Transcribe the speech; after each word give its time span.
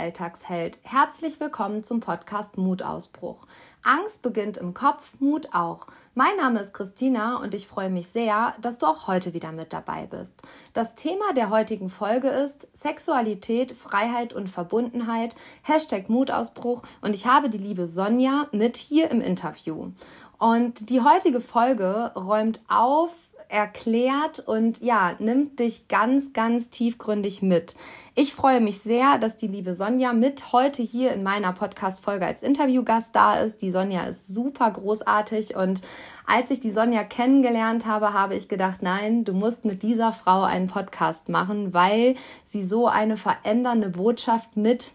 Alltagsheld. 0.00 0.78
Herzlich 0.82 1.40
willkommen 1.40 1.84
zum 1.84 2.00
Podcast 2.00 2.56
Mutausbruch. 2.56 3.46
Angst 3.82 4.22
beginnt 4.22 4.56
im 4.56 4.72
Kopf, 4.72 5.12
Mut 5.20 5.48
auch. 5.52 5.88
Mein 6.14 6.38
Name 6.38 6.60
ist 6.60 6.72
Christina 6.72 7.36
und 7.36 7.52
ich 7.52 7.66
freue 7.68 7.90
mich 7.90 8.08
sehr, 8.08 8.54
dass 8.62 8.78
du 8.78 8.86
auch 8.86 9.08
heute 9.08 9.34
wieder 9.34 9.52
mit 9.52 9.74
dabei 9.74 10.06
bist. 10.06 10.32
Das 10.72 10.94
Thema 10.94 11.34
der 11.36 11.50
heutigen 11.50 11.90
Folge 11.90 12.28
ist 12.28 12.66
Sexualität, 12.72 13.72
Freiheit 13.72 14.32
und 14.32 14.48
Verbundenheit, 14.48 15.36
Hashtag 15.60 16.08
Mutausbruch 16.08 16.82
und 17.02 17.12
ich 17.12 17.26
habe 17.26 17.50
die 17.50 17.58
liebe 17.58 17.86
Sonja 17.86 18.46
mit 18.52 18.78
hier 18.78 19.10
im 19.10 19.20
Interview. 19.20 19.92
Und 20.38 20.88
die 20.88 21.02
heutige 21.02 21.42
Folge 21.42 22.12
räumt 22.16 22.62
auf, 22.68 23.12
erklärt 23.50 24.40
und 24.40 24.80
ja, 24.80 25.14
nimmt 25.18 25.58
dich 25.58 25.88
ganz, 25.88 26.32
ganz 26.32 26.70
tiefgründig 26.70 27.42
mit. 27.42 27.74
Ich 28.14 28.34
freue 28.34 28.60
mich 28.60 28.80
sehr, 28.80 29.18
dass 29.18 29.36
die 29.36 29.46
liebe 29.46 29.74
Sonja 29.74 30.12
mit 30.12 30.52
heute 30.52 30.82
hier 30.82 31.12
in 31.12 31.22
meiner 31.22 31.52
Podcast-Folge 31.52 32.26
als 32.26 32.42
Interviewgast 32.42 33.14
da 33.14 33.40
ist. 33.40 33.62
Die 33.62 33.70
Sonja 33.70 34.04
ist 34.04 34.28
super 34.28 34.70
großartig 34.70 35.56
und 35.56 35.82
als 36.26 36.50
ich 36.50 36.60
die 36.60 36.70
Sonja 36.70 37.02
kennengelernt 37.04 37.86
habe, 37.86 38.12
habe 38.12 38.34
ich 38.34 38.48
gedacht, 38.48 38.82
nein, 38.82 39.24
du 39.24 39.32
musst 39.32 39.64
mit 39.64 39.82
dieser 39.82 40.12
Frau 40.12 40.42
einen 40.42 40.68
Podcast 40.68 41.28
machen, 41.28 41.74
weil 41.74 42.14
sie 42.44 42.64
so 42.64 42.86
eine 42.86 43.16
verändernde 43.16 43.90
Botschaft 43.90 44.56
mit 44.56 44.92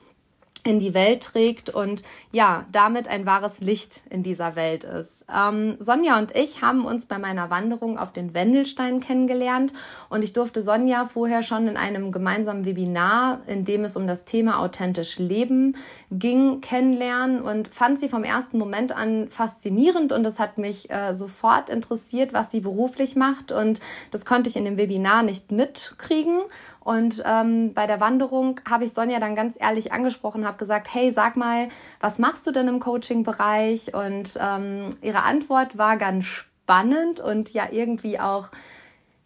in 0.65 0.79
die 0.79 0.95
Welt 0.95 1.23
trägt 1.23 1.69
und 1.69 2.01
ja, 2.31 2.65
damit 2.71 3.07
ein 3.07 3.25
wahres 3.25 3.59
Licht 3.59 4.01
in 4.09 4.23
dieser 4.23 4.55
Welt 4.55 4.83
ist. 4.83 5.23
Ähm, 5.33 5.77
Sonja 5.79 6.17
und 6.17 6.35
ich 6.35 6.61
haben 6.61 6.85
uns 6.85 7.05
bei 7.05 7.19
meiner 7.19 7.51
Wanderung 7.51 7.99
auf 7.99 8.11
den 8.11 8.33
Wendelstein 8.33 8.99
kennengelernt 8.99 9.73
und 10.09 10.23
ich 10.23 10.33
durfte 10.33 10.63
Sonja 10.63 11.07
vorher 11.07 11.43
schon 11.43 11.67
in 11.67 11.77
einem 11.77 12.11
gemeinsamen 12.11 12.65
Webinar, 12.65 13.41
in 13.45 13.63
dem 13.63 13.85
es 13.85 13.95
um 13.95 14.07
das 14.07 14.25
Thema 14.25 14.59
authentisch 14.59 15.19
Leben 15.19 15.77
ging, 16.11 16.61
kennenlernen 16.61 17.41
und 17.41 17.67
fand 17.67 17.99
sie 17.99 18.09
vom 18.09 18.23
ersten 18.23 18.57
Moment 18.57 18.91
an 18.91 19.29
faszinierend 19.29 20.11
und 20.11 20.25
es 20.25 20.39
hat 20.39 20.57
mich 20.57 20.89
äh, 20.89 21.13
sofort 21.13 21.69
interessiert, 21.69 22.33
was 22.33 22.49
sie 22.49 22.59
beruflich 22.59 23.15
macht 23.15 23.51
und 23.51 23.79
das 24.09 24.25
konnte 24.25 24.49
ich 24.49 24.55
in 24.55 24.65
dem 24.65 24.77
Webinar 24.77 25.21
nicht 25.21 25.51
mitkriegen 25.51 26.39
und 26.85 27.23
ähm, 27.25 27.73
bei 27.73 27.87
der 27.87 27.99
Wanderung 27.99 28.61
habe 28.69 28.85
ich 28.85 28.93
Sonja 28.93 29.19
dann 29.19 29.35
ganz 29.35 29.57
ehrlich 29.59 29.91
angesprochen, 29.91 30.45
habe 30.45 30.57
gesagt, 30.57 30.87
hey, 30.93 31.11
sag 31.11 31.35
mal, 31.35 31.69
was 31.99 32.19
machst 32.19 32.45
du 32.45 32.51
denn 32.51 32.67
im 32.67 32.79
Coaching-Bereich? 32.79 33.95
Und 33.95 34.37
ähm, 34.39 34.95
ihre 35.01 35.23
Antwort 35.23 35.79
war 35.79 35.97
ganz 35.97 36.25
spannend 36.25 37.19
und 37.19 37.51
ja 37.53 37.69
irgendwie 37.71 38.19
auch 38.19 38.49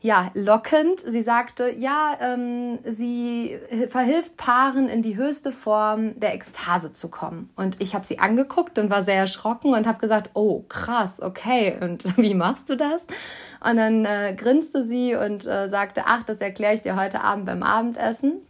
ja, 0.02 0.32
lockend. 0.34 1.02
Sie 1.06 1.24
sagte, 1.24 1.70
ja, 1.70 2.18
ähm, 2.22 2.80
sie 2.86 3.60
verhilft 3.90 4.38
Paaren 4.38 4.88
in 4.88 5.02
die 5.02 5.18
höchste 5.18 5.52
Form 5.52 6.18
der 6.20 6.34
Ekstase 6.34 6.94
zu 6.94 7.10
kommen. 7.10 7.50
Und 7.58 7.82
ich 7.82 7.96
habe 7.96 8.06
sie 8.06 8.20
angeguckt 8.20 8.80
und 8.80 8.90
war 8.90 9.04
sehr 9.04 9.18
erschrocken 9.18 9.74
und 9.74 9.86
habe 9.88 10.00
gesagt, 10.00 10.30
oh, 10.36 10.64
krass, 10.70 11.22
okay. 11.22 11.78
Und 11.82 12.18
wie 12.18 12.34
machst 12.34 12.70
du 12.70 12.78
das? 12.78 13.02
Und 13.60 13.76
dann 13.76 14.06
äh, 14.06 14.34
grinste 14.38 14.86
sie 14.86 15.16
und 15.16 15.46
äh, 15.46 15.68
sagte, 15.68 16.04
ach, 16.06 16.24
das 16.24 16.40
erkläre 16.40 16.76
ich 16.76 16.82
dir 16.82 16.96
heute 16.96 17.22
Abend 17.22 17.46
beim 17.46 17.62
Abendessen. 17.62 18.42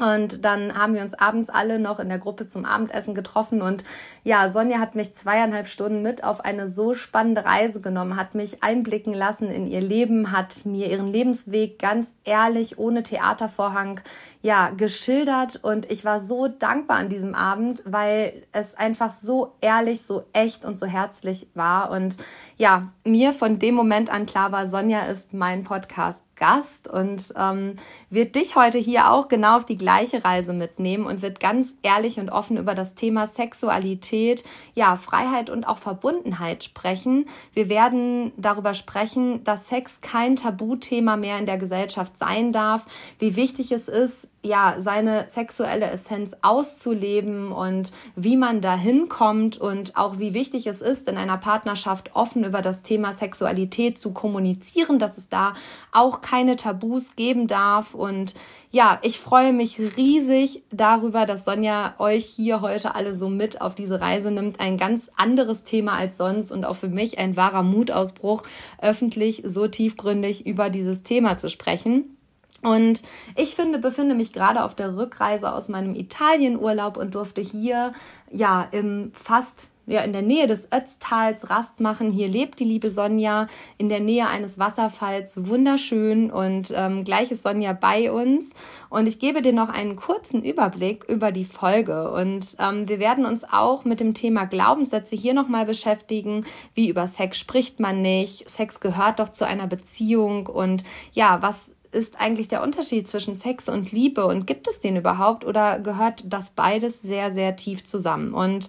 Und 0.00 0.44
dann 0.44 0.76
haben 0.76 0.94
wir 0.94 1.02
uns 1.02 1.14
abends 1.14 1.50
alle 1.50 1.78
noch 1.78 2.00
in 2.00 2.08
der 2.08 2.18
Gruppe 2.18 2.46
zum 2.46 2.64
Abendessen 2.64 3.14
getroffen. 3.14 3.60
Und 3.60 3.84
ja, 4.24 4.50
Sonja 4.50 4.78
hat 4.78 4.94
mich 4.94 5.14
zweieinhalb 5.14 5.68
Stunden 5.68 6.02
mit 6.02 6.24
auf 6.24 6.40
eine 6.40 6.70
so 6.70 6.94
spannende 6.94 7.44
Reise 7.44 7.80
genommen, 7.80 8.16
hat 8.16 8.34
mich 8.34 8.62
einblicken 8.62 9.12
lassen 9.12 9.48
in 9.48 9.66
ihr 9.66 9.82
Leben, 9.82 10.32
hat 10.32 10.64
mir 10.64 10.90
ihren 10.90 11.08
Lebensweg 11.08 11.78
ganz 11.78 12.08
ehrlich, 12.24 12.78
ohne 12.78 13.02
Theatervorhang, 13.02 14.00
ja, 14.40 14.70
geschildert. 14.70 15.60
Und 15.62 15.90
ich 15.92 16.04
war 16.04 16.20
so 16.20 16.48
dankbar 16.48 16.96
an 16.96 17.10
diesem 17.10 17.34
Abend, 17.34 17.82
weil 17.84 18.46
es 18.52 18.74
einfach 18.74 19.12
so 19.12 19.52
ehrlich, 19.60 20.02
so 20.02 20.24
echt 20.32 20.64
und 20.64 20.78
so 20.78 20.86
herzlich 20.86 21.48
war. 21.52 21.90
Und 21.90 22.16
ja, 22.56 22.82
mir 23.04 23.34
von 23.34 23.58
dem 23.58 23.74
Moment 23.74 24.08
an 24.08 24.24
klar 24.24 24.50
war, 24.50 24.66
Sonja 24.66 25.02
ist 25.02 25.34
mein 25.34 25.62
Podcast 25.64 26.22
Gast 26.40 26.88
und 26.88 27.32
ähm, 27.36 27.76
wird 28.08 28.34
dich 28.34 28.56
heute 28.56 28.78
hier 28.78 29.12
auch 29.12 29.28
genau 29.28 29.58
auf 29.58 29.66
die 29.66 29.76
gleiche 29.76 30.24
Reise 30.24 30.52
mitnehmen 30.52 31.06
und 31.06 31.22
wird 31.22 31.38
ganz 31.38 31.74
ehrlich 31.82 32.18
und 32.18 32.30
offen 32.30 32.56
über 32.56 32.74
das 32.74 32.94
Thema 32.94 33.28
Sexualität, 33.28 34.42
ja, 34.74 34.96
Freiheit 34.96 35.50
und 35.50 35.64
auch 35.64 35.78
Verbundenheit 35.78 36.64
sprechen. 36.64 37.26
Wir 37.52 37.68
werden 37.68 38.32
darüber 38.36 38.74
sprechen, 38.74 39.44
dass 39.44 39.68
Sex 39.68 40.00
kein 40.00 40.34
Tabuthema 40.34 41.16
mehr 41.16 41.38
in 41.38 41.46
der 41.46 41.58
Gesellschaft 41.58 42.18
sein 42.18 42.52
darf, 42.52 42.86
wie 43.18 43.36
wichtig 43.36 43.70
es 43.70 43.86
ist, 43.86 44.26
ja, 44.42 44.76
seine 44.78 45.28
sexuelle 45.28 45.90
Essenz 45.90 46.34
auszuleben 46.40 47.52
und 47.52 47.92
wie 48.16 48.38
man 48.38 48.62
dahin 48.62 49.10
kommt 49.10 49.58
und 49.58 49.96
auch 49.96 50.18
wie 50.18 50.32
wichtig 50.32 50.66
es 50.66 50.80
ist, 50.80 51.08
in 51.08 51.18
einer 51.18 51.36
Partnerschaft 51.36 52.12
offen 52.14 52.44
über 52.44 52.62
das 52.62 52.80
Thema 52.80 53.12
Sexualität 53.12 53.98
zu 53.98 54.12
kommunizieren, 54.12 54.98
dass 54.98 55.18
es 55.18 55.28
da 55.28 55.54
auch 55.92 56.22
keine 56.22 56.56
Tabus 56.56 57.16
geben 57.16 57.48
darf. 57.48 57.94
Und 57.94 58.34
ja, 58.70 58.98
ich 59.02 59.20
freue 59.20 59.52
mich 59.52 59.78
riesig 59.78 60.62
darüber, 60.70 61.26
dass 61.26 61.44
Sonja 61.44 61.94
euch 61.98 62.24
hier 62.24 62.62
heute 62.62 62.94
alle 62.94 63.18
so 63.18 63.28
mit 63.28 63.60
auf 63.60 63.74
diese 63.74 64.00
Reise 64.00 64.30
nimmt. 64.30 64.58
Ein 64.58 64.78
ganz 64.78 65.10
anderes 65.16 65.64
Thema 65.64 65.98
als 65.98 66.16
sonst 66.16 66.50
und 66.50 66.64
auch 66.64 66.76
für 66.76 66.88
mich 66.88 67.18
ein 67.18 67.36
wahrer 67.36 67.62
Mutausbruch, 67.62 68.42
öffentlich 68.80 69.42
so 69.44 69.68
tiefgründig 69.68 70.46
über 70.46 70.70
dieses 70.70 71.02
Thema 71.02 71.36
zu 71.36 71.50
sprechen. 71.50 72.16
Und 72.62 73.02
ich 73.36 73.54
finde, 73.54 73.78
befinde 73.78 74.14
mich 74.14 74.32
gerade 74.32 74.64
auf 74.64 74.74
der 74.74 74.96
Rückreise 74.96 75.52
aus 75.52 75.68
meinem 75.68 75.94
Italienurlaub 75.94 76.96
und 76.96 77.14
durfte 77.14 77.40
hier 77.40 77.92
ja 78.30 78.68
im 78.70 79.12
fast 79.14 79.70
ja 79.90 80.02
in 80.02 80.12
der 80.12 80.22
Nähe 80.22 80.46
des 80.46 80.68
Ötztals 80.72 81.50
Rast 81.50 81.80
machen. 81.80 82.10
Hier 82.10 82.28
lebt 82.28 82.60
die 82.60 82.64
liebe 82.64 82.90
Sonja 82.90 83.48
in 83.76 83.88
der 83.88 84.00
Nähe 84.00 84.28
eines 84.28 84.58
Wasserfalls, 84.58 85.48
wunderschön 85.48 86.30
und 86.30 86.72
ähm, 86.74 87.04
gleich 87.04 87.30
ist 87.30 87.42
Sonja 87.42 87.72
bei 87.72 88.12
uns. 88.12 88.50
Und 88.88 89.08
ich 89.08 89.18
gebe 89.18 89.42
dir 89.42 89.52
noch 89.52 89.68
einen 89.68 89.96
kurzen 89.96 90.42
Überblick 90.42 91.04
über 91.04 91.32
die 91.32 91.44
Folge 91.44 92.10
und 92.12 92.56
ähm, 92.58 92.88
wir 92.88 93.00
werden 93.00 93.26
uns 93.26 93.44
auch 93.44 93.84
mit 93.84 94.00
dem 94.00 94.14
Thema 94.14 94.44
Glaubenssätze 94.44 95.16
hier 95.16 95.34
nochmal 95.34 95.66
beschäftigen. 95.66 96.44
Wie 96.74 96.88
über 96.88 97.08
Sex 97.08 97.38
spricht 97.38 97.80
man 97.80 98.00
nicht? 98.02 98.48
Sex 98.48 98.80
gehört 98.80 99.18
doch 99.18 99.30
zu 99.30 99.46
einer 99.46 99.66
Beziehung 99.66 100.46
und 100.46 100.84
ja, 101.12 101.42
was 101.42 101.72
ist 101.92 102.20
eigentlich 102.20 102.48
der 102.48 102.62
Unterschied 102.62 103.08
zwischen 103.08 103.36
Sex 103.36 103.68
und 103.68 103.92
Liebe 103.92 104.26
und 104.26 104.46
gibt 104.46 104.68
es 104.68 104.78
den 104.78 104.96
überhaupt 104.96 105.44
oder 105.44 105.78
gehört 105.80 106.24
das 106.26 106.50
beides 106.50 107.02
sehr, 107.02 107.32
sehr 107.32 107.56
tief 107.56 107.84
zusammen? 107.84 108.32
Und 108.34 108.68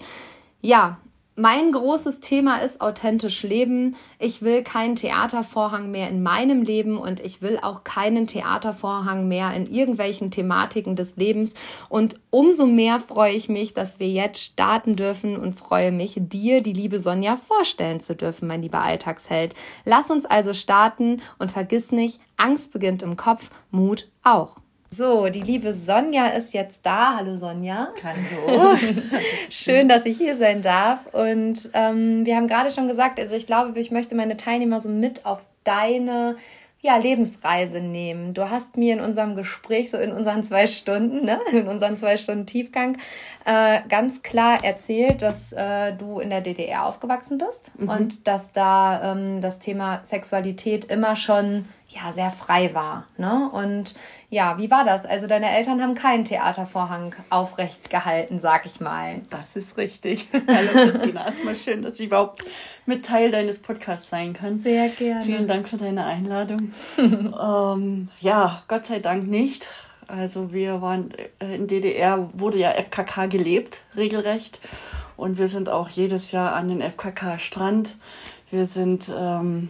ja, 0.61 0.97
mein 1.41 1.71
großes 1.71 2.19
Thema 2.19 2.57
ist 2.57 2.81
authentisch 2.81 3.41
leben. 3.41 3.95
Ich 4.19 4.43
will 4.43 4.61
keinen 4.61 4.95
Theatervorhang 4.95 5.89
mehr 5.89 6.07
in 6.07 6.21
meinem 6.21 6.61
Leben 6.61 6.99
und 6.99 7.19
ich 7.19 7.41
will 7.41 7.57
auch 7.59 7.83
keinen 7.83 8.27
Theatervorhang 8.27 9.27
mehr 9.27 9.51
in 9.55 9.65
irgendwelchen 9.65 10.29
Thematiken 10.29 10.95
des 10.95 11.15
Lebens. 11.15 11.55
Und 11.89 12.19
umso 12.29 12.67
mehr 12.67 12.99
freue 12.99 13.33
ich 13.33 13.49
mich, 13.49 13.73
dass 13.73 13.99
wir 13.99 14.07
jetzt 14.07 14.39
starten 14.39 14.95
dürfen 14.95 15.35
und 15.35 15.55
freue 15.55 15.91
mich, 15.91 16.13
dir 16.15 16.61
die 16.61 16.73
liebe 16.73 16.99
Sonja 16.99 17.37
vorstellen 17.37 18.03
zu 18.03 18.15
dürfen, 18.15 18.47
mein 18.47 18.61
lieber 18.61 18.83
Alltagsheld. 18.83 19.55
Lass 19.83 20.11
uns 20.11 20.25
also 20.27 20.53
starten 20.53 21.23
und 21.39 21.51
vergiss 21.51 21.91
nicht, 21.91 22.21
Angst 22.37 22.71
beginnt 22.71 23.01
im 23.01 23.17
Kopf, 23.17 23.49
Mut 23.71 24.07
auch. 24.21 24.57
So, 24.93 25.29
die 25.29 25.39
liebe 25.39 25.73
Sonja 25.73 26.27
ist 26.27 26.53
jetzt 26.53 26.81
da. 26.83 27.15
Hallo 27.15 27.37
Sonja. 27.37 27.93
Hallo. 28.03 28.75
Schön, 29.49 29.87
dass 29.87 30.05
ich 30.05 30.17
hier 30.17 30.35
sein 30.35 30.61
darf. 30.61 30.99
Und 31.13 31.69
ähm, 31.73 32.25
wir 32.25 32.35
haben 32.35 32.47
gerade 32.47 32.71
schon 32.71 32.89
gesagt, 32.89 33.17
also 33.17 33.33
ich 33.33 33.47
glaube, 33.47 33.79
ich 33.79 33.91
möchte 33.91 34.15
meine 34.15 34.35
Teilnehmer 34.35 34.81
so 34.81 34.89
mit 34.89 35.25
auf 35.25 35.39
deine 35.63 36.35
ja, 36.81 36.97
Lebensreise 36.97 37.79
nehmen. 37.79 38.33
Du 38.33 38.49
hast 38.49 38.75
mir 38.75 38.93
in 38.93 38.99
unserem 38.99 39.37
Gespräch, 39.37 39.91
so 39.91 39.97
in 39.97 40.11
unseren 40.11 40.43
zwei 40.43 40.67
Stunden, 40.67 41.23
ne, 41.23 41.39
in 41.53 41.69
unseren 41.69 41.95
zwei 41.95 42.17
Stunden 42.17 42.45
Tiefgang, 42.45 42.97
äh, 43.45 43.79
ganz 43.87 44.23
klar 44.23 44.61
erzählt, 44.61 45.21
dass 45.21 45.53
äh, 45.53 45.93
du 45.93 46.19
in 46.19 46.31
der 46.31 46.41
DDR 46.41 46.85
aufgewachsen 46.85 47.37
bist 47.37 47.71
mhm. 47.79 47.87
und 47.87 48.27
dass 48.27 48.51
da 48.51 49.13
ähm, 49.13 49.39
das 49.39 49.59
Thema 49.59 50.01
Sexualität 50.03 50.83
immer 50.85 51.15
schon 51.15 51.65
ja 51.91 52.11
sehr 52.13 52.29
frei 52.29 52.73
war. 52.73 53.05
Ne? 53.17 53.49
Und 53.51 53.95
ja, 54.29 54.57
wie 54.57 54.71
war 54.71 54.85
das? 54.85 55.05
Also 55.05 55.27
deine 55.27 55.51
Eltern 55.51 55.81
haben 55.81 55.95
keinen 55.95 56.25
Theatervorhang 56.25 57.13
aufrecht 57.29 57.89
gehalten, 57.89 58.39
sag 58.39 58.65
ich 58.65 58.79
mal. 58.79 59.21
Das 59.29 59.55
ist 59.55 59.77
richtig. 59.77 60.27
Hallo 60.47 60.91
Christina, 60.91 61.25
erstmal 61.25 61.55
schön, 61.55 61.81
dass 61.81 61.99
ich 61.99 62.07
überhaupt 62.07 62.45
mit 62.85 63.05
Teil 63.05 63.31
deines 63.31 63.59
Podcasts 63.61 64.09
sein 64.09 64.33
kann. 64.33 64.61
Sehr 64.61 64.89
gerne. 64.89 65.25
Vielen 65.25 65.47
Dank 65.47 65.67
für 65.67 65.77
deine 65.77 66.05
Einladung. 66.05 66.73
ähm, 66.97 68.09
ja, 68.19 68.63
Gott 68.67 68.85
sei 68.85 68.99
Dank 68.99 69.27
nicht. 69.27 69.67
Also 70.07 70.53
wir 70.53 70.81
waren 70.81 71.13
äh, 71.39 71.55
in 71.55 71.67
DDR, 71.67 72.29
wurde 72.33 72.57
ja 72.57 72.71
FKK 72.71 73.27
gelebt, 73.27 73.81
regelrecht. 73.95 74.59
Und 75.17 75.37
wir 75.37 75.47
sind 75.47 75.69
auch 75.69 75.89
jedes 75.89 76.31
Jahr 76.31 76.53
an 76.53 76.69
den 76.69 76.81
FKK-Strand. 76.81 77.95
Wir 78.49 78.65
sind... 78.65 79.09
Ähm, 79.13 79.69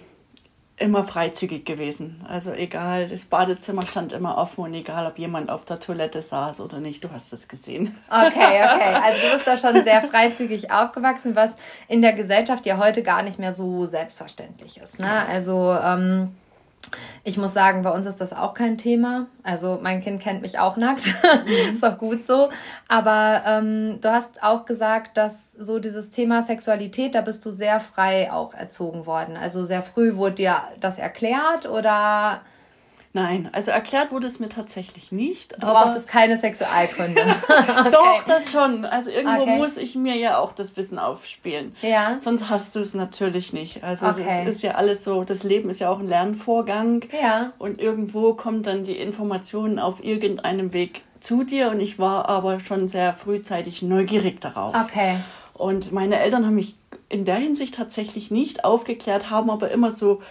immer 0.81 1.03
freizügig 1.03 1.65
gewesen. 1.65 2.25
Also 2.27 2.51
egal, 2.51 3.07
das 3.07 3.25
Badezimmer 3.25 3.85
stand 3.85 4.13
immer 4.13 4.37
offen 4.37 4.63
und 4.63 4.73
egal, 4.73 5.05
ob 5.05 5.17
jemand 5.19 5.49
auf 5.49 5.63
der 5.65 5.79
Toilette 5.79 6.21
saß 6.21 6.59
oder 6.61 6.79
nicht, 6.79 7.03
du 7.03 7.11
hast 7.11 7.31
es 7.33 7.47
gesehen. 7.47 7.97
Okay, 8.09 8.63
okay. 8.63 8.95
Also 9.03 9.21
du 9.21 9.33
bist 9.35 9.47
da 9.47 9.57
schon 9.57 9.83
sehr 9.83 10.01
freizügig 10.01 10.71
aufgewachsen, 10.71 11.35
was 11.35 11.55
in 11.87 12.01
der 12.01 12.13
Gesellschaft 12.13 12.65
ja 12.65 12.77
heute 12.77 13.03
gar 13.03 13.21
nicht 13.21 13.39
mehr 13.39 13.53
so 13.53 13.85
selbstverständlich 13.85 14.77
ist. 14.77 14.99
Ne? 14.99 15.25
Also 15.27 15.77
ähm, 15.83 16.35
ich 17.23 17.37
muss 17.37 17.53
sagen, 17.53 17.83
bei 17.83 17.91
uns 17.91 18.05
ist 18.07 18.19
das 18.19 18.33
auch 18.33 18.53
kein 18.53 18.77
Thema. 18.77 19.27
Also 19.43 19.79
mein 19.81 20.01
Kind 20.01 20.21
kennt 20.21 20.41
mich 20.41 20.59
auch 20.59 20.77
nackt. 20.77 21.13
Mhm. 21.45 21.73
ist 21.75 21.85
auch 21.85 21.97
gut 21.97 22.23
so. 22.23 22.49
Aber 22.87 23.43
ähm, 23.45 23.99
du 24.01 24.11
hast 24.11 24.41
auch 24.43 24.65
gesagt, 24.65 25.17
dass 25.17 25.53
so 25.53 25.79
dieses 25.79 26.09
Thema 26.09 26.41
Sexualität, 26.41 27.15
da 27.15 27.21
bist 27.21 27.45
du 27.45 27.51
sehr 27.51 27.79
frei 27.79 28.31
auch 28.31 28.53
erzogen 28.53 29.05
worden. 29.05 29.37
Also 29.37 29.63
sehr 29.63 29.81
früh 29.81 30.15
wurde 30.15 30.35
dir 30.35 30.63
das 30.79 30.97
erklärt 30.97 31.67
oder 31.67 32.41
Nein, 33.13 33.49
also 33.51 33.71
erklärt 33.71 34.11
wurde 34.11 34.27
es 34.27 34.39
mir 34.39 34.47
tatsächlich 34.47 35.11
nicht. 35.11 35.53
Du 35.61 35.67
aber 35.67 35.91
brauchst 35.91 36.07
keine 36.07 36.37
Sexualkunde. 36.37 37.21
okay. 37.43 37.91
Doch, 37.91 38.23
das 38.25 38.51
schon. 38.51 38.85
Also 38.85 39.09
irgendwo 39.09 39.41
okay. 39.41 39.57
muss 39.57 39.75
ich 39.75 39.95
mir 39.95 40.15
ja 40.15 40.37
auch 40.37 40.53
das 40.53 40.77
Wissen 40.77 40.97
aufspielen. 40.97 41.75
Ja. 41.81 42.17
Sonst 42.19 42.49
hast 42.49 42.73
du 42.73 42.79
es 42.79 42.93
natürlich 42.93 43.51
nicht. 43.51 43.83
Also 43.83 44.07
okay. 44.07 44.43
das 44.45 44.55
ist 44.55 44.63
ja 44.63 44.75
alles 44.75 45.03
so, 45.03 45.25
das 45.25 45.43
Leben 45.43 45.69
ist 45.69 45.79
ja 45.81 45.89
auch 45.89 45.99
ein 45.99 46.07
Lernvorgang. 46.07 47.03
Ja. 47.11 47.51
Und 47.57 47.81
irgendwo 47.81 48.33
kommt 48.33 48.65
dann 48.65 48.83
die 48.83 48.97
Information 48.97 49.77
auf 49.77 50.01
irgendeinem 50.03 50.71
Weg 50.71 51.01
zu 51.19 51.43
dir 51.43 51.69
und 51.69 51.81
ich 51.81 51.99
war 51.99 52.29
aber 52.29 52.61
schon 52.61 52.87
sehr 52.87 53.13
frühzeitig 53.13 53.81
neugierig 53.81 54.39
darauf. 54.39 54.73
Okay. 54.73 55.17
Und 55.53 55.91
meine 55.91 56.17
Eltern 56.19 56.45
haben 56.45 56.55
mich 56.55 56.75
in 57.09 57.25
der 57.25 57.35
Hinsicht 57.35 57.75
tatsächlich 57.75 58.31
nicht 58.31 58.63
aufgeklärt, 58.63 59.29
haben 59.29 59.49
aber 59.49 59.69
immer 59.69 59.91
so 59.91 60.21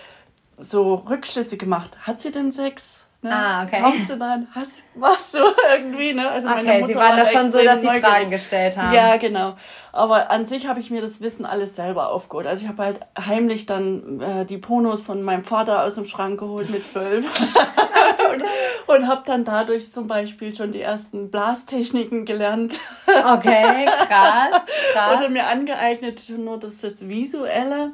so 0.61 0.95
Rückschlüsse 0.95 1.57
gemacht. 1.57 1.99
Hat 2.03 2.21
sie 2.21 2.31
denn 2.31 2.53
Sex? 2.53 3.01
Ne? 3.23 3.31
Ah, 3.31 3.65
okay. 3.65 3.83
Kommst 3.83 4.09
du 4.09 4.17
dann? 4.17 4.49
Hast, 4.55 4.83
machst 4.95 5.35
du 5.35 5.41
irgendwie, 5.71 6.15
ne? 6.15 6.27
Also 6.31 6.49
okay, 6.49 6.63
meine 6.65 6.81
Mutter 6.81 6.93
sie 6.93 6.99
waren 6.99 7.17
da 7.19 7.27
schon 7.27 7.53
so, 7.53 7.63
dass 7.63 7.81
sie 7.83 7.87
neugierig. 7.87 8.05
Fragen 8.07 8.31
gestellt 8.31 8.79
haben. 8.79 8.95
Ja, 8.95 9.19
genau. 9.19 9.57
Aber 9.93 10.31
an 10.31 10.47
sich 10.47 10.67
habe 10.67 10.81
ich 10.81 10.91
mir 10.91 11.03
das 11.03 11.21
Wissen 11.21 11.45
alles 11.45 11.77
selber 11.77 12.11
aufgeholt. 12.11 12.47
Also 12.47 12.63
ich 12.63 12.69
habe 12.69 12.83
halt 12.83 13.01
heimlich 13.19 13.67
dann 13.67 14.21
äh, 14.23 14.47
die 14.47 14.57
Ponos 14.57 15.03
von 15.03 15.21
meinem 15.23 15.45
Vater 15.45 15.85
aus 15.85 15.97
dem 15.97 16.07
Schrank 16.07 16.41
geholt 16.41 16.71
mit 16.71 16.87
zwölf. 16.87 17.27
und, 18.33 18.43
und 18.87 19.07
habe 19.07 19.23
dann 19.27 19.45
dadurch 19.45 19.93
zum 19.93 20.07
Beispiel 20.07 20.55
schon 20.55 20.73
die 20.73 20.81
ersten 20.81 21.31
Blastechniken 21.31 22.25
gelernt. 22.25 22.81
Okay, 23.07 23.85
krass, 24.09 24.63
krass. 24.95 25.19
Oder 25.19 25.29
mir 25.29 25.47
angeeignet, 25.47 26.23
nur 26.31 26.59
das, 26.59 26.79
das 26.79 27.07
Visuelle. 27.07 27.93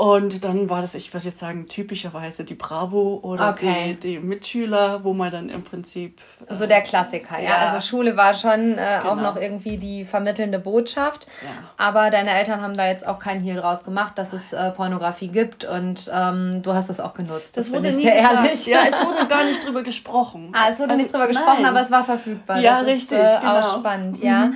Und 0.00 0.44
dann 0.44 0.70
war 0.70 0.80
das, 0.80 0.94
ich 0.94 1.12
würde 1.12 1.26
jetzt 1.26 1.38
sagen, 1.38 1.68
typischerweise 1.68 2.44
die 2.44 2.54
Bravo 2.54 3.20
oder 3.22 3.50
okay. 3.50 3.98
die, 4.02 4.14
die, 4.14 4.18
Mitschüler, 4.18 5.04
wo 5.04 5.12
man 5.12 5.30
dann 5.30 5.48
im 5.48 5.62
Prinzip. 5.62 6.20
Äh, 6.46 6.54
so 6.54 6.66
der 6.66 6.80
Klassiker, 6.80 7.38
ja. 7.38 7.50
ja. 7.50 7.56
Also 7.56 7.86
Schule 7.86 8.16
war 8.16 8.34
schon 8.34 8.78
äh, 8.78 8.98
genau. 9.02 9.12
auch 9.12 9.16
noch 9.16 9.36
irgendwie 9.36 9.76
die 9.76 10.04
vermittelnde 10.04 10.58
Botschaft. 10.58 11.26
Ja. 11.42 11.48
Aber 11.76 12.10
deine 12.10 12.30
Eltern 12.30 12.62
haben 12.62 12.76
da 12.76 12.86
jetzt 12.86 13.06
auch 13.06 13.18
keinen 13.18 13.42
Hehl 13.42 13.56
draus 13.56 13.84
gemacht, 13.84 14.16
dass 14.16 14.32
es 14.32 14.52
äh, 14.52 14.70
Pornografie 14.70 15.28
gibt 15.28 15.64
und 15.64 16.10
ähm, 16.12 16.40
ähm, 16.40 16.62
du 16.62 16.72
hast 16.72 16.88
das 16.88 17.00
auch 17.00 17.14
genutzt. 17.14 17.56
Das, 17.56 17.66
das 17.66 17.72
wurde 17.72 17.92
nie 17.92 18.02
sehr 18.02 18.16
ehrlich. 18.16 18.66
Ja, 18.66 18.80
es 18.88 18.94
wurde 19.04 19.26
gar 19.28 19.44
nicht 19.44 19.66
drüber 19.66 19.82
gesprochen. 19.82 20.52
Ah, 20.60 20.68
es 20.70 20.78
wurde 20.78 20.90
also, 20.90 21.02
nicht 21.02 21.12
drüber 21.12 21.26
gesprochen, 21.26 21.62
nein. 21.62 21.70
aber 21.70 21.80
es 21.80 21.90
war 21.90 22.04
verfügbar. 22.04 22.60
Ja, 22.60 22.78
das 22.78 22.86
richtig. 22.86 23.18
Ist, 23.18 23.24
äh, 23.24 23.38
genau. 23.40 23.60
Auch 23.60 23.78
spannend, 23.78 24.22
ja. 24.22 24.50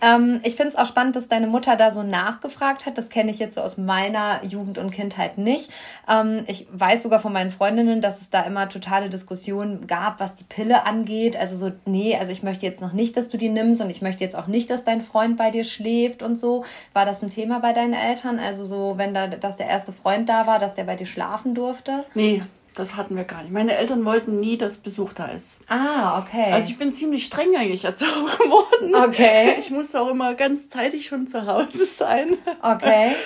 Ähm, 0.00 0.40
ich 0.42 0.56
finde 0.56 0.70
es 0.70 0.76
auch 0.76 0.86
spannend, 0.86 1.16
dass 1.16 1.28
deine 1.28 1.46
Mutter 1.46 1.76
da 1.76 1.90
so 1.90 2.02
nachgefragt 2.02 2.86
hat. 2.86 2.98
Das 2.98 3.08
kenne 3.08 3.30
ich 3.30 3.38
jetzt 3.38 3.54
so 3.54 3.60
aus 3.60 3.76
meiner 3.78 4.44
Jugend 4.44 4.78
und 4.78 4.90
Kindheit 4.90 5.38
nicht. 5.38 5.70
Ähm, 6.08 6.44
ich 6.46 6.66
weiß 6.70 7.02
sogar 7.02 7.20
von 7.20 7.32
meinen 7.32 7.50
Freundinnen, 7.50 8.00
dass 8.00 8.20
es 8.20 8.30
da 8.30 8.42
immer 8.42 8.68
totale 8.68 9.08
Diskussionen 9.08 9.86
gab, 9.86 10.20
was 10.20 10.34
die 10.34 10.44
Pille 10.44 10.84
angeht. 10.84 11.36
Also 11.36 11.56
so, 11.56 11.72
nee, 11.84 12.16
also 12.16 12.32
ich 12.32 12.42
möchte 12.42 12.66
jetzt 12.66 12.80
noch 12.80 12.92
nicht, 12.92 13.16
dass 13.16 13.28
du 13.28 13.36
die 13.36 13.48
nimmst 13.48 13.80
und 13.80 13.90
ich 13.90 14.02
möchte 14.02 14.24
jetzt 14.24 14.36
auch 14.36 14.46
nicht, 14.46 14.70
dass 14.70 14.84
dein 14.84 15.00
Freund 15.00 15.36
bei 15.36 15.50
dir 15.50 15.64
schläft 15.64 16.22
und 16.22 16.38
so. 16.38 16.64
War 16.92 17.06
das 17.06 17.22
ein 17.22 17.30
Thema 17.30 17.60
bei 17.60 17.72
deinen 17.72 17.94
Eltern? 17.94 18.38
Also 18.38 18.64
so, 18.64 18.94
wenn 18.96 19.14
da, 19.14 19.26
dass 19.28 19.56
der 19.56 19.66
erste 19.66 19.92
Freund 19.92 20.28
da 20.28 20.46
war, 20.46 20.58
dass 20.58 20.74
der 20.74 20.84
bei 20.84 20.96
dir 20.96 21.06
schlafen 21.06 21.54
durfte? 21.54 22.04
Nee, 22.14 22.42
das 22.76 22.94
hatten 22.94 23.16
wir 23.16 23.24
gar 23.24 23.42
nicht. 23.42 23.52
Meine 23.52 23.74
Eltern 23.74 24.04
wollten 24.04 24.38
nie, 24.38 24.58
dass 24.58 24.76
Besuch 24.76 25.14
da 25.14 25.26
ist. 25.26 25.58
Ah, 25.66 26.20
okay. 26.20 26.52
Also 26.52 26.70
ich 26.70 26.78
bin 26.78 26.92
ziemlich 26.92 27.24
streng 27.24 27.56
eigentlich 27.56 27.84
erzogen 27.84 28.10
worden. 28.50 28.94
Okay. 28.94 29.56
Ich 29.58 29.70
musste 29.70 30.00
auch 30.00 30.08
immer 30.08 30.34
ganz 30.34 30.68
zeitig 30.68 31.06
schon 31.06 31.26
zu 31.26 31.46
Hause 31.46 31.84
sein. 31.98 32.36
Okay. 32.60 33.16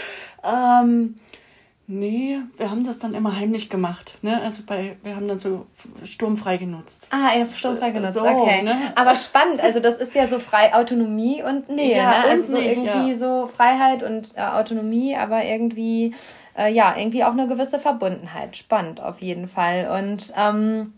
ähm, 0.44 1.16
nee, 1.88 2.38
wir 2.56 2.70
haben 2.70 2.86
das 2.86 3.00
dann 3.00 3.12
immer 3.12 3.36
heimlich 3.36 3.68
gemacht. 3.68 4.18
Ne? 4.22 4.40
Also 4.40 4.62
bei, 4.64 4.96
wir 5.02 5.16
haben 5.16 5.26
dann 5.26 5.40
so 5.40 5.66
sturmfrei 6.04 6.56
genutzt. 6.56 7.08
Ah, 7.10 7.36
ja, 7.36 7.44
sturmfrei 7.52 7.90
genutzt, 7.90 8.14
so, 8.14 8.24
okay. 8.24 8.62
Ne? 8.62 8.92
Aber 8.94 9.16
spannend, 9.16 9.60
also 9.60 9.80
das 9.80 9.96
ist 9.96 10.14
ja 10.14 10.28
so 10.28 10.38
frei 10.38 10.72
Autonomie 10.74 11.42
und 11.42 11.68
Nähe. 11.68 11.96
Ja, 11.96 12.10
ne? 12.10 12.24
Also 12.28 12.46
so 12.46 12.56
nicht, 12.56 12.76
irgendwie 12.76 13.12
ja. 13.12 13.18
so 13.18 13.48
Freiheit 13.48 14.04
und 14.04 14.28
äh, 14.36 14.42
Autonomie, 14.42 15.16
aber 15.16 15.44
irgendwie 15.44 16.14
äh, 16.56 16.72
ja, 16.72 16.96
irgendwie 16.96 17.24
auch 17.24 17.32
eine 17.32 17.48
gewisse 17.48 17.78
Verbundenheit. 17.78 18.56
Spannend 18.56 19.00
auf 19.00 19.20
jeden 19.20 19.48
Fall. 19.48 19.88
Und 19.98 20.32
ähm, 20.36 20.94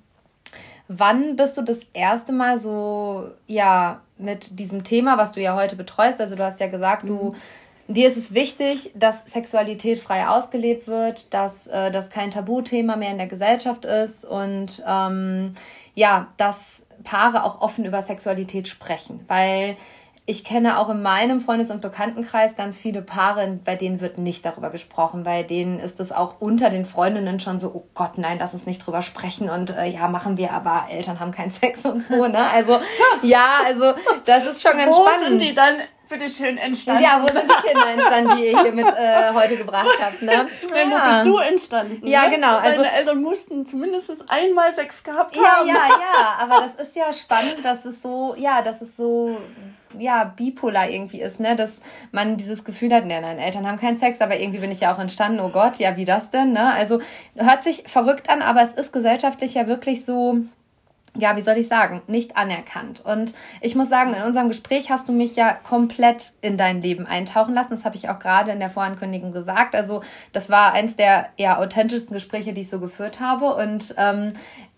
wann 0.89 1.37
bist 1.37 1.57
du 1.57 1.63
das 1.63 1.81
erste 1.93 2.33
Mal 2.33 2.59
so, 2.59 3.29
ja, 3.47 4.01
mit 4.19 4.59
diesem 4.59 4.85
Thema, 4.85 5.19
was 5.19 5.33
du 5.33 5.41
ja 5.41 5.55
heute 5.55 5.77
betreust? 5.77 6.21
Also 6.21 6.37
du 6.37 6.45
hast 6.45 6.61
ja 6.61 6.69
gesagt, 6.69 7.05
mhm. 7.05 7.09
du 7.09 7.35
dir 7.89 8.09
ist 8.09 8.17
es 8.17 8.35
wichtig, 8.35 8.93
dass 8.95 9.25
Sexualität 9.27 9.99
frei 9.99 10.27
ausgelebt 10.27 10.87
wird, 10.87 11.33
dass 11.35 11.67
äh, 11.67 11.91
das 11.91 12.11
kein 12.11 12.31
Tabuthema 12.31 12.97
mehr 12.97 13.11
in 13.11 13.19
der 13.19 13.27
Gesellschaft 13.27 13.85
ist 13.85 14.25
und 14.25 14.83
ähm, 14.87 15.55
ja, 15.95 16.29
dass 16.37 16.87
Paare 17.05 17.45
auch 17.45 17.61
offen 17.61 17.85
über 17.85 18.03
Sexualität 18.03 18.69
sprechen, 18.69 19.25
weil 19.29 19.77
ich 20.25 20.45
kenne 20.45 20.79
auch 20.79 20.89
in 20.89 21.03
meinem 21.03 21.41
Freundes- 21.41 21.73
und 21.73 21.81
Bekanntenkreis 21.81 22.55
ganz 22.55 22.79
viele 22.79 23.03
Paare, 23.03 23.59
bei 23.65 23.75
denen 23.75 24.01
wird 24.01 24.19
nicht 24.19 24.45
darüber 24.45 24.71
gesprochen. 24.71 25.25
Bei 25.25 25.43
denen 25.43 25.81
ist 25.81 25.99
es 25.99 26.13
auch 26.13 26.41
unter 26.41 26.71
den 26.71 26.85
Freundinnen 26.85 27.41
schon 27.41 27.59
so, 27.59 27.73
oh 27.75 27.85
Gott, 27.95 28.19
nein, 28.19 28.37
lass 28.39 28.55
uns 28.55 28.65
nicht 28.65 28.87
drüber 28.87 29.03
sprechen 29.03 29.51
und 29.51 29.77
äh, 29.77 29.87
ja, 29.87 30.07
machen 30.07 30.37
wir, 30.37 30.53
aber 30.53 30.87
Eltern 30.91 31.19
haben 31.19 31.33
keinen 31.33 31.51
Sex 31.53 31.85
und 31.85 32.01
so, 32.01 32.27
ne? 32.27 32.49
Also, 32.51 32.81
ja, 33.23 33.63
also, 33.67 33.95
das 34.25 34.47
ist 34.47 34.63
schon 34.63 34.77
ganz 34.77 34.97
Wo 34.97 35.03
spannend. 35.03 35.41
sind 35.41 35.41
die 35.41 35.55
dann 35.55 35.75
bitte 36.09 36.31
schön 36.31 36.57
entstanden? 36.59 37.03
Ja, 37.03 37.21
wo 37.21 37.27
sind 37.27 37.51
die 37.51 37.69
Kinder 37.69 37.91
entstanden, 37.91 38.37
die 38.37 38.45
ihr 38.45 38.63
hier 38.63 38.73
mit 38.73 38.87
äh, 38.87 39.33
heute 39.33 39.57
gebracht 39.57 39.99
habt, 40.01 40.23
ne? 40.23 40.33
Ja. 40.33 40.47
Wo 40.47 41.11
bist 41.11 41.27
du 41.27 41.39
entstanden? 41.39 42.07
Ja, 42.07 42.25
ne? 42.29 42.37
genau. 42.37 42.59
Also, 42.59 42.83
Deine 42.83 42.93
Eltern 42.93 43.23
mussten 43.23 43.67
zumindest 43.67 44.11
einmal 44.29 44.73
Sex 44.73 45.03
gehabt 45.03 45.37
haben. 45.37 45.67
Ja, 45.67 45.75
ja, 45.75 45.89
ja, 45.89 46.35
aber 46.39 46.69
das 46.77 46.87
ist 46.87 46.95
ja 46.95 47.13
spannend, 47.13 47.65
dass 47.65 47.85
es 47.85 48.03
so, 48.03 48.35
ja, 48.37 48.63
dass 48.63 48.83
es 48.83 48.97
so 48.97 49.37
ja, 49.99 50.25
bipolar 50.25 50.89
irgendwie 50.91 51.21
ist, 51.21 51.41
ne? 51.41 51.57
Dass 51.57 51.75
man 52.11 52.37
dieses 52.37 52.65
Gefühl 52.65 52.93
hat, 52.93 53.07
ne, 53.07 53.21
nein, 53.21 53.39
Eltern 53.39 53.67
haben 53.67 53.79
keinen 53.79 53.97
Sex, 53.97 54.21
aber 54.21 54.39
irgendwie 54.39 54.61
bin 54.61 54.71
ich 54.71 54.81
ja 54.81 54.95
auch 54.95 54.99
entstanden, 54.99 55.41
oh 55.41 55.51
Gott, 55.51 55.77
ja, 55.77 55.97
wie 55.97 56.05
das 56.05 56.31
denn, 56.31 56.53
ne? 56.53 56.73
Also 56.75 57.01
hört 57.37 57.63
sich 57.63 57.85
verrückt 57.87 58.31
an, 58.31 58.43
aber 58.43 58.63
es 58.63 58.75
ist 58.75 58.93
gesellschaftlich 58.93 59.55
ja 59.55 59.67
wirklich 59.67 60.05
so, 60.05 60.39
ja, 61.15 61.37
wie 61.37 61.43
soll 61.43 61.59
ich 61.59 61.69
sagen, 61.69 62.03
nicht 62.07 62.37
anerkannt. 62.37 63.03
Und 63.05 63.35
ich 63.61 63.75
muss 63.75 63.91
sagen, 63.91 64.15
in 64.15 64.23
unserem 64.23 64.49
Gespräch 64.49 64.91
hast 64.91 65.09
du 65.09 65.13
mich 65.13 65.37
ja 65.37 65.53
komplett 65.53 66.33
in 66.41 66.57
dein 66.57 66.81
Leben 66.81 67.07
eintauchen 67.07 67.53
lassen. 67.53 67.71
Das 67.71 67.85
habe 67.85 67.97
ich 67.97 68.09
auch 68.09 68.19
gerade 68.19 68.51
in 68.51 68.61
der 68.61 68.71
Vorankündigung 68.71 69.33
gesagt. 69.33 69.75
Also 69.75 70.03
das 70.33 70.49
war 70.49 70.73
eins 70.73 70.97
der 70.97 71.29
ja, 71.37 71.59
authentischsten 71.59 72.15
Gespräche, 72.15 72.55
die 72.55 72.63
ich 72.63 72.71
so 72.71 72.81
geführt 72.81 73.21
habe. 73.21 73.55
Und 73.55 73.95
ähm, 73.99 74.33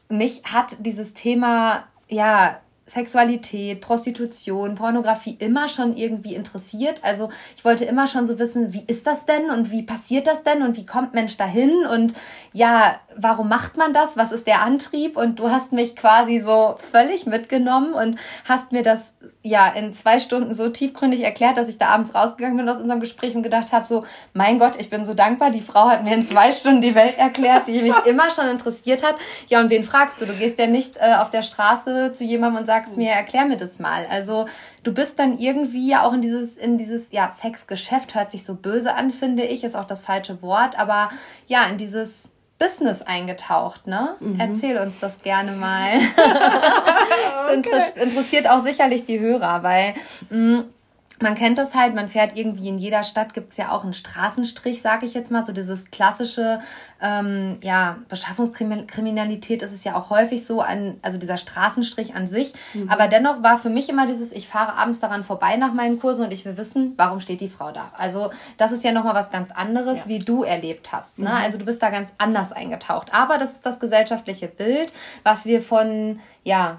mich 0.08 0.42
hat 0.44 0.76
dieses 0.80 1.14
Thema 1.14 1.84
ja 2.08 2.58
Sexualität, 2.86 3.80
Prostitution, 3.80 4.74
Pornografie 4.74 5.36
immer 5.38 5.68
schon 5.68 5.96
irgendwie 5.96 6.34
interessiert. 6.34 7.02
Also 7.02 7.30
ich 7.56 7.64
wollte 7.64 7.86
immer 7.86 8.06
schon 8.06 8.26
so 8.26 8.38
wissen, 8.38 8.74
wie 8.74 8.84
ist 8.86 9.06
das 9.06 9.24
denn 9.24 9.50
und 9.50 9.70
wie 9.70 9.82
passiert 9.82 10.26
das 10.26 10.42
denn 10.42 10.62
und 10.62 10.76
wie 10.76 10.84
kommt 10.84 11.14
Mensch 11.14 11.36
dahin 11.36 11.86
und 11.86 12.14
ja, 12.56 13.00
warum 13.16 13.48
macht 13.48 13.76
man 13.76 13.92
das? 13.92 14.16
Was 14.16 14.30
ist 14.30 14.46
der 14.46 14.62
Antrieb? 14.62 15.16
Und 15.16 15.40
du 15.40 15.50
hast 15.50 15.72
mich 15.72 15.96
quasi 15.96 16.38
so 16.38 16.76
völlig 16.92 17.26
mitgenommen 17.26 17.94
und 17.94 18.16
hast 18.44 18.70
mir 18.70 18.84
das 18.84 19.12
ja 19.42 19.66
in 19.72 19.92
zwei 19.92 20.20
Stunden 20.20 20.54
so 20.54 20.68
tiefgründig 20.68 21.22
erklärt, 21.22 21.58
dass 21.58 21.68
ich 21.68 21.78
da 21.78 21.88
abends 21.88 22.14
rausgegangen 22.14 22.56
bin 22.56 22.68
aus 22.68 22.80
unserem 22.80 23.00
Gespräch 23.00 23.34
und 23.34 23.42
gedacht 23.42 23.72
habe, 23.72 23.84
so, 23.84 24.04
mein 24.34 24.60
Gott, 24.60 24.76
ich 24.78 24.88
bin 24.88 25.04
so 25.04 25.14
dankbar, 25.14 25.50
die 25.50 25.62
Frau 25.62 25.88
hat 25.88 26.04
mir 26.04 26.14
in 26.14 26.24
zwei 26.24 26.52
Stunden 26.52 26.80
die 26.80 26.94
Welt 26.94 27.18
erklärt, 27.18 27.66
die 27.66 27.82
mich 27.82 28.06
immer 28.06 28.30
schon 28.30 28.46
interessiert 28.46 29.02
hat. 29.02 29.16
Ja, 29.48 29.58
und 29.58 29.70
wen 29.70 29.82
fragst 29.82 30.20
du? 30.20 30.24
Du 30.26 30.34
gehst 30.34 30.60
ja 30.60 30.68
nicht 30.68 30.96
äh, 30.98 31.16
auf 31.18 31.30
der 31.30 31.42
Straße 31.42 32.12
zu 32.12 32.22
jemandem 32.22 32.60
und 32.60 32.66
sagst 32.66 32.96
mir, 32.96 33.10
erklär 33.10 33.46
mir 33.46 33.56
das 33.56 33.80
mal. 33.80 34.06
Also 34.08 34.46
du 34.84 34.94
bist 34.94 35.18
dann 35.18 35.38
irgendwie 35.38 35.88
ja 35.88 36.04
auch 36.04 36.12
in 36.12 36.22
dieses, 36.22 36.56
in 36.56 36.78
dieses, 36.78 37.10
ja, 37.10 37.32
Sexgeschäft, 37.32 38.14
hört 38.14 38.30
sich 38.30 38.44
so 38.44 38.54
böse 38.54 38.94
an, 38.94 39.10
finde 39.10 39.42
ich, 39.42 39.64
ist 39.64 39.74
auch 39.74 39.86
das 39.86 40.02
falsche 40.02 40.40
Wort, 40.40 40.78
aber 40.78 41.10
ja, 41.48 41.64
in 41.64 41.78
dieses 41.78 42.30
Business 42.64 43.02
eingetaucht, 43.02 43.86
ne? 43.86 44.16
Mhm. 44.20 44.40
Erzähl 44.40 44.78
uns 44.78 44.94
das 45.00 45.20
gerne 45.20 45.52
mal. 45.52 46.00
das 47.70 47.92
okay. 47.92 48.02
interessiert 48.02 48.48
auch 48.48 48.64
sicherlich 48.64 49.04
die 49.04 49.20
Hörer, 49.20 49.62
weil 49.62 49.94
mh, 50.30 50.38
mm, 50.60 50.73
man 51.20 51.34
kennt 51.34 51.58
das 51.58 51.74
halt, 51.74 51.94
man 51.94 52.08
fährt 52.08 52.36
irgendwie 52.36 52.68
in 52.68 52.78
jeder 52.78 53.02
Stadt, 53.02 53.34
gibt 53.34 53.52
es 53.52 53.56
ja 53.56 53.70
auch 53.70 53.84
einen 53.84 53.92
Straßenstrich, 53.92 54.82
sage 54.82 55.06
ich 55.06 55.14
jetzt 55.14 55.30
mal, 55.30 55.44
so 55.44 55.52
dieses 55.52 55.90
klassische, 55.90 56.60
ähm, 57.00 57.58
ja, 57.62 57.98
Beschaffungskriminalität 58.08 59.62
ist 59.62 59.72
es 59.72 59.84
ja 59.84 59.94
auch 59.94 60.10
häufig 60.10 60.44
so, 60.44 60.60
an, 60.60 60.98
also 61.02 61.18
dieser 61.18 61.36
Straßenstrich 61.36 62.14
an 62.14 62.26
sich. 62.26 62.52
Mhm. 62.72 62.88
Aber 62.88 63.08
dennoch 63.08 63.42
war 63.42 63.58
für 63.58 63.70
mich 63.70 63.88
immer 63.88 64.06
dieses, 64.06 64.32
ich 64.32 64.48
fahre 64.48 64.74
abends 64.76 65.00
daran 65.00 65.22
vorbei 65.22 65.56
nach 65.56 65.72
meinen 65.72 65.98
Kursen 65.98 66.24
und 66.24 66.32
ich 66.32 66.44
will 66.44 66.56
wissen, 66.56 66.94
warum 66.96 67.20
steht 67.20 67.40
die 67.40 67.48
Frau 67.48 67.70
da. 67.70 67.92
Also 67.96 68.30
das 68.56 68.72
ist 68.72 68.84
ja 68.84 68.92
nochmal 68.92 69.14
was 69.14 69.30
ganz 69.30 69.50
anderes, 69.50 70.00
ja. 70.00 70.08
wie 70.08 70.18
du 70.18 70.42
erlebt 70.42 70.92
hast. 70.92 71.18
Ne? 71.18 71.28
Mhm. 71.28 71.36
Also 71.36 71.58
du 71.58 71.64
bist 71.64 71.82
da 71.82 71.90
ganz 71.90 72.10
anders 72.18 72.52
eingetaucht. 72.52 73.14
Aber 73.14 73.38
das 73.38 73.52
ist 73.52 73.66
das 73.66 73.78
gesellschaftliche 73.78 74.48
Bild, 74.48 74.92
was 75.22 75.44
wir 75.44 75.62
von, 75.62 76.20
ja, 76.42 76.78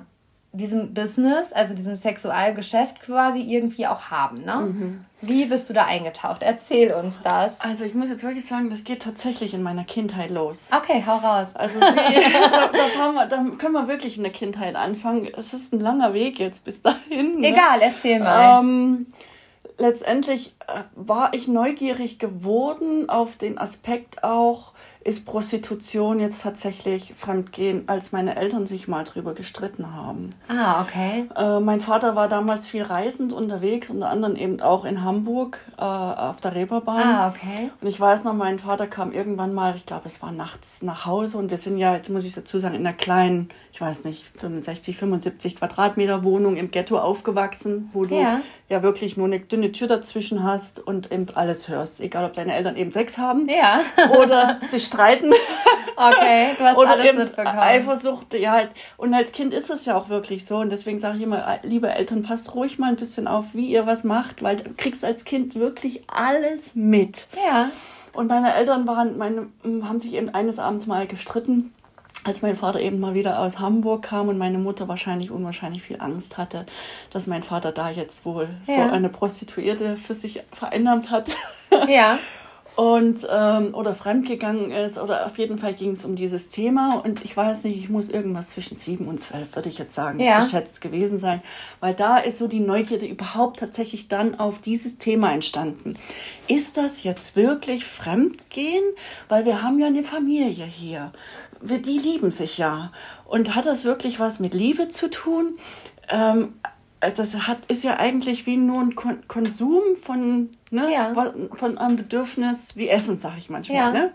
diesem 0.57 0.93
Business, 0.93 1.53
also 1.53 1.73
diesem 1.73 1.95
Sexualgeschäft 1.95 3.01
quasi 3.01 3.41
irgendwie 3.41 3.87
auch 3.87 4.09
haben. 4.09 4.43
Ne? 4.43 4.55
Mhm. 4.55 5.05
Wie 5.21 5.45
bist 5.45 5.69
du 5.69 5.73
da 5.73 5.85
eingetaucht? 5.85 6.43
Erzähl 6.43 6.93
uns 6.93 7.15
das. 7.23 7.59
Also 7.59 7.83
ich 7.83 7.93
muss 7.95 8.09
jetzt 8.09 8.23
wirklich 8.23 8.45
sagen, 8.45 8.69
das 8.69 8.83
geht 8.83 9.01
tatsächlich 9.01 9.53
in 9.53 9.63
meiner 9.63 9.83
Kindheit 9.83 10.29
los. 10.29 10.69
Okay, 10.75 11.03
hau 11.05 11.17
raus. 11.17 11.47
Also 11.53 11.79
da, 11.79 11.89
da, 11.91 13.11
wir, 13.11 13.25
da, 13.27 13.45
können 13.57 13.73
wir 13.73 13.87
wirklich 13.87 14.17
in 14.17 14.23
der 14.23 14.31
Kindheit 14.31 14.75
anfangen. 14.75 15.27
Es 15.35 15.53
ist 15.53 15.73
ein 15.73 15.79
langer 15.79 16.13
Weg 16.13 16.39
jetzt 16.39 16.63
bis 16.63 16.81
dahin. 16.81 17.39
Ne? 17.39 17.47
Egal, 17.47 17.81
erzähl 17.81 18.19
mal. 18.19 18.61
Ähm, 18.61 19.07
letztendlich 19.77 20.55
äh, 20.67 20.81
war 20.95 21.33
ich 21.33 21.47
neugierig 21.47 22.19
geworden 22.19 23.09
auf 23.09 23.35
den 23.35 23.57
Aspekt 23.57 24.23
auch, 24.23 24.73
ist 25.05 25.23
Prostitution 25.23 26.19
jetzt 26.19 26.41
tatsächlich 26.41 27.13
Fremdgehen, 27.15 27.83
als 27.85 28.11
meine 28.11 28.35
Eltern 28.35 28.65
sich 28.65 28.87
mal 28.87 29.03
drüber 29.03 29.35
gestritten 29.35 29.93
haben. 29.95 30.33
Ah, 30.47 30.81
okay. 30.81 31.29
Äh, 31.35 31.59
mein 31.59 31.79
Vater 31.79 32.15
war 32.15 32.27
damals 32.27 32.65
viel 32.65 32.81
reisend 32.81 33.31
unterwegs, 33.31 33.91
unter 33.91 34.09
anderem 34.09 34.35
eben 34.35 34.61
auch 34.61 34.83
in 34.83 35.03
Hamburg 35.03 35.59
äh, 35.77 35.83
auf 35.83 36.41
der 36.41 36.55
Reeperbahn. 36.55 37.03
Ah, 37.03 37.29
okay. 37.29 37.69
Und 37.79 37.87
ich 37.87 37.99
weiß 37.99 38.23
noch, 38.23 38.33
mein 38.33 38.57
Vater 38.57 38.87
kam 38.87 39.11
irgendwann 39.11 39.53
mal, 39.53 39.75
ich 39.75 39.85
glaube, 39.85 40.07
es 40.07 40.23
war 40.23 40.31
nachts 40.31 40.81
nach 40.81 41.05
Hause 41.05 41.37
und 41.37 41.51
wir 41.51 41.59
sind 41.59 41.77
ja, 41.77 41.93
jetzt 41.93 42.09
muss 42.09 42.25
ich 42.25 42.33
dazu 42.33 42.57
sagen, 42.57 42.73
in 42.73 42.81
einer 42.81 42.97
kleinen, 42.97 43.49
ich 43.73 43.81
weiß 43.81 44.05
nicht, 44.05 44.25
65, 44.39 44.97
75 44.97 45.57
Quadratmeter 45.57 46.23
Wohnung 46.23 46.57
im 46.57 46.71
Ghetto 46.71 46.97
aufgewachsen, 46.97 47.91
wo 47.93 48.05
du 48.05 48.15
ja, 48.15 48.41
ja 48.67 48.81
wirklich 48.81 49.15
nur 49.15 49.27
eine 49.27 49.39
dünne 49.39 49.71
Tür 49.71 49.87
dazwischen 49.87 50.43
hast 50.43 50.79
und 50.79 51.11
eben 51.11 51.27
alles 51.35 51.67
hörst. 51.67 51.99
Egal, 51.99 52.25
ob 52.25 52.33
deine 52.33 52.55
Eltern 52.55 52.75
eben 52.75 52.91
Sex 52.91 53.17
haben 53.17 53.47
ja. 53.47 53.81
oder 54.19 54.59
sich 54.71 54.85
streiten. 54.85 55.31
Okay, 55.97 56.55
du 56.57 56.63
hast 56.63 56.77
Oder 56.77 56.91
alles 56.91 57.05
eben 57.05 57.17
mitbekommen. 57.19 57.59
Eifersucht, 57.59 58.33
ja 58.33 58.51
halt. 58.51 58.71
Und 58.97 59.13
als 59.13 59.31
Kind 59.31 59.53
ist 59.53 59.69
es 59.69 59.85
ja 59.85 59.95
auch 59.95 60.09
wirklich 60.09 60.45
so. 60.45 60.57
Und 60.57 60.71
deswegen 60.71 60.99
sage 60.99 61.17
ich 61.17 61.23
immer, 61.23 61.59
liebe 61.63 61.89
Eltern, 61.89 62.23
passt 62.23 62.53
ruhig 62.53 62.77
mal 62.79 62.89
ein 62.89 62.95
bisschen 62.97 63.27
auf, 63.27 63.45
wie 63.53 63.67
ihr 63.67 63.85
was 63.85 64.03
macht, 64.03 64.43
weil 64.43 64.57
du 64.57 64.73
kriegst 64.75 65.05
als 65.05 65.23
Kind 65.23 65.55
wirklich 65.55 66.03
alles 66.07 66.75
mit. 66.75 67.27
Ja. 67.45 67.69
Und 68.13 68.27
meine 68.27 68.53
Eltern 68.53 68.87
waren, 68.87 69.17
meine, 69.17 69.47
haben 69.83 69.99
sich 69.99 70.13
eben 70.13 70.29
eines 70.29 70.57
Abends 70.57 70.85
mal 70.85 71.05
gestritten 71.05 71.73
als 72.25 72.41
mein 72.41 72.57
Vater 72.57 72.81
eben 72.81 72.99
mal 72.99 73.13
wieder 73.13 73.39
aus 73.39 73.59
Hamburg 73.59 74.01
kam 74.01 74.29
und 74.29 74.37
meine 74.37 74.57
Mutter 74.57 74.87
wahrscheinlich 74.87 75.29
unwahrscheinlich 75.29 75.83
viel 75.83 76.01
Angst 76.01 76.37
hatte, 76.37 76.65
dass 77.11 77.27
mein 77.27 77.43
Vater 77.43 77.71
da 77.71 77.91
jetzt 77.91 78.25
wohl 78.25 78.49
ja. 78.67 78.75
so 78.75 78.81
eine 78.81 79.09
Prostituierte 79.09 79.95
für 79.95 80.15
sich 80.15 80.41
verändert 80.51 81.09
hat. 81.11 81.37
Ja. 81.89 82.19
und 82.77 83.27
ähm, 83.29 83.73
oder 83.73 83.93
fremdgegangen 83.93 84.71
ist 84.71 84.97
oder 84.97 85.25
auf 85.25 85.37
jeden 85.37 85.59
Fall 85.59 85.73
ging 85.73 85.91
es 85.91 86.05
um 86.05 86.15
dieses 86.15 86.47
Thema 86.47 87.01
und 87.03 87.23
ich 87.25 87.35
weiß 87.35 87.65
nicht, 87.65 87.77
ich 87.77 87.89
muss 87.89 88.09
irgendwas 88.09 88.51
zwischen 88.51 88.77
sieben 88.77 89.07
und 89.07 89.19
zwölf 89.19 89.55
würde 89.55 89.67
ich 89.67 89.77
jetzt 89.77 89.93
sagen, 89.93 90.19
ja. 90.21 90.39
geschätzt 90.39 90.79
gewesen 90.79 91.19
sein, 91.19 91.41
weil 91.81 91.93
da 91.93 92.17
ist 92.17 92.37
so 92.37 92.47
die 92.47 92.61
Neugierde 92.61 93.05
überhaupt 93.05 93.59
tatsächlich 93.59 94.07
dann 94.07 94.39
auf 94.39 94.59
dieses 94.59 94.97
Thema 94.97 95.33
entstanden. 95.33 95.95
Ist 96.47 96.77
das 96.77 97.03
jetzt 97.03 97.35
wirklich 97.35 97.85
Fremdgehen? 97.85 98.83
Weil 99.27 99.45
wir 99.45 99.61
haben 99.63 99.79
ja 99.79 99.87
eine 99.87 100.03
Familie 100.03 100.65
hier, 100.65 101.11
die 101.61 101.97
lieben 101.97 102.31
sich 102.31 102.57
ja 102.57 102.91
und 103.25 103.55
hat 103.55 103.65
das 103.65 103.83
wirklich 103.83 104.19
was 104.19 104.39
mit 104.39 104.53
Liebe 104.53 104.89
zu 104.89 105.09
tun? 105.09 105.57
Ähm, 106.09 106.53
das 106.99 107.35
hat, 107.47 107.59
ist 107.67 107.83
ja 107.83 107.97
eigentlich 107.97 108.45
wie 108.45 108.57
nur 108.57 108.79
ein 108.79 108.95
Kon 108.95 109.27
Konsum 109.27 109.81
von, 110.01 110.49
ne, 110.71 110.91
ja. 110.91 111.13
von 111.53 111.77
einem 111.77 111.97
Bedürfnis 111.97 112.75
wie 112.75 112.89
Essen, 112.89 113.19
sage 113.19 113.35
ich 113.37 113.49
manchmal. 113.49 113.77
Ja. 113.77 113.91
Ne? 113.91 114.11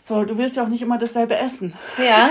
So, 0.00 0.24
du 0.24 0.38
willst 0.38 0.56
ja 0.56 0.62
auch 0.62 0.68
nicht 0.68 0.80
immer 0.80 0.96
dasselbe 0.96 1.36
essen. 1.36 1.74
Ja. 1.98 2.30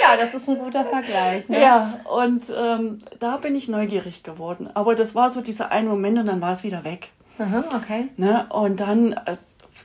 ja, 0.00 0.16
das 0.18 0.32
ist 0.32 0.48
ein 0.48 0.58
guter 0.58 0.84
Vergleich. 0.86 1.50
Ne? 1.50 1.60
Ja, 1.60 2.00
und 2.04 2.44
ähm, 2.56 3.02
da 3.20 3.36
bin 3.36 3.54
ich 3.54 3.68
neugierig 3.68 4.22
geworden. 4.22 4.70
Aber 4.72 4.94
das 4.94 5.14
war 5.14 5.30
so 5.30 5.42
dieser 5.42 5.70
eine 5.70 5.90
Moment 5.90 6.18
und 6.18 6.26
dann 6.26 6.40
war 6.40 6.52
es 6.52 6.64
wieder 6.64 6.84
weg. 6.84 7.10
Aha, 7.38 7.64
okay. 7.76 8.08
Ne? 8.16 8.46
Und 8.48 8.80
dann, 8.80 9.20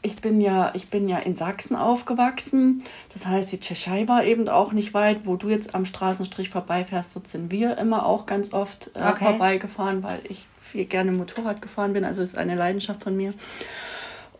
ich 0.03 0.17
bin 0.17 0.41
ja, 0.41 0.71
ich 0.75 0.89
bin 0.89 1.07
ja 1.07 1.17
in 1.17 1.35
Sachsen 1.35 1.75
aufgewachsen. 1.75 2.83
Das 3.13 3.25
heißt, 3.25 3.51
die 3.53 3.59
Tschechei 3.59 4.07
war 4.07 4.25
eben 4.25 4.49
auch 4.49 4.73
nicht 4.73 4.93
weit. 4.93 5.21
Wo 5.25 5.37
du 5.37 5.49
jetzt 5.49 5.73
am 5.73 5.85
Straßenstrich 5.85 6.49
vorbeifährst, 6.49 7.15
dort 7.15 7.27
sind 7.27 7.51
wir 7.51 7.77
immer 7.77 8.05
auch 8.05 8.25
ganz 8.25 8.53
oft 8.53 8.91
äh, 8.95 8.99
okay. 8.99 9.23
vorbeigefahren, 9.23 10.03
weil 10.03 10.19
ich 10.27 10.47
viel 10.59 10.85
gerne 10.85 11.13
Motorrad 11.13 11.61
gefahren 11.61 11.93
bin. 11.93 12.03
Also 12.03 12.21
ist 12.21 12.37
eine 12.37 12.55
Leidenschaft 12.55 13.01
von 13.01 13.15
mir. 13.15 13.33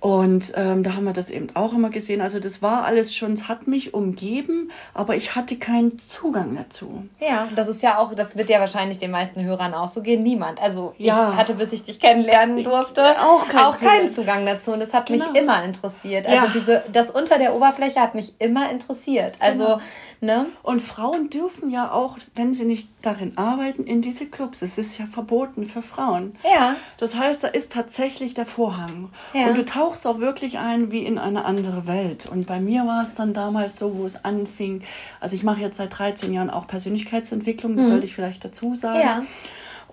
Und 0.04 0.52
ähm, 0.58 0.84
da 0.84 0.96
haben 0.96 1.06
wir 1.06 1.14
das 1.14 1.30
eben 1.30 1.48
auch 1.54 1.72
immer 1.72 1.90
gesehen. 1.90 2.20
Also 2.20 2.38
das 2.38 2.62
war 2.62 2.84
alles 2.84 3.16
schon, 3.16 3.32
es 3.32 3.48
hat 3.48 3.68
mich 3.68 3.94
umgeben, 3.94 4.70
aber 4.94 5.16
ich 5.16 5.34
hatte 5.34 5.56
keinen 5.56 5.98
Zugang 6.10 6.58
dazu. 6.58 7.08
Ja, 7.22 7.48
das 7.56 7.70
ist 7.70 7.82
ja 7.82 7.98
auch, 7.98 8.14
das 8.14 8.36
wird 8.36 8.50
ja 8.50 8.60
wahrscheinlich 8.60 8.98
den 8.98 9.12
meisten 9.12 9.42
Hörern 9.46 9.74
auch 9.74 9.88
so 9.88 10.02
gehen. 10.02 10.22
Niemand. 10.22 10.62
Also 10.62 10.94
ja. 10.98 11.30
ich 11.32 11.38
hatte, 11.38 11.54
bis 11.54 11.72
ich 11.72 11.86
dich 11.86 12.02
kennenlernen 12.02 12.66
durfte, 12.66 13.02
auch, 13.18 13.48
kein 13.48 13.64
auch 13.64 13.80
keinen 13.80 14.12
Zugang 14.12 14.46
dazu. 14.46 14.74
Und 14.74 14.82
das 14.82 14.94
hat 14.94 15.06
genau. 15.06 15.32
mich 15.32 15.42
immer 15.42 15.64
interessiert. 15.64 16.28
Also 16.28 16.48
ja. 16.48 16.52
diese, 16.54 16.84
das 16.92 17.10
unter 17.10 17.38
der 17.38 17.56
Oberfläche 17.56 18.02
hat 18.02 18.14
mich 18.14 18.34
immer 18.40 18.70
interessiert. 18.72 19.38
Also 19.40 19.64
genau. 19.64 19.82
Ne? 20.24 20.46
Und 20.62 20.82
Frauen 20.82 21.30
dürfen 21.30 21.70
ja 21.70 21.92
auch, 21.92 22.18
wenn 22.34 22.54
sie 22.54 22.64
nicht 22.64 22.88
darin 23.02 23.38
arbeiten, 23.38 23.84
in 23.84 24.02
diese 24.02 24.26
Clubs. 24.26 24.62
Es 24.62 24.78
ist 24.78 24.98
ja 24.98 25.06
verboten 25.06 25.68
für 25.68 25.82
Frauen. 25.82 26.38
Ja. 26.46 26.78
Das 26.98 27.18
heißt, 27.18 27.44
da 27.44 27.50
ist 27.50 27.74
tatsächlich 27.74 28.34
der 28.34 28.46
Vorhang. 28.46 29.10
Ja. 29.34 29.48
Und 29.48 29.58
du 29.58 29.66
tauchst 29.66 30.08
auch 30.08 30.20
wirklich 30.20 30.60
ein 30.60 30.94
wie 30.94 31.06
in 31.06 31.18
eine 31.18 31.44
andere 31.44 31.88
Welt. 31.88 32.30
Und 32.32 32.48
bei 32.48 32.62
mir 32.62 32.86
war 32.88 33.04
es 33.04 33.16
dann 33.16 33.34
damals 33.34 33.78
so, 33.78 33.98
wo 33.98 34.06
es 34.06 34.24
anfing. 34.24 34.84
Also 35.20 35.36
ich 35.36 35.44
mache 35.44 35.60
jetzt 35.60 35.76
seit 35.76 36.00
13 36.00 36.32
Jahren 36.32 36.50
auch 36.50 36.68
Persönlichkeitsentwicklung, 36.68 37.76
das 37.76 37.88
mhm. 37.88 37.90
sollte 37.90 38.06
ich 38.06 38.16
vielleicht 38.16 38.46
dazu 38.46 38.76
sagen. 38.76 39.02
Ja 39.02 39.24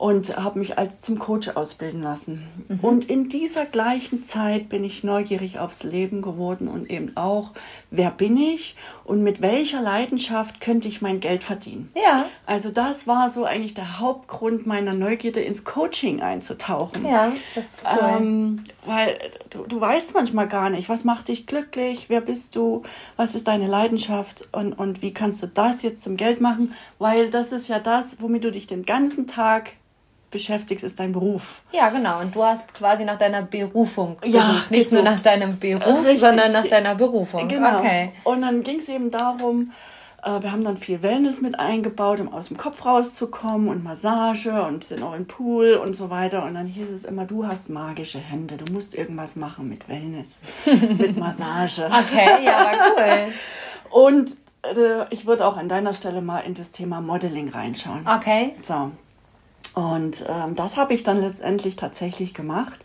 und 0.01 0.35
habe 0.39 0.59
mich 0.59 0.79
als 0.79 1.03
zum 1.03 1.19
Coach 1.19 1.51
ausbilden 1.51 2.03
lassen. 2.03 2.49
Mhm. 2.69 2.81
Und 2.81 3.11
in 3.11 3.29
dieser 3.29 3.67
gleichen 3.67 4.25
Zeit 4.25 4.71
bin 4.71 4.83
ich 4.83 5.05
neugierig 5.05 5.59
aufs 5.59 5.83
Leben 5.83 6.23
geworden 6.23 6.69
und 6.69 6.89
eben 6.89 7.19
auch, 7.19 7.51
wer 7.91 8.11
bin 8.11 8.39
ich 8.39 8.77
und 9.05 9.23
mit 9.23 9.43
welcher 9.43 9.83
Leidenschaft 9.83 10.63
könnte 10.63 10.89
ich 10.89 11.03
mein 11.03 11.21
Geld 11.21 11.45
verdienen. 11.45 11.93
Ja. 11.95 12.25
Also 12.47 12.71
das 12.71 13.07
war 13.07 13.29
so 13.29 13.45
eigentlich 13.45 13.75
der 13.75 14.01
Hauptgrund 14.01 14.67
meiner 14.67 14.95
Neugierde 14.95 15.41
ins 15.41 15.65
Coaching 15.65 16.23
einzutauchen. 16.23 17.05
Ja, 17.05 17.31
das 17.55 17.67
ist 17.67 17.83
cool. 17.85 18.11
Ähm, 18.17 18.65
weil 18.87 19.19
du, 19.51 19.67
du 19.67 19.83
weißt 19.83 20.15
manchmal 20.15 20.49
gar 20.49 20.71
nicht, 20.71 20.89
was 20.89 21.05
macht 21.05 21.29
dich 21.29 21.47
glücklich, 21.47 22.07
wer 22.09 22.23
bist 22.23 22.57
du, 22.57 22.85
was 23.17 23.35
ist 23.35 23.47
deine 23.47 23.67
Leidenschaft 23.67 24.49
und, 24.53 24.73
und 24.73 25.03
wie 25.03 25.13
kannst 25.13 25.43
du 25.43 25.47
das 25.47 25.83
jetzt 25.83 26.03
zum 26.03 26.17
Geld 26.17 26.41
machen, 26.41 26.75
weil 26.99 27.29
das 27.29 27.53
ist 27.53 27.69
ja 27.69 27.79
das, 27.79 28.23
womit 28.23 28.45
du 28.45 28.51
dich 28.51 28.67
den 28.67 28.87
ganzen 28.87 29.27
Tag 29.27 29.73
beschäftigst, 30.31 30.85
ist 30.85 30.99
dein 30.99 31.13
Beruf. 31.13 31.63
Ja, 31.73 31.91
genau. 31.91 32.21
Und 32.21 32.35
du 32.35 32.45
hast 32.45 32.73
quasi 32.75 33.05
nach 33.05 33.19
deiner 33.19 33.43
Berufung 33.43 34.17
ja, 34.25 34.41
gesucht. 34.41 34.71
Nicht 34.71 34.85
gesucht. 34.85 34.93
nur 34.93 35.03
nach 35.03 35.21
deinem 35.21 35.59
Beruf, 35.59 36.05
Richtig. 36.05 36.21
sondern 36.21 36.53
nach 36.53 36.67
deiner 36.67 36.95
Berufung. 36.95 37.49
Genau. 37.49 37.79
Okay. 37.79 38.13
Und 38.25 38.43
dann 38.43 38.63
ging 38.63 38.79
es 38.79 38.89
eben 38.89 39.11
darum, 39.11 39.73
äh, 40.23 40.43
wir 40.43 40.53
haben 40.53 40.65
dann 40.65 40.77
viel 40.77 41.03
Wellness 41.03 41.41
mit 41.41 41.59
eingebaut, 41.59 42.21
um 42.21 42.33
aus 42.33 42.49
dem 42.49 42.57
Kopf 42.57 42.85
rauszukommen 42.85 43.69
und 43.69 43.83
Massage 43.83 44.63
und 44.63 44.85
sind 44.85 45.03
auch 45.03 45.15
im 45.15 45.27
Pool 45.27 45.75
und 45.75 45.95
so 45.95 46.11
weiter. 46.11 46.45
Und 46.45 46.55
dann 46.55 46.67
hieß 46.67 46.91
es 46.91 47.05
immer, 47.05 47.25
du 47.25 47.47
hast 47.47 47.71
magische 47.71 48.19
Hände, 48.19 48.57
du 48.57 48.73
musst 48.73 48.95
irgendwas 48.95 49.37
machen 49.37 49.69
mit 49.69 49.89
Wellness, 49.89 50.41
mit 50.99 51.17
Massage. 51.19 51.87
Okay, 51.87 52.45
ja, 52.45 52.53
war 52.53 52.73
cool. 52.97 53.33
Und 53.91 54.37
äh, 54.63 55.07
ich 55.11 55.27
würde 55.27 55.47
auch 55.47 55.57
an 55.57 55.69
deiner 55.69 55.95
Stelle 55.95 56.21
mal 56.21 56.41
in 56.41 56.55
das 56.55 56.71
Thema 56.71 57.01
Modeling 57.01 57.49
reinschauen. 57.49 58.07
Okay. 58.07 58.55
So, 58.63 58.91
und 59.75 60.25
ähm, 60.29 60.55
das 60.57 60.77
habe 60.77 60.95
ich 60.95 61.03
dann 61.03 61.21
letztendlich 61.21 61.77
tatsächlich 61.77 62.35
gemacht. 62.35 62.85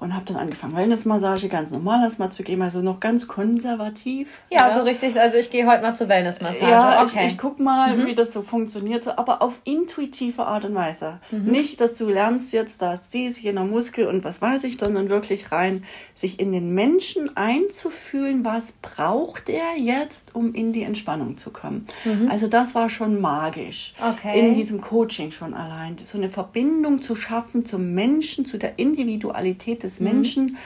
Und 0.00 0.14
habe 0.14 0.24
dann 0.24 0.36
angefangen, 0.36 0.74
Wellnessmassage 0.74 1.48
ganz 1.48 1.70
normal 1.70 2.02
erstmal 2.02 2.32
zu 2.32 2.42
geben, 2.42 2.62
also 2.62 2.80
noch 2.80 3.00
ganz 3.00 3.28
konservativ. 3.28 4.28
Ja, 4.50 4.68
ja. 4.68 4.74
so 4.74 4.82
richtig, 4.82 5.20
also 5.20 5.36
ich 5.36 5.50
gehe 5.50 5.66
heute 5.66 5.82
mal 5.82 5.94
zur 5.94 6.08
Wellnessmassage. 6.08 6.70
Ja, 6.70 7.02
okay. 7.04 7.26
ich, 7.26 7.32
ich 7.32 7.38
guck 7.38 7.60
mal, 7.60 7.96
mhm. 7.96 8.06
wie 8.06 8.14
das 8.14 8.32
so 8.32 8.40
funktioniert, 8.40 9.06
aber 9.18 9.42
auf 9.42 9.54
intuitive 9.64 10.46
Art 10.46 10.64
und 10.64 10.74
Weise. 10.74 11.20
Mhm. 11.30 11.50
Nicht, 11.50 11.80
dass 11.82 11.96
du 11.98 12.08
lernst 12.08 12.52
jetzt, 12.54 12.80
da 12.80 12.94
ist 12.94 13.12
dies, 13.12 13.40
jener 13.42 13.64
Muskel 13.64 14.06
und 14.06 14.24
was 14.24 14.40
weiß 14.40 14.64
ich, 14.64 14.80
sondern 14.80 15.10
wirklich 15.10 15.52
rein, 15.52 15.84
sich 16.14 16.40
in 16.40 16.52
den 16.52 16.74
Menschen 16.74 17.36
einzufühlen, 17.36 18.44
was 18.44 18.72
braucht 18.72 19.50
er 19.50 19.76
jetzt, 19.76 20.34
um 20.34 20.54
in 20.54 20.72
die 20.72 20.82
Entspannung 20.82 21.36
zu 21.36 21.50
kommen. 21.50 21.86
Mhm. 22.04 22.28
Also 22.30 22.46
das 22.46 22.74
war 22.74 22.88
schon 22.88 23.20
magisch. 23.20 23.94
Okay. 24.00 24.38
In 24.38 24.54
diesem 24.54 24.80
Coaching 24.80 25.30
schon 25.30 25.52
allein. 25.52 25.96
So 26.04 26.16
eine 26.16 26.30
Verbindung 26.30 27.02
zu 27.02 27.14
schaffen 27.16 27.66
zum 27.66 27.92
Menschen, 27.92 28.46
zu 28.46 28.56
der 28.56 28.78
Individualität 28.78 29.82
des 29.82 29.89
des 29.90 30.00
Menschen, 30.00 30.44
mhm. 30.44 30.56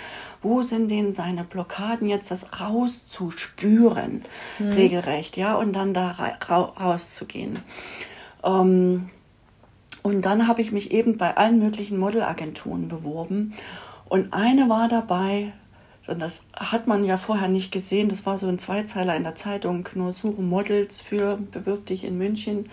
wo 0.42 0.62
sind 0.62 0.90
denn 0.90 1.14
seine 1.14 1.44
Blockaden 1.44 2.08
jetzt, 2.08 2.30
das 2.30 2.60
rauszuspüren, 2.60 4.20
mhm. 4.58 4.72
regelrecht, 4.72 5.36
ja, 5.36 5.54
und 5.54 5.72
dann 5.72 5.94
da 5.94 6.10
ra 6.12 6.64
rauszugehen. 6.80 7.58
Ähm, 8.44 9.10
und 10.02 10.22
dann 10.22 10.46
habe 10.46 10.60
ich 10.60 10.70
mich 10.70 10.90
eben 10.90 11.16
bei 11.16 11.36
allen 11.36 11.58
möglichen 11.58 11.98
Modelagenturen 11.98 12.88
beworben 12.88 13.54
und 14.08 14.32
eine 14.34 14.68
war 14.68 14.88
dabei, 14.88 15.52
und 16.06 16.20
das 16.20 16.44
hat 16.54 16.86
man 16.86 17.04
ja 17.04 17.16
vorher 17.16 17.48
nicht 17.48 17.72
gesehen, 17.72 18.08
das 18.08 18.26
war 18.26 18.36
so 18.36 18.46
ein 18.46 18.58
Zweizeiler 18.58 19.16
in 19.16 19.24
der 19.24 19.34
Zeitung, 19.34 19.88
nur 19.94 20.12
suchen 20.12 20.48
Models 20.48 21.00
für 21.00 21.38
bewirb 21.50 21.86
dich 21.86 22.04
in 22.04 22.18
München. 22.18 22.68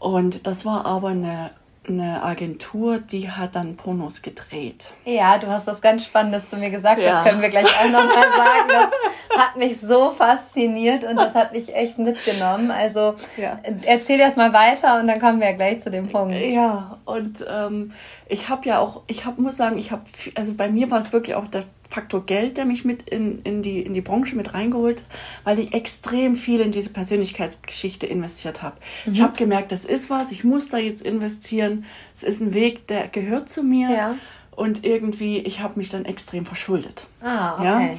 Und 0.00 0.46
das 0.46 0.64
war 0.64 0.84
aber 0.84 1.08
eine 1.08 1.50
eine 1.88 2.22
Agentur, 2.22 2.98
die 2.98 3.30
hat 3.30 3.54
dann 3.54 3.76
Pornos 3.76 4.22
gedreht. 4.22 4.92
Ja, 5.04 5.38
du 5.38 5.46
hast 5.48 5.66
was 5.66 5.80
ganz 5.80 6.04
Spannendes 6.04 6.48
zu 6.48 6.56
mir 6.56 6.70
gesagt. 6.70 7.00
Ja. 7.00 7.10
Das 7.10 7.24
können 7.24 7.42
wir 7.42 7.48
gleich 7.48 7.66
auch 7.66 7.84
nochmal 7.84 8.08
sagen. 8.36 8.68
Das 8.68 9.38
hat 9.38 9.56
mich 9.56 9.80
so 9.80 10.10
fasziniert 10.12 11.04
und 11.04 11.16
das 11.16 11.34
hat 11.34 11.52
mich 11.52 11.74
echt 11.74 11.98
mitgenommen. 11.98 12.70
Also 12.70 13.14
ja. 13.36 13.58
erzähl 13.84 14.20
erst 14.20 14.36
mal 14.36 14.52
weiter 14.52 15.00
und 15.00 15.06
dann 15.06 15.20
kommen 15.20 15.40
wir 15.40 15.52
gleich 15.52 15.80
zu 15.80 15.90
dem 15.90 16.08
Punkt. 16.08 16.34
Ja, 16.36 16.98
und 17.04 17.44
ähm, 17.48 17.92
ich 18.28 18.48
habe 18.48 18.68
ja 18.68 18.78
auch, 18.78 19.02
ich 19.06 19.24
hab, 19.24 19.38
muss 19.38 19.56
sagen, 19.56 19.78
ich 19.78 19.90
habe, 19.90 20.02
also 20.34 20.52
bei 20.54 20.68
mir 20.68 20.90
war 20.90 21.00
es 21.00 21.12
wirklich 21.12 21.34
auch 21.34 21.46
der 21.46 21.64
Faktor 21.88 22.26
Geld, 22.26 22.58
der 22.58 22.66
mich 22.66 22.84
mit 22.84 23.08
in, 23.08 23.40
in, 23.42 23.62
die, 23.62 23.80
in 23.80 23.94
die 23.94 24.02
Branche 24.02 24.36
mit 24.36 24.52
reingeholt, 24.52 25.02
weil 25.44 25.58
ich 25.58 25.72
extrem 25.72 26.36
viel 26.36 26.60
in 26.60 26.70
diese 26.70 26.90
Persönlichkeitsgeschichte 26.90 28.06
investiert 28.06 28.62
habe. 28.62 28.76
Mhm. 29.06 29.14
Ich 29.14 29.20
habe 29.22 29.36
gemerkt, 29.36 29.72
das 29.72 29.84
ist 29.84 30.10
was, 30.10 30.30
ich 30.30 30.44
muss 30.44 30.68
da 30.68 30.76
jetzt 30.76 31.02
investieren. 31.02 31.86
Es 32.14 32.22
ist 32.22 32.40
ein 32.40 32.52
Weg, 32.52 32.86
der 32.88 33.08
gehört 33.08 33.48
zu 33.48 33.62
mir. 33.62 33.90
Ja. 33.90 34.14
Und 34.50 34.84
irgendwie, 34.84 35.38
ich 35.38 35.60
habe 35.60 35.78
mich 35.78 35.88
dann 35.88 36.04
extrem 36.04 36.44
verschuldet. 36.44 37.06
Ah, 37.22 37.54
okay. 37.54 37.64
Ja? 37.64 37.98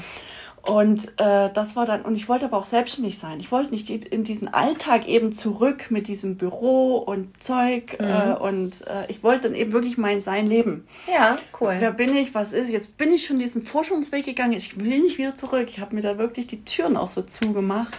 Und 0.69 1.07
äh, 1.19 1.49
das 1.51 1.75
war 1.75 1.87
dann, 1.87 2.03
und 2.03 2.15
ich 2.15 2.29
wollte 2.29 2.45
aber 2.45 2.57
auch 2.57 2.67
selbstständig 2.67 3.17
sein. 3.17 3.39
Ich 3.39 3.51
wollte 3.51 3.71
nicht 3.71 3.89
in 3.89 4.23
diesen 4.23 4.47
Alltag 4.53 5.07
eben 5.07 5.33
zurück 5.33 5.89
mit 5.89 6.07
diesem 6.07 6.37
Büro 6.37 6.97
und 6.97 7.41
Zeug. 7.41 7.97
Äh, 7.99 8.03
mhm. 8.03 8.31
Äh, 8.31 8.35
und 8.35 8.87
äh, 8.87 9.05
ich 9.07 9.23
wollte 9.23 9.47
dann 9.47 9.55
eben 9.55 9.71
wirklich 9.71 9.97
mein 9.97 10.21
Sein 10.21 10.47
leben. 10.47 10.87
Ja, 11.11 11.39
cool. 11.59 11.77
Wer 11.79 11.91
bin 11.91 12.15
ich? 12.15 12.35
Was 12.35 12.53
ist? 12.53 12.69
Jetzt 12.69 12.99
bin 12.99 13.11
ich 13.11 13.25
schon 13.25 13.39
diesen 13.39 13.63
Forschungsweg 13.63 14.25
gegangen. 14.25 14.53
Ich 14.53 14.79
will 14.79 14.99
nicht 14.99 15.17
wieder 15.17 15.33
zurück. 15.33 15.65
Ich 15.69 15.79
habe 15.79 15.95
mir 15.95 16.01
da 16.01 16.19
wirklich 16.19 16.45
die 16.45 16.63
Türen 16.63 16.97
auch 16.97 17.07
so 17.07 17.23
zugemacht. 17.23 17.97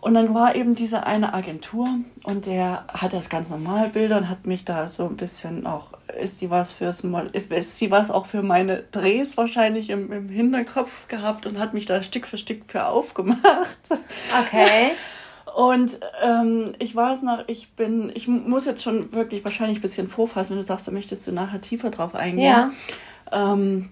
Und 0.00 0.14
dann 0.14 0.34
war 0.34 0.56
eben 0.56 0.74
diese 0.74 1.06
eine 1.06 1.34
Agentur 1.34 1.88
und 2.24 2.46
der 2.46 2.84
hat 2.88 3.12
das 3.12 3.28
ganz 3.28 3.50
normal 3.50 3.90
Bilder 3.90 4.16
und 4.18 4.28
hat 4.28 4.46
mich 4.46 4.64
da 4.64 4.88
so 4.88 5.04
ein 5.06 5.16
bisschen 5.16 5.66
auch, 5.66 5.90
ist 6.20 6.38
sie 6.38 6.50
was 6.50 6.72
fürs 6.72 7.04
ist, 7.32 7.52
ist 7.52 7.78
sie 7.78 7.90
was 7.90 8.10
auch 8.10 8.26
für 8.26 8.42
meine 8.42 8.84
Drehs 8.90 9.36
wahrscheinlich 9.36 9.90
im, 9.90 10.12
im 10.12 10.28
Hinterkopf 10.28 11.08
gehabt 11.08 11.46
und 11.46 11.58
hat 11.58 11.74
mich 11.74 11.86
da 11.86 12.02
Stück 12.02 12.26
für 12.26 12.38
Stück 12.38 12.62
für 12.66 12.86
aufgemacht. 12.86 13.78
Okay. 14.46 14.92
Und 15.56 15.98
ähm, 16.22 16.74
ich 16.78 16.94
weiß 16.94 17.22
noch, 17.22 17.48
ich 17.48 17.72
bin, 17.72 18.12
ich 18.14 18.28
muss 18.28 18.64
jetzt 18.64 18.82
schon 18.82 19.12
wirklich 19.12 19.42
wahrscheinlich 19.42 19.78
ein 19.78 19.82
bisschen 19.82 20.06
vorfassen, 20.06 20.50
wenn 20.50 20.60
du 20.60 20.66
sagst, 20.66 20.86
da 20.86 20.92
möchtest 20.92 21.26
du 21.26 21.32
nachher 21.32 21.60
tiefer 21.60 21.90
drauf 21.90 22.14
eingehen. 22.14 22.44
Ja. 22.44 22.70
Ähm, 23.32 23.90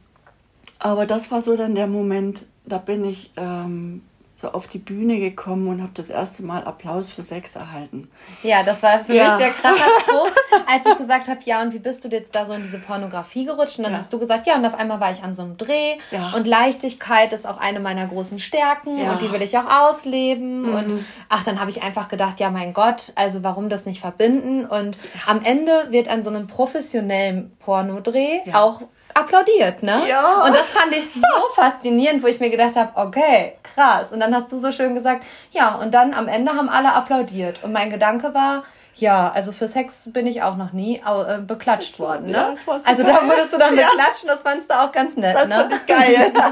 aber 0.79 1.07
das 1.07 1.31
war 1.33 1.43
so 1.43 1.57
dann 1.57 1.75
der 1.75 1.89
Moment, 1.89 2.45
da 2.67 2.79
bin 2.79 3.05
ich 3.05 3.33
ähm, 3.37 4.03
so 4.39 4.51
auf 4.53 4.67
die 4.67 4.79
Bühne 4.79 5.19
gekommen 5.19 5.67
und 5.69 5.81
habe 5.81 5.93
das 5.95 6.11
erste 6.11 6.43
Mal 6.43 6.65
Applaus 6.65 7.09
für 7.09 7.23
Sex 7.23 7.57
erhalten. 7.57 8.11
Ja, 8.43 8.63
das 8.63 8.83
war 8.83 9.03
für 9.03 9.15
ja. 9.15 9.31
mich 9.31 9.47
der 9.47 9.53
krasse 9.53 9.81
Spruch, 10.03 10.31
als 10.67 10.85
ich 10.85 10.99
gesagt 10.99 11.29
habe, 11.29 11.41
ja, 11.45 11.63
und 11.63 11.73
wie 11.73 11.79
bist 11.79 12.05
du 12.05 12.09
jetzt 12.09 12.35
da 12.35 12.45
so 12.45 12.53
in 12.53 12.63
diese 12.63 12.79
Pornografie 12.79 13.47
gerutscht? 13.47 13.79
Und 13.79 13.85
dann 13.85 13.95
ja. 13.95 13.99
hast 13.99 14.13
du 14.13 14.19
gesagt, 14.19 14.47
ja, 14.47 14.57
und 14.57 14.67
auf 14.67 14.75
einmal 14.75 15.01
war 15.01 15.11
ich 15.11 15.23
an 15.23 15.33
so 15.33 15.43
einem 15.43 15.57
Dreh 15.57 15.95
ja. 16.11 16.33
und 16.37 16.47
Leichtigkeit 16.47 17.33
ist 17.33 17.47
auch 17.47 17.57
eine 17.57 17.81
meiner 17.81 18.07
großen 18.07 18.39
Stärken 18.39 19.01
und 19.01 19.23
die 19.23 19.33
will 19.33 19.41
ich 19.41 19.57
auch 19.57 19.71
ausleben. 19.71 20.63
Mhm. 20.63 20.75
Und 20.75 21.05
ach, 21.31 21.43
dann 21.45 21.59
habe 21.59 21.71
ich 21.71 21.83
einfach 21.83 22.09
gedacht, 22.09 22.39
ja, 22.39 22.51
mein 22.51 22.75
Gott, 22.75 23.13
also 23.15 23.43
warum 23.43 23.71
das 23.71 23.87
nicht 23.87 24.01
verbinden? 24.01 24.67
Und 24.67 24.99
am 25.27 25.43
Ende 25.43 25.87
wird 25.91 26.09
an 26.09 26.23
so 26.23 26.29
einem 26.29 26.47
professionellen 26.47 27.57
Pornodreh 27.59 28.43
auch 28.53 28.83
applaudiert, 29.17 29.83
ne? 29.83 30.09
Ja. 30.09 30.45
Und 30.45 30.55
das 30.55 30.67
fand 30.67 30.93
ich 30.95 31.07
so 31.07 31.21
faszinierend, 31.55 32.23
wo 32.23 32.27
ich 32.27 32.39
mir 32.39 32.51
gedacht 32.51 32.77
habe, 32.77 32.93
okay, 32.95 33.55
krass. 33.63 34.13
Und 34.13 34.21
dann 34.27 34.35
hast 34.35 34.51
du 34.51 34.59
so 34.59 34.73
schön 34.73 34.95
gesagt, 34.95 35.25
ja, 35.53 35.77
und 35.77 35.95
dann 35.95 36.13
am 36.13 36.27
Ende 36.27 36.53
haben 36.53 36.69
alle 36.69 36.93
applaudiert. 36.95 37.63
Und 37.63 37.73
mein 37.73 37.91
Gedanke 37.91 38.35
war, 38.35 38.65
ja, 38.99 39.31
also 39.31 39.53
für 39.53 39.69
Sex 39.69 40.11
bin 40.11 40.27
ich 40.27 40.43
auch 40.43 40.57
noch 40.57 40.73
nie 40.73 41.03
äh, 41.05 41.41
beklatscht 41.41 41.99
worden, 41.99 42.29
ne? 42.29 42.33
Ja, 42.33 42.51
das 42.53 42.67
war 42.67 42.81
also 42.83 43.03
da 43.03 43.27
wurdest 43.27 43.53
du 43.53 43.59
dann 43.59 43.77
ja. 43.77 43.89
beklatschen, 43.91 44.27
das 44.27 44.41
fandst 44.41 44.71
du 44.71 44.75
auch 44.75 44.91
ganz 44.91 45.17
nett, 45.17 45.37
das 45.37 45.49
ne? 45.49 45.55
Fand 45.57 45.73
ich 45.75 45.87
geil. 45.87 46.33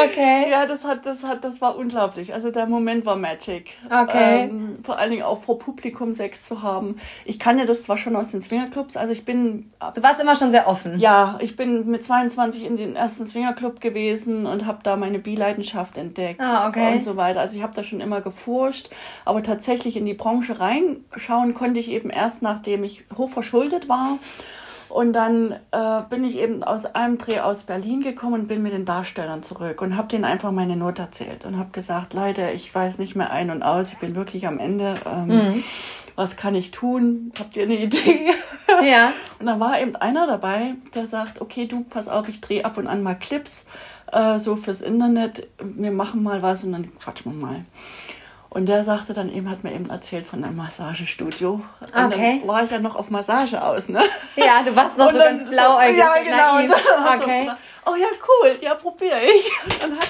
okay. 0.04 0.50
Ja, 0.50 0.64
das 0.64 0.84
hat, 0.84 1.04
das 1.04 1.22
hat, 1.22 1.44
das 1.44 1.60
war 1.60 1.76
unglaublich. 1.76 2.32
Also 2.32 2.50
der 2.50 2.64
Moment 2.64 3.04
war 3.04 3.16
Magic. 3.16 3.74
Okay. 3.84 4.44
Ähm, 4.44 4.74
vor 4.82 4.98
allen 4.98 5.10
Dingen 5.10 5.24
auch 5.24 5.42
vor 5.42 5.58
Publikum 5.58 6.14
Sex 6.14 6.44
zu 6.46 6.62
haben. 6.62 6.98
Ich 7.26 7.38
kann 7.38 7.58
ja 7.58 7.66
das 7.66 7.82
zwar 7.82 7.98
schon 7.98 8.16
aus 8.16 8.30
den 8.30 8.40
Swingerclubs, 8.40 8.96
also 8.96 9.12
ich 9.12 9.26
bin. 9.26 9.70
Du 9.94 10.02
warst 10.02 10.20
immer 10.22 10.36
schon 10.36 10.52
sehr 10.52 10.68
offen. 10.68 10.98
Ja, 10.98 11.38
ich 11.40 11.56
bin 11.56 11.86
mit 11.90 12.02
22 12.02 12.64
in 12.64 12.78
den 12.78 12.96
ersten 12.96 13.26
Swingerclub 13.26 13.80
gewesen 13.80 14.46
und 14.46 14.64
habe 14.64 14.78
da 14.82 14.96
meine 14.96 15.18
Bi-Leidenschaft 15.18 15.98
entdeckt 15.98 16.40
ah, 16.40 16.68
okay. 16.68 16.94
und 16.94 17.04
so 17.04 17.16
weiter. 17.18 17.40
Also 17.40 17.56
ich 17.56 17.62
habe 17.62 17.74
da 17.74 17.84
schon 17.84 18.00
immer 18.00 18.22
geforscht, 18.22 18.88
aber 19.26 19.42
tatsächlich 19.42 19.98
in 19.98 20.06
die 20.06 20.14
Branche 20.14 20.29
Branche 20.30 20.60
reinschauen 20.60 21.54
konnte 21.54 21.80
ich 21.80 21.90
eben 21.90 22.08
erst, 22.08 22.40
nachdem 22.40 22.84
ich 22.84 23.04
hochverschuldet 23.16 23.88
war. 23.88 24.18
Und 24.88 25.12
dann 25.12 25.56
äh, 25.72 26.02
bin 26.08 26.24
ich 26.24 26.36
eben 26.36 26.62
aus 26.62 26.84
einem 26.84 27.18
Dreh 27.18 27.40
aus 27.40 27.64
Berlin 27.64 28.00
gekommen 28.00 28.34
und 28.34 28.48
bin 28.48 28.62
mit 28.62 28.72
den 28.72 28.84
Darstellern 28.84 29.42
zurück 29.42 29.82
und 29.82 29.96
habe 29.96 30.08
denen 30.08 30.24
einfach 30.24 30.52
meine 30.52 30.76
Not 30.76 30.98
erzählt 31.00 31.44
und 31.44 31.58
habe 31.58 31.70
gesagt, 31.70 32.14
Leute, 32.14 32.50
ich 32.50 32.72
weiß 32.72 32.98
nicht 32.98 33.16
mehr 33.16 33.30
ein 33.30 33.50
und 33.50 33.62
aus, 33.62 33.92
ich 33.92 33.98
bin 33.98 34.14
wirklich 34.14 34.46
am 34.46 34.58
Ende. 34.58 34.94
Ähm, 35.04 35.26
mhm. 35.26 35.64
Was 36.14 36.36
kann 36.36 36.54
ich 36.54 36.70
tun? 36.70 37.32
Habt 37.38 37.56
ihr 37.56 37.64
eine 37.64 37.76
Idee? 37.76 38.30
Ja. 38.84 39.12
und 39.40 39.46
dann 39.46 39.58
war 39.58 39.80
eben 39.80 39.96
einer 39.96 40.28
dabei, 40.28 40.74
der 40.94 41.08
sagt, 41.08 41.40
okay, 41.40 41.66
du, 41.66 41.82
pass 41.82 42.06
auf, 42.06 42.28
ich 42.28 42.40
drehe 42.40 42.64
ab 42.64 42.78
und 42.78 42.86
an 42.86 43.02
mal 43.02 43.16
Clips 43.16 43.66
äh, 44.12 44.38
so 44.38 44.54
fürs 44.54 44.80
Internet. 44.80 45.48
Wir 45.58 45.90
machen 45.90 46.22
mal 46.22 46.40
was 46.40 46.62
und 46.62 46.72
dann 46.72 46.96
quatschen 46.96 47.32
wir 47.32 47.46
mal. 47.46 47.64
Und 48.52 48.66
der 48.66 48.82
sagte 48.82 49.12
dann 49.12 49.32
eben, 49.32 49.48
hat 49.48 49.62
mir 49.62 49.72
eben 49.72 49.88
erzählt 49.90 50.26
von 50.26 50.42
einem 50.42 50.56
Massagestudio. 50.56 51.62
Okay. 51.80 52.02
Und 52.02 52.12
dann 52.12 52.48
war 52.48 52.64
ich 52.64 52.70
ja 52.72 52.80
noch 52.80 52.96
auf 52.96 53.08
Massage 53.08 53.62
aus, 53.62 53.88
ne? 53.88 54.02
Ja, 54.34 54.64
du 54.64 54.74
warst 54.74 54.98
noch 54.98 55.06
und 55.06 55.12
so 55.14 55.18
ganz 55.18 55.48
blauäugig. 55.48 55.96
Ja, 55.96 56.14
genau. 56.58 56.74
Okay. 57.22 57.44
So, 57.46 57.92
oh 57.92 57.94
ja, 57.94 58.08
cool, 58.28 58.56
ja, 58.60 58.74
probiere 58.74 59.20
ich. 59.22 59.50
Und 59.64 59.82
dann 59.82 59.96
hat 59.96 60.08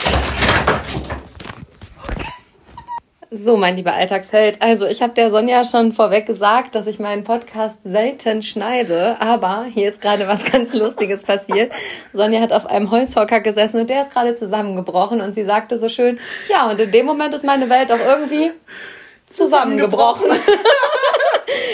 so, 3.32 3.56
mein 3.56 3.76
lieber 3.76 3.92
Alltagsheld. 3.92 4.60
Also, 4.60 4.86
ich 4.86 5.02
habe 5.02 5.14
der 5.14 5.30
Sonja 5.30 5.64
schon 5.64 5.92
vorweg 5.92 6.26
gesagt, 6.26 6.74
dass 6.74 6.88
ich 6.88 6.98
meinen 6.98 7.22
Podcast 7.22 7.76
selten 7.84 8.42
schneide, 8.42 9.16
aber 9.20 9.66
hier 9.72 9.88
ist 9.88 10.00
gerade 10.00 10.26
was 10.26 10.44
ganz 10.52 10.72
Lustiges 10.72 11.22
passiert. 11.22 11.70
Sonja 12.12 12.40
hat 12.40 12.52
auf 12.52 12.66
einem 12.66 12.90
Holzhocker 12.90 13.40
gesessen 13.40 13.80
und 13.80 13.90
der 13.90 14.02
ist 14.02 14.12
gerade 14.12 14.36
zusammengebrochen 14.36 15.20
und 15.20 15.34
sie 15.34 15.44
sagte 15.44 15.78
so 15.78 15.88
schön, 15.88 16.18
ja, 16.48 16.68
und 16.68 16.80
in 16.80 16.90
dem 16.90 17.06
Moment 17.06 17.32
ist 17.32 17.44
meine 17.44 17.70
Welt 17.70 17.92
auch 17.92 18.04
irgendwie 18.04 18.50
zusammengebrochen. 19.32 20.26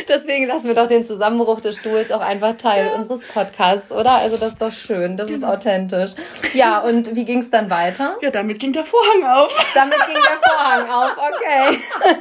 Deswegen 0.08 0.46
lassen 0.46 0.64
wir 0.64 0.74
doch 0.74 0.88
den 0.88 1.04
Zusammenbruch 1.04 1.60
des 1.60 1.76
Stuhls 1.76 2.10
auch 2.10 2.20
einfach 2.20 2.56
Teil 2.56 2.90
unseres 2.96 3.24
Podcasts, 3.24 3.90
oder? 3.90 4.12
Also 4.12 4.36
das 4.36 4.50
ist 4.50 4.62
doch 4.62 4.72
schön, 4.72 5.16
das 5.16 5.28
genau. 5.28 5.48
ist 5.48 5.54
authentisch. 5.54 6.10
Ja, 6.54 6.80
und 6.80 7.14
wie 7.14 7.24
ging 7.24 7.40
es 7.40 7.50
dann 7.50 7.70
weiter? 7.70 8.16
Ja, 8.20 8.30
damit 8.30 8.58
ging 8.58 8.72
der 8.72 8.84
Vorhang 8.84 9.24
auf. 9.24 9.52
Damit 9.74 9.98
ging 10.06 10.14
der 10.14 10.50
Vorhang 10.50 10.90
auf, 10.90 11.16
okay. 11.16 11.78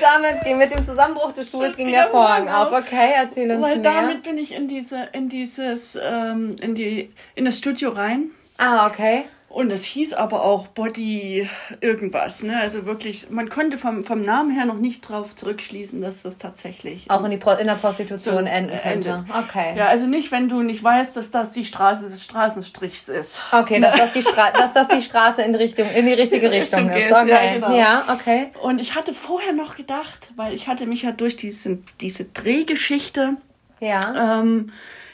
damit 0.00 0.44
ging, 0.44 0.58
mit 0.58 0.74
dem 0.74 0.84
Zusammenbruch 0.84 1.32
des 1.32 1.48
Stuhls 1.48 1.76
ging, 1.76 1.86
ging 1.86 1.94
der, 1.94 2.04
der 2.04 2.10
Vorhang, 2.10 2.44
Vorhang 2.44 2.66
auf. 2.66 2.72
Okay, 2.72 3.10
erzähl 3.16 3.50
uns 3.50 3.62
Weil 3.62 3.78
mehr. 3.78 3.92
damit 3.92 4.22
bin 4.22 4.38
ich 4.38 4.52
in 4.52 4.68
diese, 4.68 5.08
in 5.12 5.28
dieses, 5.28 5.96
ähm, 6.00 6.56
in 6.60 6.74
die, 6.74 7.12
in 7.34 7.44
das 7.44 7.58
Studio 7.58 7.90
rein. 7.90 8.30
Ah, 8.58 8.86
okay. 8.86 9.24
Und 9.50 9.72
es 9.72 9.82
hieß 9.82 10.12
aber 10.12 10.44
auch 10.44 10.68
Body 10.68 11.50
irgendwas. 11.80 12.44
Ne? 12.44 12.56
Also 12.60 12.86
wirklich, 12.86 13.30
man 13.30 13.48
konnte 13.48 13.78
vom, 13.78 14.04
vom 14.04 14.22
Namen 14.22 14.52
her 14.52 14.64
noch 14.64 14.78
nicht 14.78 15.00
drauf 15.00 15.34
zurückschließen, 15.34 16.00
dass 16.00 16.22
das 16.22 16.38
tatsächlich. 16.38 17.10
Auch 17.10 17.24
in, 17.24 17.32
die 17.32 17.36
Pro 17.36 17.50
in 17.54 17.66
der 17.66 17.74
Prostitution 17.74 18.44
so 18.44 18.50
enden 18.50 18.78
könnte. 18.80 19.08
Ende. 19.08 19.24
Okay. 19.36 19.76
Ja, 19.76 19.88
also 19.88 20.06
nicht, 20.06 20.30
wenn 20.30 20.48
du 20.48 20.62
nicht 20.62 20.84
weißt, 20.84 21.16
dass 21.16 21.32
das 21.32 21.50
die 21.50 21.64
Straße 21.64 22.04
des 22.04 22.22
Straßenstrichs 22.22 23.08
ist. 23.08 23.40
Okay, 23.50 23.80
dass 23.80 23.96
das 23.96 24.12
die, 24.12 24.22
Stra 24.22 24.52
dass 24.52 24.72
das 24.72 24.86
die 24.86 25.02
Straße 25.02 25.42
in, 25.42 25.56
Richtung, 25.56 25.90
in 25.90 26.06
die 26.06 26.12
richtige 26.12 26.48
Richtung, 26.48 26.88
Richtung 26.88 26.96
ist. 26.96 27.12
Okay. 27.12 27.46
Ja, 27.46 27.54
genau. 27.54 27.76
ja, 27.76 28.04
okay. 28.14 28.52
Und 28.62 28.80
ich 28.80 28.94
hatte 28.94 29.12
vorher 29.12 29.52
noch 29.52 29.74
gedacht, 29.74 30.30
weil 30.36 30.54
ich 30.54 30.68
hatte 30.68 30.86
mich 30.86 31.02
ja 31.02 31.10
durch 31.10 31.36
diese, 31.36 31.78
diese 32.00 32.24
Drehgeschichte. 32.24 33.36
Ja. 33.80 34.38
Ähm, 34.38 34.70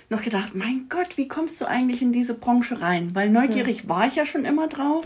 noch 0.08 0.22
gedacht, 0.22 0.54
mein 0.54 0.86
Gott, 0.88 1.16
wie 1.16 1.28
kommst 1.28 1.60
du 1.60 1.66
eigentlich 1.66 2.02
in 2.02 2.12
diese 2.12 2.34
Branche 2.34 2.80
rein? 2.80 3.14
Weil 3.14 3.30
neugierig 3.30 3.88
war 3.88 4.06
ich 4.06 4.16
ja 4.16 4.24
schon 4.24 4.44
immer 4.44 4.68
drauf 4.68 5.04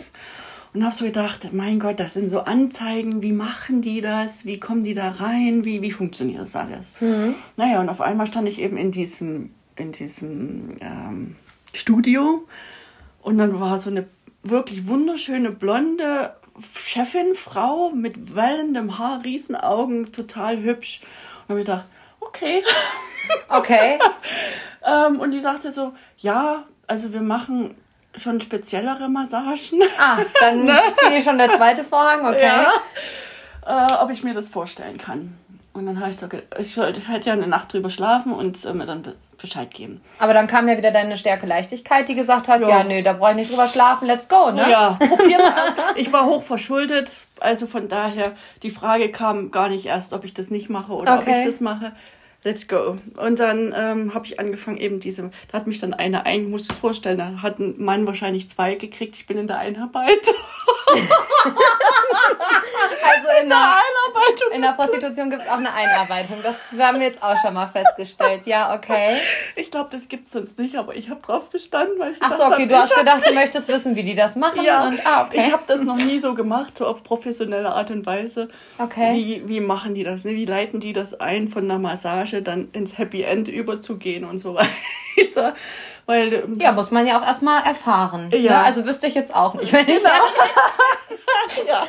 und 0.72 0.84
habe 0.84 0.94
so 0.94 1.04
gedacht, 1.04 1.52
mein 1.52 1.80
Gott, 1.80 1.98
das 1.98 2.14
sind 2.14 2.30
so 2.30 2.40
Anzeigen, 2.40 3.22
wie 3.22 3.32
machen 3.32 3.82
die 3.82 4.00
das? 4.00 4.44
Wie 4.44 4.60
kommen 4.60 4.84
die 4.84 4.94
da 4.94 5.10
rein? 5.10 5.64
Wie, 5.64 5.82
wie 5.82 5.90
funktioniert 5.90 6.42
das 6.42 6.54
alles? 6.54 6.86
Mhm. 7.00 7.34
Naja, 7.56 7.80
und 7.80 7.88
auf 7.88 8.00
einmal 8.00 8.26
stand 8.26 8.48
ich 8.48 8.60
eben 8.60 8.76
in 8.76 8.90
diesem, 8.90 9.50
in 9.76 9.92
diesem 9.92 10.76
ähm, 10.80 11.36
Studio 11.72 12.46
und 13.22 13.38
dann 13.38 13.58
war 13.58 13.78
so 13.78 13.90
eine 13.90 14.06
wirklich 14.42 14.86
wunderschöne 14.86 15.50
blonde 15.50 16.34
Chefin, 16.74 17.34
Frau 17.34 17.90
mit 17.90 18.34
wellendem 18.36 18.98
Haar, 18.98 19.24
Riesenaugen, 19.24 20.12
total 20.12 20.62
hübsch. 20.62 21.00
Und 21.42 21.50
habe 21.50 21.60
ich 21.60 21.66
gedacht, 21.66 21.86
okay. 22.20 22.62
Okay. 23.48 23.98
ähm, 24.86 25.20
und 25.20 25.32
die 25.32 25.40
sagte 25.40 25.72
so, 25.72 25.92
ja, 26.18 26.64
also 26.86 27.12
wir 27.12 27.22
machen 27.22 27.76
schon 28.16 28.40
speziellere 28.40 29.08
Massagen. 29.08 29.82
Ah, 29.98 30.18
dann 30.40 30.64
ne? 30.64 30.80
fiel 30.98 31.22
schon 31.22 31.38
der 31.38 31.50
zweite 31.50 31.84
Vorhang, 31.84 32.26
okay. 32.26 32.42
Ja. 32.46 32.72
Äh, 33.66 34.02
ob 34.02 34.10
ich 34.10 34.24
mir 34.24 34.34
das 34.34 34.48
vorstellen 34.48 34.98
kann. 34.98 35.38
Und 35.72 35.86
dann 35.86 36.00
habe 36.00 36.10
ich 36.10 36.16
so, 36.16 36.82
ich 36.82 37.08
hätte 37.08 37.28
ja 37.28 37.32
eine 37.32 37.46
Nacht 37.46 37.72
drüber 37.72 37.90
schlafen 37.90 38.32
und 38.32 38.64
äh, 38.64 38.72
mir 38.72 38.86
dann 38.86 39.04
Bescheid 39.40 39.72
geben. 39.72 40.00
Aber 40.18 40.34
dann 40.34 40.48
kam 40.48 40.68
ja 40.68 40.76
wieder 40.76 40.90
deine 40.90 41.16
Stärke 41.16 41.46
Leichtigkeit, 41.46 42.08
die 42.08 42.16
gesagt 42.16 42.48
hat, 42.48 42.60
ja, 42.60 42.68
ja 42.68 42.84
nö, 42.84 43.02
da 43.02 43.12
brauche 43.12 43.30
ich 43.30 43.36
nicht 43.36 43.50
drüber 43.50 43.68
schlafen, 43.68 44.06
let's 44.06 44.28
go, 44.28 44.50
ne? 44.50 44.68
Ja, 44.68 44.90
probier 44.98 45.38
mal. 45.38 45.74
ich 45.94 46.12
war 46.12 46.26
hoch 46.26 46.42
verschuldet, 46.42 47.10
also 47.38 47.68
von 47.68 47.88
daher, 47.88 48.32
die 48.64 48.70
Frage 48.70 49.12
kam 49.12 49.52
gar 49.52 49.68
nicht 49.68 49.86
erst, 49.86 50.12
ob 50.12 50.24
ich 50.24 50.34
das 50.34 50.50
nicht 50.50 50.70
mache 50.70 50.92
oder 50.92 51.18
okay. 51.18 51.30
ob 51.30 51.38
ich 51.38 51.46
das 51.46 51.60
mache 51.60 51.92
let's 52.42 52.66
go. 52.68 52.96
Und 53.16 53.38
dann 53.38 53.74
ähm, 53.76 54.14
habe 54.14 54.26
ich 54.26 54.40
angefangen, 54.40 54.78
eben 54.78 55.00
diese, 55.00 55.30
da 55.50 55.58
hat 55.58 55.66
mich 55.66 55.80
dann 55.80 55.94
eine 55.94 56.24
ein, 56.26 56.50
musst 56.50 56.70
du 56.70 56.74
vorstellen, 56.74 57.18
da 57.18 57.42
hat 57.42 57.58
ein 57.58 57.74
Mann 57.78 58.06
wahrscheinlich 58.06 58.48
zwei 58.48 58.74
gekriegt, 58.74 59.16
ich 59.16 59.26
bin 59.26 59.38
in 59.38 59.46
der 59.46 59.58
Einarbeit. 59.58 60.26
also 63.02 63.28
in 63.42 63.48
der, 63.48 63.58
Einarbeitung. 63.58 64.52
in 64.52 64.62
der 64.62 64.72
Prostitution 64.72 65.30
gibt 65.30 65.42
es 65.42 65.48
auch 65.48 65.58
eine 65.58 65.72
Einarbeitung. 65.72 66.38
Das 66.42 66.56
haben 66.78 66.98
wir 66.98 67.08
jetzt 67.08 67.22
auch 67.22 67.36
schon 67.42 67.54
mal 67.54 67.68
festgestellt. 67.68 68.46
Ja, 68.46 68.74
okay. 68.74 69.16
Ich 69.56 69.70
glaube, 69.70 69.90
das 69.92 70.08
gibt 70.08 70.26
es 70.26 70.32
sonst 70.32 70.58
nicht, 70.58 70.76
aber 70.76 70.96
ich 70.96 71.10
habe 71.10 71.20
drauf 71.20 71.50
bestanden. 71.50 71.98
Weil 71.98 72.12
ich 72.12 72.18
Ach 72.20 72.36
so, 72.36 72.44
okay, 72.44 72.66
du 72.66 72.76
hast 72.76 72.94
gedacht, 72.94 73.26
du 73.26 73.32
möchtest 73.34 73.68
wissen, 73.68 73.96
wie 73.96 74.02
die 74.02 74.14
das 74.14 74.36
machen. 74.36 74.64
Ja, 74.64 74.88
und, 74.88 75.04
ah, 75.06 75.26
okay. 75.26 75.44
ich 75.46 75.52
habe 75.52 75.64
das 75.66 75.82
noch 75.82 75.96
nie 75.96 76.20
so 76.20 76.34
gemacht, 76.34 76.78
so 76.78 76.86
auf 76.86 77.02
professionelle 77.02 77.72
Art 77.72 77.90
und 77.90 78.06
Weise. 78.06 78.48
Okay. 78.78 79.14
Wie, 79.14 79.48
wie 79.48 79.60
machen 79.60 79.94
die 79.94 80.04
das? 80.04 80.24
Ne? 80.24 80.32
Wie 80.32 80.46
leiten 80.46 80.80
die 80.80 80.92
das 80.92 81.20
ein 81.20 81.48
von 81.48 81.64
einer 81.64 81.78
Massage 81.78 82.29
dann 82.38 82.68
ins 82.72 82.98
Happy 82.98 83.22
End 83.22 83.48
überzugehen 83.48 84.24
und 84.24 84.38
so 84.38 84.54
weiter? 84.54 85.54
Weil, 86.06 86.32
ähm, 86.32 86.58
ja, 86.60 86.72
muss 86.72 86.90
man 86.90 87.06
ja 87.06 87.20
auch 87.20 87.26
erstmal 87.26 87.62
erfahren. 87.64 88.30
Ja. 88.32 88.52
Ne? 88.52 88.64
Also 88.64 88.84
wüsste 88.84 89.06
ich 89.06 89.14
jetzt 89.14 89.34
auch 89.34 89.54
nicht, 89.54 89.72
wenn 89.72 89.86
ich. 89.88 89.98
Genau. 89.98 90.08
ja. 91.68 91.86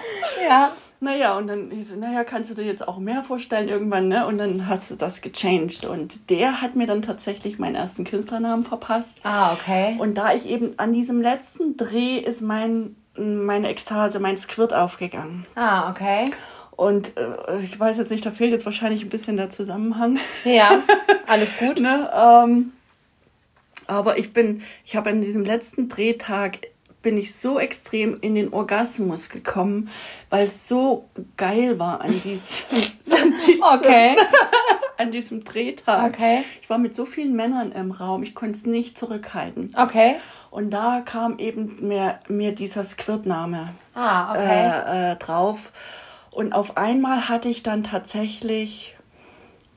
ja. 0.48 0.72
Naja, 1.04 1.36
und 1.36 1.48
dann 1.48 1.72
hieß 1.72 1.94
es, 1.94 1.98
naja, 1.98 2.24
kannst 2.24 2.52
du 2.52 2.54
dir 2.54 2.64
jetzt 2.64 2.88
auch 2.88 3.00
mehr 3.00 3.24
vorstellen 3.24 3.68
irgendwann, 3.70 4.08
ne? 4.08 4.28
Und 4.28 4.38
dann 4.38 4.68
hast 4.68 4.92
du 4.92 4.96
das 4.96 5.22
gechanged. 5.22 5.86
Und 5.86 6.30
der 6.30 6.62
hat 6.62 6.76
mir 6.76 6.86
dann 6.86 7.02
tatsächlich 7.02 7.58
meinen 7.58 7.74
ersten 7.74 8.04
Künstlernamen 8.04 8.64
verpasst. 8.64 9.20
Ah, 9.24 9.54
okay. 9.54 9.96
Und 9.98 10.14
da 10.14 10.34
ich 10.36 10.48
eben 10.48 10.76
an 10.78 10.94
diesem 10.94 11.20
letzten 11.20 11.76
Dreh 11.76 12.18
ist 12.20 12.42
mein, 12.42 12.96
meine 13.18 13.70
Ekstase, 13.70 14.20
mein 14.20 14.38
Squirt 14.38 14.76
aufgegangen. 14.76 15.48
Ah, 15.56 15.90
okay. 15.90 16.30
Und 16.82 17.15
äh, 17.15 17.60
ich 17.62 17.80
weiß 17.80 18.00
jetzt 18.00 18.10
nicht, 18.10 18.26
da 18.26 18.32
fehlt 18.32 18.52
jetzt 18.52 18.65
wahrscheinlich 18.65 19.04
ein 19.04 19.10
bisschen 19.10 19.38
der 19.38 19.52
Zusammenhang. 19.52 20.17
Ja, 20.44 20.82
alles 21.28 21.56
gut. 21.56 21.80
ne? 21.80 22.10
Ähm, 22.12 22.72
aber 23.86 24.17
ich 24.17 24.34
bin, 24.34 24.63
ich 24.84 24.96
habe 24.96 25.12
an 25.12 25.22
diesem 25.22 25.46
letzten 25.46 25.89
Drehtag 25.89 26.58
bin 27.04 27.20
ich 27.20 27.36
so 27.36 27.60
extrem 27.60 28.17
in 28.22 28.34
den 28.34 28.52
Orgasmus 28.52 29.30
gekommen, 29.30 29.91
weil 30.32 30.46
es 30.46 30.67
so 30.67 31.06
geil 31.38 31.78
war 31.78 32.02
an 32.02 32.20
diesem, 32.24 32.58
an 33.12 33.34
diesem, 33.46 33.62
okay. 33.62 34.15
an 34.98 35.12
diesem 35.12 35.44
Drehtag. 35.44 36.15
Okay. 36.15 36.44
Ich 36.63 36.70
war 36.72 36.80
mit 36.80 36.96
so 36.96 37.06
vielen 37.06 37.36
Männern 37.36 37.74
im 37.74 37.91
Raum, 37.91 38.24
ich 38.24 38.34
konnte 38.34 38.58
es 38.58 38.65
nicht 38.65 38.98
zurückhalten. 38.98 39.76
Okay. 39.78 40.15
Und 40.50 40.72
da 40.72 41.04
kam 41.06 41.38
eben 41.38 41.88
mir, 41.88 42.22
mir 42.28 42.56
dieser 42.56 42.84
Squirtname 42.84 43.70
ah, 43.94 44.32
okay. 44.32 44.72
äh, 44.88 45.12
äh, 45.12 45.15
drauf. 45.17 45.60
Und 46.32 46.54
auf 46.54 46.78
einmal 46.78 47.30
hatte 47.30 47.50
ich 47.50 47.62
dann 47.62 47.84
tatsächlich 47.84 48.96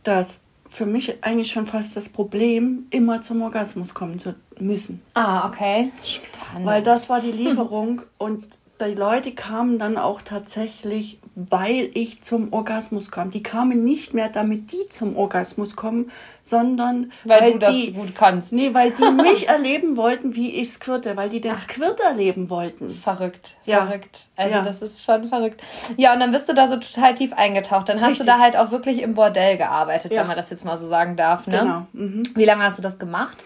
das 0.05 0.41
für 0.71 0.87
mich 0.87 1.23
eigentlich 1.23 1.53
schon 1.53 1.67
fast 1.67 1.97
das 1.97 2.09
Problem, 2.09 2.87
immer 2.91 3.23
zum 3.23 3.43
Orgasmus 3.43 3.95
kommen 3.95 4.19
zu 4.19 4.35
müssen. 4.59 5.03
Ah, 5.15 5.49
okay. 5.49 5.91
Spannend. 6.05 6.67
Weil 6.67 6.83
das 6.83 7.09
war 7.09 7.21
die 7.21 7.33
Lieferung 7.33 8.03
und 8.19 8.45
die 8.81 8.95
Leute 8.95 9.33
kamen 9.33 9.79
dann 9.79 9.97
auch 9.97 10.21
tatsächlich, 10.21 11.21
weil 11.37 11.91
ich 11.95 12.23
zum 12.23 12.53
Orgasmus 12.53 13.11
kam. 13.11 13.31
Die 13.31 13.43
kamen 13.43 13.85
nicht 13.85 14.15
mehr, 14.15 14.29
damit 14.29 14.73
die 14.73 14.89
zum 14.91 15.17
Orgasmus 15.17 15.77
kommen, 15.77 16.11
sondern 16.43 17.13
weil, 17.25 17.41
weil 17.41 17.53
du 17.53 17.59
das 17.61 17.75
die, 17.75 17.93
gut 17.93 18.15
kannst. 18.15 18.53
Nee, 18.53 18.75
weil 18.75 18.91
die 18.91 19.11
mich 19.23 19.49
erleben 19.49 19.97
wollten, 19.97 20.35
wie 20.35 20.51
ich 20.57 20.73
squirte, 20.73 21.17
weil 21.17 21.29
die 21.29 21.41
den 21.41 21.53
Ach. 21.53 21.63
Squirt 21.63 22.01
erleben 22.01 22.51
wollten. 22.51 22.91
Verrückt, 22.91 23.55
ja. 23.65 23.87
verrückt. 23.87 24.23
Also 24.37 24.55
ja. 24.55 24.63
das 24.63 24.83
ist 24.83 25.05
schon 25.05 25.29
verrückt. 25.29 25.63
Ja, 25.97 26.13
und 26.13 26.21
dann 26.21 26.33
bist 26.33 26.49
du 26.49 26.55
da 26.55 26.67
so 26.67 26.77
total 26.77 27.15
tief 27.15 27.33
eingetaucht. 27.33 27.89
Dann 27.89 28.01
hast 28.01 28.11
Richtig. 28.11 28.27
du 28.27 28.33
da 28.33 28.39
halt 28.41 28.57
auch 28.57 28.73
wirklich 28.73 29.03
im 29.03 29.15
Bordell 29.15 29.57
gearbeitet, 29.57 30.13
ja. 30.13 30.21
wenn 30.21 30.27
man 30.27 30.37
das 30.37 30.51
jetzt 30.51 30.65
mal 30.65 30.77
so 30.77 30.89
sagen 30.89 31.17
darf. 31.17 31.47
Ne? 31.47 31.61
Genau. 31.61 31.87
Mhm. 31.93 32.23
Wie 32.35 32.45
lange 32.45 32.65
hast 32.65 32.79
du 32.79 32.83
das 32.83 32.99
gemacht? 32.99 33.45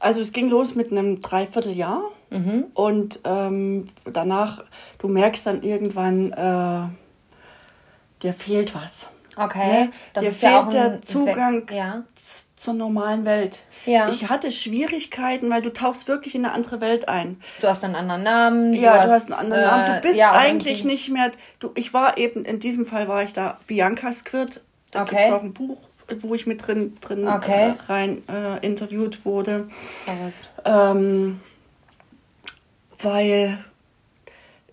Also 0.00 0.20
es 0.20 0.32
ging 0.32 0.48
los 0.48 0.74
mit 0.74 0.92
einem 0.92 1.20
Dreivierteljahr 1.20 2.02
mhm. 2.30 2.66
und 2.74 3.20
ähm, 3.24 3.88
danach, 4.04 4.64
du 4.98 5.08
merkst 5.08 5.46
dann 5.46 5.62
irgendwann, 5.62 6.32
äh, 6.32 6.88
dir 8.22 8.32
fehlt 8.32 8.74
was. 8.74 9.08
Okay. 9.36 9.84
Ne? 9.84 9.92
Das 10.12 10.22
dir 10.22 10.30
ist 10.30 10.40
fehlt 10.40 10.52
ja 10.52 10.62
auch 10.62 10.68
der 10.68 11.02
Zugang 11.02 11.66
ja. 11.70 12.02
zur 12.56 12.74
normalen 12.74 13.24
Welt. 13.24 13.62
Ja. 13.86 14.08
Ich 14.08 14.28
hatte 14.28 14.50
Schwierigkeiten, 14.50 15.48
weil 15.50 15.62
du 15.62 15.72
tauchst 15.72 16.08
wirklich 16.08 16.34
in 16.34 16.44
eine 16.44 16.54
andere 16.54 16.80
Welt 16.80 17.08
ein. 17.08 17.40
Du 17.60 17.68
hast 17.68 17.84
einen 17.84 17.94
anderen 17.94 18.22
Namen. 18.22 18.72
Du 18.72 18.80
ja, 18.80 18.98
hast, 18.98 19.06
du 19.06 19.12
hast 19.12 19.32
einen 19.32 19.52
anderen 19.52 19.62
äh, 19.62 19.66
Namen. 19.66 19.86
Du 19.86 19.98
äh, 19.98 20.00
bist 20.02 20.18
ja, 20.18 20.32
eigentlich 20.32 20.84
nicht 20.84 21.08
mehr. 21.08 21.30
Du, 21.60 21.70
ich 21.74 21.94
war 21.94 22.18
eben, 22.18 22.44
in 22.44 22.58
diesem 22.58 22.84
Fall 22.84 23.08
war 23.08 23.22
ich 23.22 23.32
da 23.32 23.58
Bianca 23.66 24.12
Squirt. 24.12 24.60
Da 24.90 25.02
okay. 25.02 25.16
gibt 25.16 25.26
es 25.26 25.32
auch 25.32 25.42
ein 25.42 25.52
Buch 25.52 25.78
wo 26.20 26.34
ich 26.34 26.46
mit 26.46 26.66
drin, 26.66 26.96
drin 27.00 27.26
okay. 27.28 27.74
äh, 27.76 27.92
rein 27.92 28.22
äh, 28.28 28.64
interviewt 28.64 29.24
wurde. 29.24 29.68
Ähm, 30.64 31.40
weil 33.00 33.58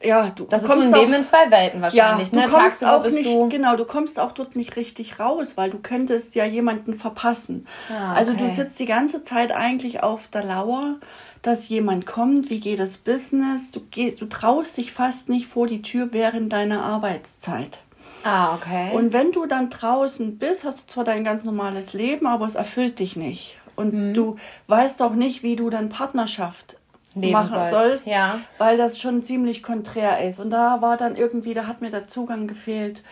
ja, 0.03 0.29
du 0.29 0.45
das 0.45 0.63
ist 0.63 0.71
so 0.71 0.79
ein 0.79 0.93
Leben 0.93 1.13
in 1.13 1.25
zwei 1.25 1.49
Welten 1.49 1.81
wahrscheinlich. 1.81 2.31
Ja, 2.31 2.41
du 2.41 2.45
ne? 2.45 2.51
kommst 2.51 2.81
Tagsüber 2.81 2.97
auch 2.97 3.11
nicht, 3.11 3.29
du 3.29 3.49
genau, 3.49 3.75
du 3.75 3.85
kommst 3.85 4.19
auch 4.19 4.33
dort 4.33 4.55
nicht 4.55 4.75
richtig 4.75 5.19
raus, 5.19 5.53
weil 5.55 5.69
du 5.69 5.79
könntest 5.79 6.35
ja 6.35 6.45
jemanden 6.45 6.95
verpassen. 6.95 7.67
Ah, 7.89 8.11
okay. 8.11 8.19
Also 8.19 8.33
du 8.33 8.47
sitzt 8.49 8.79
die 8.79 8.85
ganze 8.85 9.23
Zeit 9.23 9.51
eigentlich 9.51 10.03
auf 10.03 10.27
der 10.27 10.43
Lauer, 10.43 10.95
dass 11.41 11.69
jemand 11.69 12.05
kommt. 12.05 12.49
Wie 12.49 12.59
geht 12.59 12.79
das 12.79 12.97
Business? 12.97 13.71
Du 13.71 13.79
gehst, 13.79 14.21
du 14.21 14.25
traust 14.25 14.77
dich 14.77 14.91
fast 14.93 15.29
nicht 15.29 15.47
vor 15.47 15.67
die 15.67 15.81
Tür 15.81 16.09
während 16.11 16.51
deiner 16.53 16.83
Arbeitszeit. 16.83 17.79
Ah, 18.25 18.55
okay. 18.55 18.91
Und 18.93 19.13
wenn 19.13 19.31
du 19.31 19.45
dann 19.45 19.69
draußen 19.69 20.39
bist, 20.39 20.63
hast 20.63 20.81
du 20.81 20.87
zwar 20.87 21.03
dein 21.03 21.23
ganz 21.23 21.43
normales 21.43 21.93
Leben, 21.93 22.25
aber 22.25 22.47
es 22.47 22.55
erfüllt 22.55 22.97
dich 22.97 23.15
nicht. 23.15 23.57
Und 23.75 23.91
hm. 23.91 24.13
du 24.15 24.37
weißt 24.65 25.01
auch 25.03 25.13
nicht, 25.13 25.43
wie 25.43 25.55
du 25.55 25.69
dann 25.69 25.89
Partnerschaft 25.89 26.77
Leben 27.13 27.33
machen 27.33 27.49
sollst, 27.49 27.71
sollst 27.71 28.07
ja. 28.07 28.39
weil 28.57 28.77
das 28.77 28.99
schon 28.99 29.21
ziemlich 29.21 29.61
konträr 29.61 30.27
ist. 30.27 30.39
Und 30.39 30.49
da 30.49 30.81
war 30.81 30.97
dann 30.97 31.15
irgendwie, 31.15 31.53
da 31.53 31.67
hat 31.67 31.81
mir 31.81 31.91
der 31.91 32.07
Zugang 32.07 32.47
gefehlt 32.47 33.03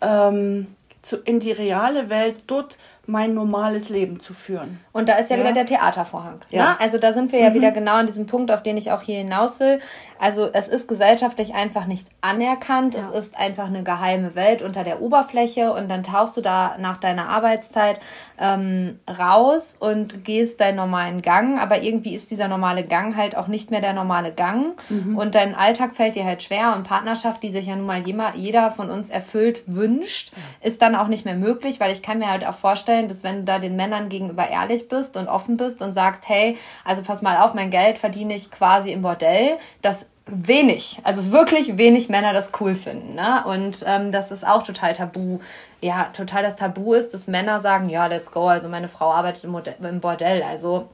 ähm, 0.00 0.68
zu, 1.02 1.18
in 1.18 1.38
die 1.38 1.52
reale 1.52 2.08
Welt. 2.08 2.44
Dort 2.46 2.78
mein 3.06 3.34
normales 3.34 3.88
Leben 3.88 4.20
zu 4.20 4.32
führen. 4.32 4.78
Und 4.92 5.08
da 5.08 5.14
ist 5.16 5.28
ja, 5.28 5.36
ja. 5.36 5.42
wieder 5.42 5.52
der 5.52 5.66
Theatervorhang. 5.66 6.40
Ja. 6.50 6.70
Ne? 6.70 6.80
Also 6.80 6.98
da 6.98 7.12
sind 7.12 7.32
wir 7.32 7.40
ja 7.40 7.50
mhm. 7.50 7.54
wieder 7.54 7.72
genau 7.72 7.94
an 7.94 8.06
diesem 8.06 8.26
Punkt, 8.26 8.52
auf 8.52 8.62
den 8.62 8.76
ich 8.76 8.92
auch 8.92 9.02
hier 9.02 9.18
hinaus 9.18 9.58
will. 9.58 9.80
Also 10.20 10.48
es 10.52 10.68
ist 10.68 10.86
gesellschaftlich 10.86 11.52
einfach 11.54 11.86
nicht 11.86 12.08
anerkannt. 12.20 12.94
Ja. 12.94 13.00
Es 13.00 13.10
ist 13.10 13.36
einfach 13.36 13.66
eine 13.66 13.82
geheime 13.82 14.36
Welt 14.36 14.62
unter 14.62 14.84
der 14.84 15.02
Oberfläche 15.02 15.72
und 15.72 15.88
dann 15.88 16.04
tauchst 16.04 16.36
du 16.36 16.40
da 16.40 16.76
nach 16.78 16.96
deiner 16.98 17.28
Arbeitszeit 17.28 17.98
ähm, 18.38 18.98
raus 19.18 19.76
und 19.78 20.24
gehst 20.24 20.60
deinen 20.60 20.76
normalen 20.76 21.22
Gang. 21.22 21.60
Aber 21.60 21.82
irgendwie 21.82 22.14
ist 22.14 22.30
dieser 22.30 22.48
normale 22.48 22.84
Gang 22.84 23.16
halt 23.16 23.36
auch 23.36 23.48
nicht 23.48 23.70
mehr 23.70 23.80
der 23.80 23.92
normale 23.92 24.32
Gang. 24.32 24.74
Mhm. 24.88 25.16
Und 25.16 25.34
dein 25.34 25.54
Alltag 25.54 25.94
fällt 25.94 26.16
dir 26.16 26.24
halt 26.24 26.42
schwer 26.42 26.74
und 26.76 26.84
Partnerschaft, 26.84 27.42
die 27.42 27.50
sich 27.50 27.66
ja 27.66 27.76
nun 27.76 27.86
mal 27.86 28.02
jeder 28.34 28.70
von 28.70 28.90
uns 28.90 29.10
erfüllt 29.10 29.62
wünscht, 29.66 30.32
ist 30.60 30.82
dann 30.82 30.94
auch 30.94 31.08
nicht 31.08 31.24
mehr 31.24 31.34
möglich, 31.34 31.80
weil 31.80 31.92
ich 31.92 32.02
kann 32.02 32.18
mir 32.18 32.30
halt 32.30 32.46
auch 32.46 32.54
vorstellen, 32.54 33.08
dass 33.08 33.22
wenn 33.22 33.40
du 33.40 33.44
da 33.44 33.58
den 33.58 33.76
Männern 33.76 34.08
gegenüber 34.08 34.48
ehrlich 34.48 34.88
bist 34.88 35.16
und 35.16 35.28
offen 35.28 35.56
bist 35.56 35.82
und 35.82 35.94
sagst, 35.94 36.28
hey, 36.28 36.56
also 36.84 37.02
pass 37.02 37.22
mal 37.22 37.36
auf, 37.36 37.54
mein 37.54 37.70
Geld 37.70 37.98
verdiene 37.98 38.34
ich 38.34 38.50
quasi 38.50 38.92
im 38.92 39.02
Bordell, 39.02 39.58
dass 39.80 40.08
wenig, 40.26 40.98
also 41.02 41.32
wirklich 41.32 41.76
wenig 41.76 42.08
Männer 42.08 42.32
das 42.32 42.50
cool 42.60 42.74
finden. 42.74 43.14
Ne? 43.14 43.44
Und 43.46 43.84
ähm, 43.86 44.12
dass 44.12 44.28
das 44.28 44.44
auch 44.44 44.62
total 44.62 44.92
tabu, 44.92 45.40
ja, 45.80 46.04
total 46.12 46.42
das 46.42 46.56
Tabu 46.56 46.94
ist, 46.94 47.12
dass 47.12 47.26
Männer 47.26 47.60
sagen, 47.60 47.88
ja, 47.88 48.06
let's 48.06 48.30
go, 48.30 48.46
also 48.46 48.68
meine 48.68 48.88
Frau 48.88 49.12
arbeitet 49.12 49.44
im, 49.44 49.56
im 49.84 50.00
Bordell. 50.00 50.42
Also 50.42 50.88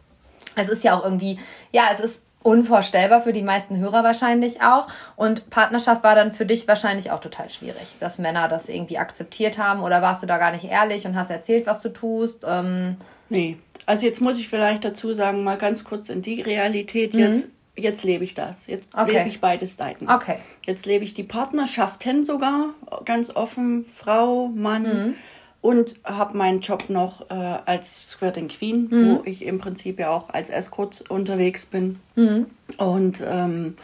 es 0.54 0.68
ist 0.68 0.82
ja 0.84 0.96
auch 0.96 1.04
irgendwie, 1.04 1.38
ja, 1.72 1.88
es 1.92 2.00
ist 2.00 2.20
unvorstellbar 2.42 3.20
für 3.20 3.32
die 3.32 3.42
meisten 3.42 3.78
Hörer 3.78 4.02
wahrscheinlich 4.04 4.62
auch. 4.62 4.86
Und 5.16 5.50
Partnerschaft 5.50 6.02
war 6.04 6.14
dann 6.14 6.32
für 6.32 6.46
dich 6.46 6.66
wahrscheinlich 6.66 7.10
auch 7.10 7.20
total 7.20 7.50
schwierig, 7.50 7.96
dass 8.00 8.18
Männer 8.18 8.48
das 8.48 8.68
irgendwie 8.68 8.98
akzeptiert 8.98 9.58
haben 9.58 9.82
oder 9.82 10.00
warst 10.02 10.22
du 10.22 10.26
da 10.26 10.38
gar 10.38 10.52
nicht 10.52 10.64
ehrlich 10.64 11.06
und 11.06 11.16
hast 11.16 11.30
erzählt, 11.30 11.66
was 11.66 11.82
du 11.82 11.90
tust? 11.90 12.44
Ähm 12.46 12.96
nee, 13.28 13.58
also 13.84 14.06
jetzt 14.06 14.20
muss 14.20 14.38
ich 14.38 14.48
vielleicht 14.48 14.84
dazu 14.84 15.12
sagen, 15.12 15.44
mal 15.44 15.58
ganz 15.58 15.84
kurz 15.84 16.08
in 16.08 16.22
die 16.22 16.40
Realität 16.40 17.12
mhm. 17.12 17.20
jetzt 17.20 17.48
jetzt 17.78 18.04
lebe 18.04 18.24
ich 18.24 18.34
das. 18.34 18.66
Jetzt 18.66 18.88
okay. 18.94 19.18
lebe 19.18 19.28
ich 19.28 19.40
beides 19.40 19.76
Seiten. 19.76 20.08
Okay. 20.08 20.36
Jetzt 20.66 20.86
lebe 20.86 21.04
ich 21.04 21.14
die 21.14 21.22
Partnerschaften 21.22 22.24
sogar, 22.24 22.74
ganz 23.04 23.34
offen, 23.34 23.86
Frau, 23.94 24.48
Mann. 24.48 24.82
Mhm. 24.82 25.14
Und 25.60 25.96
habe 26.04 26.38
meinen 26.38 26.60
Job 26.60 26.88
noch 26.88 27.30
äh, 27.30 27.34
als 27.34 28.10
Squirting 28.10 28.46
Queen, 28.46 28.86
mhm. 28.90 29.16
wo 29.16 29.22
ich 29.24 29.44
im 29.44 29.58
Prinzip 29.58 29.98
ja 29.98 30.10
auch 30.10 30.28
als 30.28 30.50
Escort 30.50 31.04
unterwegs 31.08 31.66
bin. 31.66 31.98
Mhm. 32.14 32.46
Und 32.76 33.20
ähm, 33.26 33.74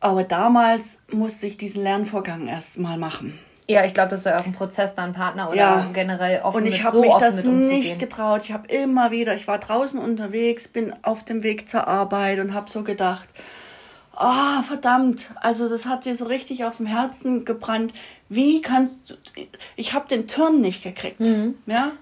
aber 0.00 0.24
damals 0.24 0.98
musste 1.10 1.46
ich 1.46 1.58
diesen 1.58 1.82
Lernvorgang 1.82 2.48
erst 2.48 2.78
mal 2.78 2.96
machen. 2.96 3.38
Ja, 3.70 3.84
ich 3.84 3.94
glaube, 3.94 4.10
das 4.10 4.20
ist 4.20 4.26
ja 4.26 4.40
auch 4.40 4.44
ein 4.44 4.52
Prozess, 4.52 4.96
dann 4.96 5.12
Partner 5.12 5.48
oder 5.48 5.56
ja. 5.56 5.90
generell 5.92 6.40
offen 6.42 6.62
Und 6.62 6.66
ich 6.66 6.82
habe 6.82 6.92
so 6.92 7.00
mich 7.00 7.14
das 7.14 7.44
nicht 7.44 8.00
getraut. 8.00 8.42
Ich 8.42 8.50
habe 8.50 8.66
immer 8.66 9.12
wieder, 9.12 9.34
ich 9.36 9.46
war 9.46 9.58
draußen 9.58 10.00
unterwegs, 10.00 10.66
bin 10.66 10.92
auf 11.02 11.24
dem 11.24 11.44
Weg 11.44 11.68
zur 11.68 11.86
Arbeit 11.86 12.40
und 12.40 12.52
habe 12.52 12.68
so 12.68 12.82
gedacht, 12.82 13.28
ah, 14.16 14.58
oh, 14.58 14.62
verdammt, 14.64 15.20
also 15.36 15.68
das 15.68 15.86
hat 15.86 16.04
dir 16.04 16.16
so 16.16 16.24
richtig 16.24 16.64
auf 16.64 16.78
dem 16.78 16.86
Herzen 16.86 17.44
gebrannt. 17.44 17.94
Wie 18.28 18.60
kannst 18.60 19.10
du, 19.10 19.14
ich 19.76 19.92
habe 19.94 20.08
den 20.08 20.26
Turn 20.26 20.60
nicht 20.60 20.82
gekriegt, 20.82 21.20
mhm. 21.20 21.54
ja. 21.66 21.92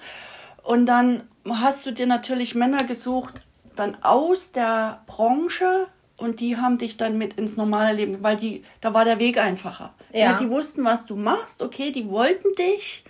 Und 0.63 0.87
dann 0.87 1.25
hast 1.49 1.85
du 1.85 1.93
dir 1.93 2.07
natürlich 2.07 2.55
Männer 2.55 2.85
gesucht, 2.85 3.43
dann 3.77 3.99
aus 4.03 4.53
der 4.53 5.03
Branche 5.07 5.87
und 6.19 6.41
die 6.41 6.57
haben 6.57 6.79
dich 6.79 6.97
dann 6.97 7.17
mit 7.17 7.35
ins 7.35 7.57
normale 7.57 7.97
Leben, 7.97 8.23
weil 8.23 8.37
die, 8.37 8.65
da 8.81 8.93
war 8.93 9.05
der 9.05 9.19
Weg 9.19 9.39
einfacher. 9.39 9.95
Ja. 10.13 10.21
ja 10.21 10.37
die 10.37 10.51
wussten, 10.51 10.85
was 10.85 11.07
du 11.07 11.17
machst, 11.17 11.63
okay, 11.63 11.91
die 11.93 12.09
wollten 12.09 12.53
dich. 12.55 13.05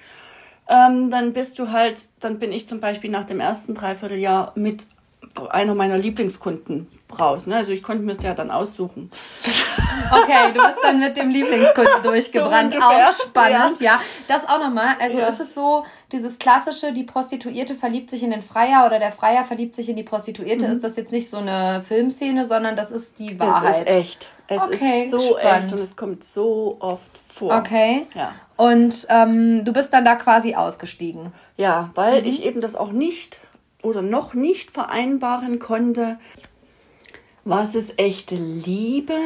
Ähm, 0.68 1.10
dann 1.10 1.32
bist 1.32 1.58
du 1.58 1.72
halt, 1.72 2.02
dann 2.20 2.38
bin 2.38 2.52
ich 2.52 2.68
zum 2.68 2.80
Beispiel 2.80 3.10
nach 3.10 3.24
dem 3.24 3.40
ersten 3.40 3.74
Dreivierteljahr 3.74 4.52
mit 4.54 4.86
einer 5.46 5.74
meiner 5.74 5.98
Lieblingskunden 5.98 6.88
raus. 7.18 7.46
Ne? 7.46 7.56
Also 7.56 7.72
ich 7.72 7.82
konnte 7.82 8.04
mir 8.04 8.12
es 8.12 8.22
ja 8.22 8.34
dann 8.34 8.50
aussuchen. 8.50 9.10
Okay, 10.10 10.52
du 10.54 10.60
bist 10.60 10.78
dann 10.82 11.00
mit 11.00 11.16
dem 11.16 11.30
Lieblingskunden 11.30 12.02
durchgebrannt. 12.02 12.74
So 12.78 12.80
auch 12.80 13.12
spannend, 13.12 13.80
ja. 13.80 13.92
ja. 13.92 14.00
Das 14.26 14.48
auch 14.48 14.60
nochmal. 14.60 14.96
Also 15.00 15.18
ja. 15.18 15.26
ist 15.26 15.40
es 15.40 15.54
so, 15.54 15.84
dieses 16.12 16.38
klassische, 16.38 16.92
die 16.92 17.04
Prostituierte 17.04 17.74
verliebt 17.74 18.10
sich 18.10 18.22
in 18.22 18.30
den 18.30 18.42
Freier 18.42 18.86
oder 18.86 18.98
der 18.98 19.12
Freier 19.12 19.44
verliebt 19.44 19.74
sich 19.74 19.88
in 19.88 19.96
die 19.96 20.02
Prostituierte, 20.02 20.66
mhm. 20.66 20.72
ist 20.72 20.84
das 20.84 20.96
jetzt 20.96 21.12
nicht 21.12 21.28
so 21.28 21.38
eine 21.38 21.82
Filmszene, 21.82 22.46
sondern 22.46 22.76
das 22.76 22.90
ist 22.90 23.18
die 23.18 23.38
Wahrheit. 23.38 23.86
Es 23.86 23.94
ist 23.94 23.98
echt. 23.98 24.30
Es 24.48 24.62
okay, 24.62 25.04
ist 25.04 25.10
so 25.10 25.20
spannend. 25.20 25.64
echt 25.64 25.72
und 25.74 25.80
es 25.80 25.96
kommt 25.96 26.24
so 26.24 26.76
oft 26.80 27.20
vor. 27.28 27.54
Okay. 27.54 28.06
Ja. 28.14 28.32
Und 28.56 29.06
ähm, 29.10 29.64
du 29.64 29.72
bist 29.72 29.92
dann 29.92 30.04
da 30.04 30.14
quasi 30.14 30.54
ausgestiegen. 30.54 31.32
Ja, 31.56 31.90
weil 31.94 32.22
mhm. 32.22 32.28
ich 32.28 32.44
eben 32.44 32.60
das 32.60 32.74
auch 32.74 32.92
nicht 32.92 33.40
oder 33.82 34.02
noch 34.02 34.34
nicht 34.34 34.70
vereinbaren 34.70 35.58
konnte, 35.58 36.18
was 37.44 37.74
ist 37.74 37.98
echte 37.98 38.34
Liebe, 38.34 39.16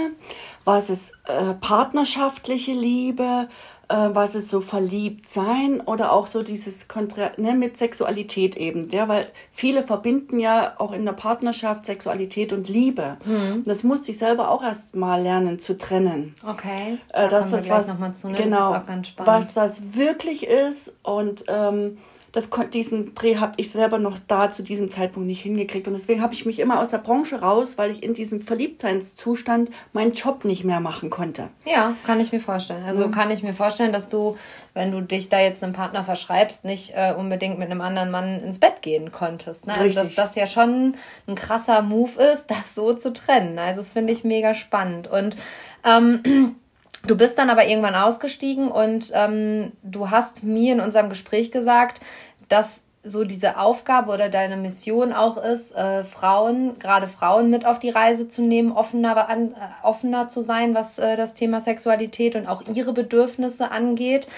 was 0.65 0.91
ist 0.91 1.13
äh, 1.27 1.55
partnerschaftliche 1.55 2.73
Liebe, 2.73 3.49
äh, 3.89 4.11
was 4.13 4.35
ist 4.35 4.49
so 4.49 4.61
verliebt 4.61 5.29
sein 5.29 5.81
oder 5.81 6.13
auch 6.13 6.29
so 6.29 6.43
dieses 6.43 6.87
Kontra 6.87 7.33
ne, 7.37 7.55
mit 7.55 7.77
Sexualität 7.77 8.57
eben, 8.57 8.89
ja, 8.91 9.09
weil 9.09 9.29
viele 9.53 9.85
verbinden 9.85 10.39
ja 10.39 10.75
auch 10.79 10.93
in 10.93 11.05
der 11.05 11.13
Partnerschaft 11.13 11.85
Sexualität 11.85 12.53
und 12.53 12.69
Liebe. 12.69 13.17
Mhm. 13.25 13.65
Das 13.65 13.83
musste 13.83 14.13
ich 14.13 14.19
selber 14.19 14.51
auch 14.51 14.63
erst 14.63 14.95
mal 14.95 15.21
lernen 15.21 15.59
zu 15.59 15.77
trennen. 15.77 16.35
Okay. 16.49 16.99
Äh, 17.13 17.29
da 17.29 17.41
kommen 17.41 17.53
wir 17.53 17.61
gleich 17.61 17.87
nochmal 17.89 18.15
zu, 18.15 18.29
ne? 18.29 18.39
Genau, 18.39 18.71
das 18.71 18.77
ist 18.77 18.83
auch 18.83 18.87
ganz 18.87 19.09
spannend. 19.09 19.33
was 19.33 19.55
das 19.55 19.95
wirklich 19.95 20.47
ist 20.47 20.95
und 21.03 21.45
ähm, 21.49 21.99
das, 22.33 22.49
diesen 22.73 23.15
Dreh 23.15 23.37
habe 23.37 23.53
ich 23.59 23.71
selber 23.71 23.99
noch 23.99 24.19
da 24.27 24.51
zu 24.51 24.63
diesem 24.63 24.91
Zeitpunkt 24.91 25.27
nicht 25.27 25.43
hingekriegt. 25.43 25.87
Und 25.87 25.93
deswegen 25.93 26.23
habe 26.23 26.33
ich 26.33 26.47
mich 26.47 26.61
immer 26.61 26.81
aus 26.81 26.91
der 26.91 26.99
Branche 26.99 27.41
raus, 27.41 27.75
weil 27.77 27.91
ich 27.91 28.03
in 28.03 28.15
diesem 28.15 28.41
Verliebtseinszustand 28.41 29.71
meinen 29.93 30.13
Job 30.13 30.47
nicht 30.47 30.65
mehr 30.65 30.81
machen 30.81 31.11
konnte. 31.11 31.51
Ja, 31.67 31.95
kann 32.05 32.21
ich 32.21 32.33
mir 32.33 32.41
vorstellen. 32.41 32.85
Also 32.85 33.07
mhm. 33.07 33.13
kann 33.13 33.31
ich 33.31 33.43
mir 33.43 33.53
vorstellen, 33.53 33.93
dass 33.93 34.09
du, 34.09 34.39
wenn 34.73 34.91
du 34.91 35.03
dich 35.03 35.29
da 35.29 35.41
jetzt 35.41 35.63
einem 35.63 35.75
Partner 35.75 36.05
verschreibst, 36.05 36.65
nicht 36.65 36.95
äh, 36.97 37.13
unbedingt 37.15 37.59
mit 37.59 37.71
einem 37.71 37.83
anderen 37.83 38.11
Mann 38.11 38.43
ins 38.43 38.59
Bett 38.59 38.81
gehen 38.81 39.13
konntest. 39.13 39.67
Ne? 39.67 39.75
Also 39.75 40.01
dass 40.01 40.15
das 40.15 40.35
ja 40.35 40.47
schon 40.47 40.95
ein 41.27 41.35
krasser 41.35 41.83
Move 41.83 42.19
ist, 42.33 42.47
das 42.47 42.75
so 42.75 42.95
zu 42.95 43.13
trennen. 43.13 43.59
Also 43.59 43.83
das 43.83 43.93
finde 43.93 44.15
ich 44.15 44.25
mega 44.25 44.55
spannend. 44.55 45.07
Und 45.07 45.37
ähm, 45.85 46.57
Du 47.07 47.17
bist 47.17 47.37
dann 47.39 47.51
aber 47.51 47.67
irgendwann 47.67 47.97
ausgestiegen 47.97 48.69
und 48.69 49.11
ähm, 49.13 49.73
du 49.83 50.11
hast 50.11 50.43
mir 50.43 50.73
in 50.73 50.81
unserem 50.81 51.09
Gespräch 51.09 51.51
gesagt, 51.51 52.01
dass 52.49 52.81
so 53.05 53.25
diese 53.25 53.59
Aufgabe 53.59 54.13
oder 54.13 54.29
deine 54.29 54.57
Mission 54.57 55.13
auch 55.13 55.37
ist, 55.37 55.75
äh, 55.75 56.05
Frauen, 56.05 56.79
gerade 56.79 57.09
Frauen 57.09 57.51
mit 57.51 57.67
auf 57.67 57.81
die 57.81 57.91
Reise 57.91 58.29
zu 58.29 58.43
nehmen, 58.43 58.71
offener, 58.71 59.29
an, 59.29 59.53
äh, 59.53 59.55
offener 59.83 60.29
zu 60.29 60.41
sein, 60.41 60.75
was 60.75 60.99
äh, 60.99 61.17
das 61.17 61.35
Thema 61.35 61.61
Sexualität 61.61 62.37
und 62.37 62.47
auch 62.47 62.63
ihre 62.73 62.93
Bedürfnisse 62.93 63.73
angeht, 63.73 64.29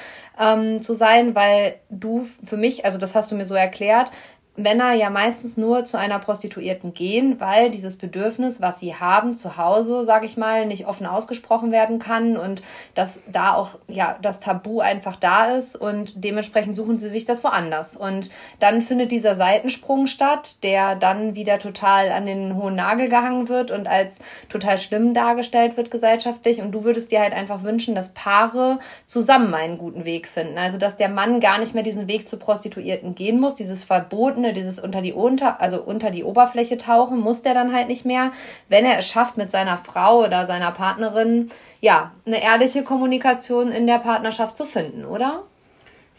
ähm, 0.40 0.80
zu 0.80 0.94
sein, 0.94 1.34
weil 1.34 1.74
du 1.90 2.26
für 2.42 2.56
mich, 2.56 2.86
also 2.86 2.96
das 2.96 3.14
hast 3.14 3.30
du 3.30 3.34
mir 3.34 3.44
so 3.44 3.54
erklärt, 3.54 4.10
Männer 4.56 4.92
ja 4.92 5.10
meistens 5.10 5.56
nur 5.56 5.84
zu 5.84 5.98
einer 5.98 6.20
Prostituierten 6.20 6.94
gehen, 6.94 7.40
weil 7.40 7.72
dieses 7.72 7.96
Bedürfnis, 7.96 8.60
was 8.60 8.78
sie 8.78 8.94
haben 8.94 9.34
zu 9.34 9.56
Hause, 9.56 10.04
sage 10.04 10.26
ich 10.26 10.36
mal, 10.36 10.64
nicht 10.66 10.86
offen 10.86 11.06
ausgesprochen 11.06 11.72
werden 11.72 11.98
kann 11.98 12.36
und 12.36 12.62
dass 12.94 13.18
da 13.26 13.54
auch 13.54 13.70
ja 13.88 14.16
das 14.22 14.38
Tabu 14.38 14.78
einfach 14.78 15.16
da 15.16 15.46
ist 15.46 15.74
und 15.74 16.22
dementsprechend 16.22 16.76
suchen 16.76 17.00
sie 17.00 17.10
sich 17.10 17.24
das 17.24 17.42
woanders. 17.42 17.96
Und 17.96 18.30
dann 18.60 18.80
findet 18.80 19.10
dieser 19.10 19.34
Seitensprung 19.34 20.06
statt, 20.06 20.62
der 20.62 20.94
dann 20.94 21.34
wieder 21.34 21.58
total 21.58 22.12
an 22.12 22.26
den 22.26 22.54
hohen 22.54 22.76
Nagel 22.76 23.08
gehangen 23.08 23.48
wird 23.48 23.72
und 23.72 23.88
als 23.88 24.18
total 24.48 24.78
schlimm 24.78 25.14
dargestellt 25.14 25.76
wird 25.76 25.90
gesellschaftlich. 25.90 26.60
Und 26.60 26.70
du 26.70 26.84
würdest 26.84 27.10
dir 27.10 27.20
halt 27.20 27.32
einfach 27.32 27.64
wünschen, 27.64 27.96
dass 27.96 28.14
Paare 28.14 28.78
zusammen 29.04 29.52
einen 29.52 29.78
guten 29.78 30.04
Weg 30.04 30.28
finden, 30.28 30.58
also 30.58 30.78
dass 30.78 30.96
der 30.96 31.08
Mann 31.08 31.40
gar 31.40 31.58
nicht 31.58 31.74
mehr 31.74 31.82
diesen 31.82 32.06
Weg 32.06 32.28
zu 32.28 32.36
Prostituierten 32.36 33.16
gehen 33.16 33.40
muss, 33.40 33.56
dieses 33.56 33.82
Verboten 33.82 34.43
Ebene, 34.44 34.52
dieses 34.52 34.78
unter 34.78 35.00
die 35.00 35.12
unter, 35.12 35.60
also 35.60 35.82
unter 35.82 36.10
die 36.10 36.24
Oberfläche 36.24 36.76
tauchen, 36.76 37.18
muss 37.18 37.42
der 37.42 37.54
dann 37.54 37.72
halt 37.72 37.88
nicht 37.88 38.04
mehr, 38.04 38.32
wenn 38.68 38.84
er 38.84 38.98
es 38.98 39.06
schafft, 39.06 39.36
mit 39.36 39.50
seiner 39.50 39.78
Frau 39.78 40.24
oder 40.24 40.46
seiner 40.46 40.70
Partnerin, 40.70 41.50
ja, 41.80 42.12
eine 42.26 42.42
ehrliche 42.42 42.82
Kommunikation 42.82 43.72
in 43.72 43.86
der 43.86 43.98
Partnerschaft 43.98 44.56
zu 44.56 44.66
finden, 44.66 45.04
oder? 45.04 45.42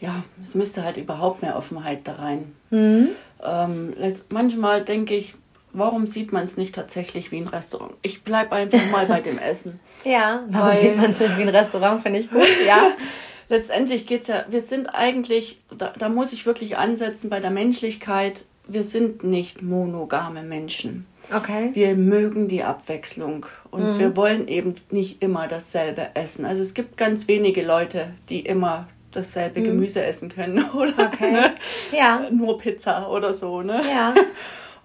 Ja, 0.00 0.24
es 0.42 0.54
müsste 0.54 0.82
halt 0.82 0.96
überhaupt 0.96 1.42
mehr 1.42 1.56
Offenheit 1.56 2.00
da 2.04 2.16
rein. 2.16 2.54
Mhm. 2.70 3.08
Ähm, 3.44 3.94
manchmal 4.28 4.82
denke 4.82 5.14
ich, 5.14 5.34
warum 5.72 6.06
sieht 6.06 6.32
man 6.32 6.44
es 6.44 6.56
nicht 6.56 6.74
tatsächlich 6.74 7.30
wie 7.30 7.38
ein 7.38 7.48
Restaurant? 7.48 7.92
Ich 8.02 8.22
bleibe 8.22 8.52
einfach 8.52 8.90
mal 8.90 9.06
bei 9.06 9.20
dem 9.20 9.38
Essen. 9.50 9.80
Ja, 10.04 10.42
warum 10.48 10.68
Weil, 10.68 10.78
sieht 10.78 10.96
man 10.96 11.10
es 11.10 11.20
nicht 11.20 11.38
wie 11.38 11.42
ein 11.42 11.48
Restaurant, 11.48 12.02
finde 12.02 12.18
ich 12.18 12.30
gut, 12.30 12.46
ja. 12.66 12.90
letztendlich 13.48 14.06
geht's 14.06 14.28
ja, 14.28 14.44
wir 14.48 14.60
sind 14.60 14.88
eigentlich, 14.88 15.60
da, 15.76 15.92
da 15.98 16.08
muss 16.08 16.32
ich 16.32 16.46
wirklich 16.46 16.76
ansetzen 16.76 17.30
bei 17.30 17.40
der 17.40 17.50
Menschlichkeit, 17.50 18.44
wir 18.68 18.82
sind 18.82 19.22
nicht 19.24 19.62
monogame 19.62 20.42
Menschen. 20.42 21.06
Okay. 21.34 21.70
Wir 21.72 21.96
mögen 21.96 22.48
die 22.48 22.62
Abwechslung 22.62 23.46
und 23.70 23.94
mhm. 23.94 23.98
wir 23.98 24.16
wollen 24.16 24.48
eben 24.48 24.76
nicht 24.90 25.22
immer 25.22 25.48
dasselbe 25.48 26.08
essen. 26.14 26.44
Also 26.44 26.62
es 26.62 26.74
gibt 26.74 26.96
ganz 26.96 27.26
wenige 27.26 27.64
Leute, 27.64 28.14
die 28.28 28.40
immer 28.40 28.88
dasselbe 29.12 29.60
mhm. 29.60 29.64
Gemüse 29.64 30.02
essen 30.02 30.28
können 30.28 30.64
oder 30.74 31.06
okay. 31.12 31.32
ne? 31.32 31.54
ja. 31.92 32.28
nur 32.30 32.58
Pizza 32.58 33.10
oder 33.10 33.34
so. 33.34 33.62
Ne? 33.62 33.82
Ja. 33.88 34.14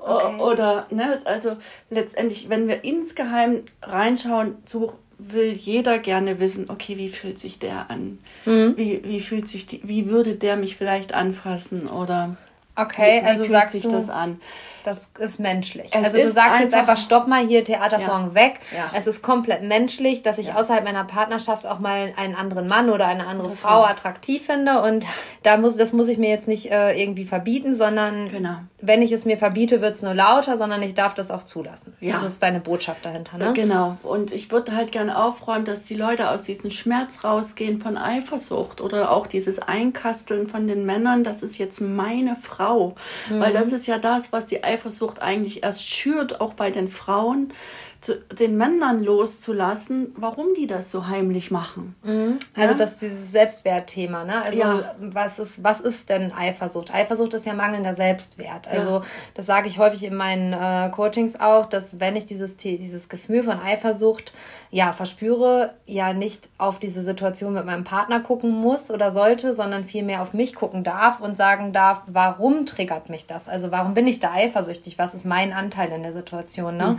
Okay. 0.04 0.40
Oder, 0.40 0.88
ne, 0.90 1.20
also 1.26 1.58
letztendlich, 1.92 2.50
wenn 2.50 2.68
wir 2.68 2.84
insgeheim 2.84 3.66
reinschauen, 3.84 4.58
so 4.66 4.94
will 5.30 5.54
jeder 5.54 6.00
gerne 6.00 6.40
wissen, 6.40 6.70
okay, 6.70 6.98
wie 6.98 7.10
fühlt 7.10 7.40
sich 7.40 7.60
der 7.60 7.90
an? 7.90 8.20
Mhm. 8.46 8.76
Wie, 8.78 9.02
wie 9.04 9.20
fühlt 9.20 9.48
sich 9.48 9.68
die, 9.68 9.82
wie 9.84 10.08
würde 10.08 10.36
der 10.36 10.56
mich 10.56 10.76
vielleicht 10.76 11.14
anfassen 11.14 11.88
oder 11.88 12.38
Okay, 12.76 13.22
wie, 13.22 13.26
wie 13.26 13.28
also 13.28 13.46
sagst 13.46 13.74
sich 13.74 13.84
du, 13.84 13.92
das 13.92 14.10
an? 14.10 14.40
Das 14.84 15.10
ist 15.20 15.40
menschlich. 15.40 15.90
Es 15.92 16.06
also 16.06 16.18
du 16.18 16.30
sagst 16.30 16.62
jetzt 16.62 16.74
einfach, 16.74 16.98
stopp 16.98 17.28
mal 17.28 17.46
hier, 17.46 17.64
Theatervorhang 17.64 18.30
ja. 18.30 18.36
weg. 18.36 18.60
Ja. 18.76 18.92
Es 18.96 19.08
ist 19.08 19.22
komplett 19.22 19.64
menschlich, 19.64 20.24
dass 20.24 20.38
ich 20.38 20.48
ja. 20.48 20.56
außerhalb 20.56 20.84
meiner 20.84 21.04
Partnerschaft 21.04 21.66
auch 21.66 21.80
mal 21.80 22.14
einen 22.16 22.36
anderen 22.36 22.68
Mann 22.68 22.90
oder 22.90 23.08
eine 23.08 23.28
andere 23.28 23.56
Frau 23.56 23.84
attraktiv 23.84 24.46
finde. 24.46 24.82
Und 24.82 25.06
da 25.44 25.58
muss, 25.58 25.78
das 25.78 25.94
muss 25.94 26.08
ich 26.08 26.18
mir 26.18 26.30
jetzt 26.30 26.48
nicht 26.48 26.72
äh, 26.72 27.00
irgendwie 27.00 27.26
verbieten, 27.26 27.76
sondern 27.76 28.30
genau. 28.30 28.56
wenn 28.82 29.02
ich 29.02 29.12
es 29.12 29.26
mir 29.26 29.38
verbiete, 29.38 29.82
wird 29.82 29.96
es 29.96 30.02
nur 30.02 30.14
lauter, 30.14 30.58
sondern 30.58 30.82
ich 30.82 30.94
darf 30.94 31.14
das 31.14 31.32
auch 31.32 31.44
zulassen. 31.44 31.94
Ja. 32.00 32.14
Das 32.14 32.24
ist 32.24 32.44
deine 32.44 32.60
Botschaft 32.60 33.06
dahinter, 33.06 33.38
ne? 33.38 33.54
Genau. 33.54 33.98
Und 34.04 34.32
ich 34.32 34.52
würde 34.52 34.76
halt 34.76 34.92
gerne 34.92 35.22
aufräumen, 35.22 35.66
dass 35.66 35.86
die 35.86 35.96
Leute 35.96 36.30
aus 36.30 36.44
diesem 36.44 36.72
Schmerz 36.72 37.24
rausgehen 37.24 37.82
von 37.82 37.98
Eifersucht 37.98 38.82
oder 38.82 39.12
auch 39.12 39.28
dieses 39.28 39.60
Einkasteln 39.60 40.48
von 40.48 40.68
den 40.68 40.86
Männern, 40.86 41.24
das 41.24 41.44
ist 41.44 41.58
jetzt 41.58 41.82
meine 41.82 42.36
Frau. 42.42 42.96
Mhm. 43.30 43.40
Weil 43.40 43.54
das 43.54 43.72
ist 43.72 43.88
ja 43.88 43.98
das, 43.98 44.32
was 44.32 44.48
die 44.48 44.64
Eifersucht 44.72 45.22
eigentlich 45.22 45.64
erst 45.64 45.88
schürt, 45.88 46.42
auch 46.42 46.54
bei 46.54 46.72
den 46.72 46.90
Frauen, 46.90 47.54
zu, 48.02 48.16
den 48.16 48.58
Männern 48.58 49.04
loszulassen, 49.04 50.14
warum 50.18 50.56
die 50.56 50.66
das 50.66 50.90
so 50.90 51.08
heimlich 51.08 51.52
machen. 51.52 51.96
Mhm. 52.04 52.40
Also 52.56 52.72
ja? 52.72 52.78
das 52.78 52.94
ist 52.94 53.02
dieses 53.04 53.32
Selbstwertthema, 53.32 54.24
ne? 54.24 54.42
Also 54.42 54.60
ja. 54.60 54.96
was 55.00 55.38
ist 55.38 55.64
was 55.64 55.80
ist 55.80 56.10
denn 56.10 56.34
Eifersucht? 56.34 56.92
Eifersucht 56.92 57.36
ist 57.36 57.46
ja 57.46 57.54
mangelnder 57.54 57.94
Selbstwert. 57.94 58.68
Also 58.68 58.90
ja. 58.90 59.02
das 59.36 59.46
sage 59.46 59.70
ich 59.70 59.78
häufig 59.78 60.04
in 60.04 60.16
meinen 60.16 60.52
äh, 60.52 60.90
Coachings 60.90 61.40
auch, 61.40 61.68
dass 61.68 62.00
wenn 62.00 62.16
ich 62.16 62.26
dieses 62.26 62.58
dieses 62.58 63.08
Gefühl 63.08 63.44
von 63.44 63.60
Eifersucht 63.60 64.34
ja, 64.74 64.94
verspüre, 64.94 65.74
ja 65.86 66.14
nicht 66.14 66.48
auf 66.58 66.80
diese 66.80 67.04
Situation 67.04 67.54
mit 67.54 67.66
meinem 67.66 67.84
Partner 67.84 68.22
gucken 68.22 68.52
muss 68.52 68.90
oder 68.90 69.12
sollte, 69.12 69.54
sondern 69.54 69.84
vielmehr 69.84 70.22
auf 70.22 70.34
mich 70.34 70.56
gucken 70.56 70.86
darf 70.86 71.20
und 71.20 71.36
sagen 71.36 71.74
darf, 71.74 72.04
warum 72.08 72.66
triggert 72.66 73.10
mich 73.10 73.28
das? 73.28 73.50
Also 73.50 73.70
warum 73.72 73.94
bin 73.94 74.08
ich 74.08 74.22
da 74.22 74.32
eifersüchtig? 74.32 74.98
Was 74.98 75.14
ist 75.14 75.26
mein 75.26 75.52
Anteil 75.52 75.92
in 75.92 76.04
der 76.04 76.14
Situation? 76.14 76.78
Ne? 76.78 76.98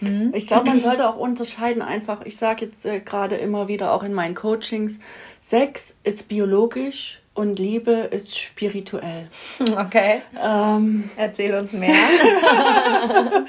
Mhm. 0.00 0.08
Mhm. 0.08 0.34
Ich 0.34 0.48
glaube, 0.48 0.66
man 0.66 0.80
sollte 0.80 1.08
auch 1.08 1.16
unterscheiden 1.16 1.80
einfach, 1.80 2.22
ich 2.24 2.36
sage 2.36 2.66
jetzt 2.66 2.84
äh, 2.84 2.98
gerade 2.98 3.36
immer 3.36 3.68
wieder 3.68 3.92
auch 3.92 4.02
in 4.02 4.12
meinen 4.12 4.34
Coachings, 4.34 4.98
Sex 5.40 5.94
ist 6.02 6.28
biologisch, 6.28 7.21
und 7.34 7.58
Liebe 7.58 7.92
ist 8.10 8.38
spirituell. 8.38 9.28
Okay. 9.72 10.22
Ähm, 10.42 11.10
Erzähl 11.16 11.54
uns 11.54 11.72
mehr. 11.72 11.94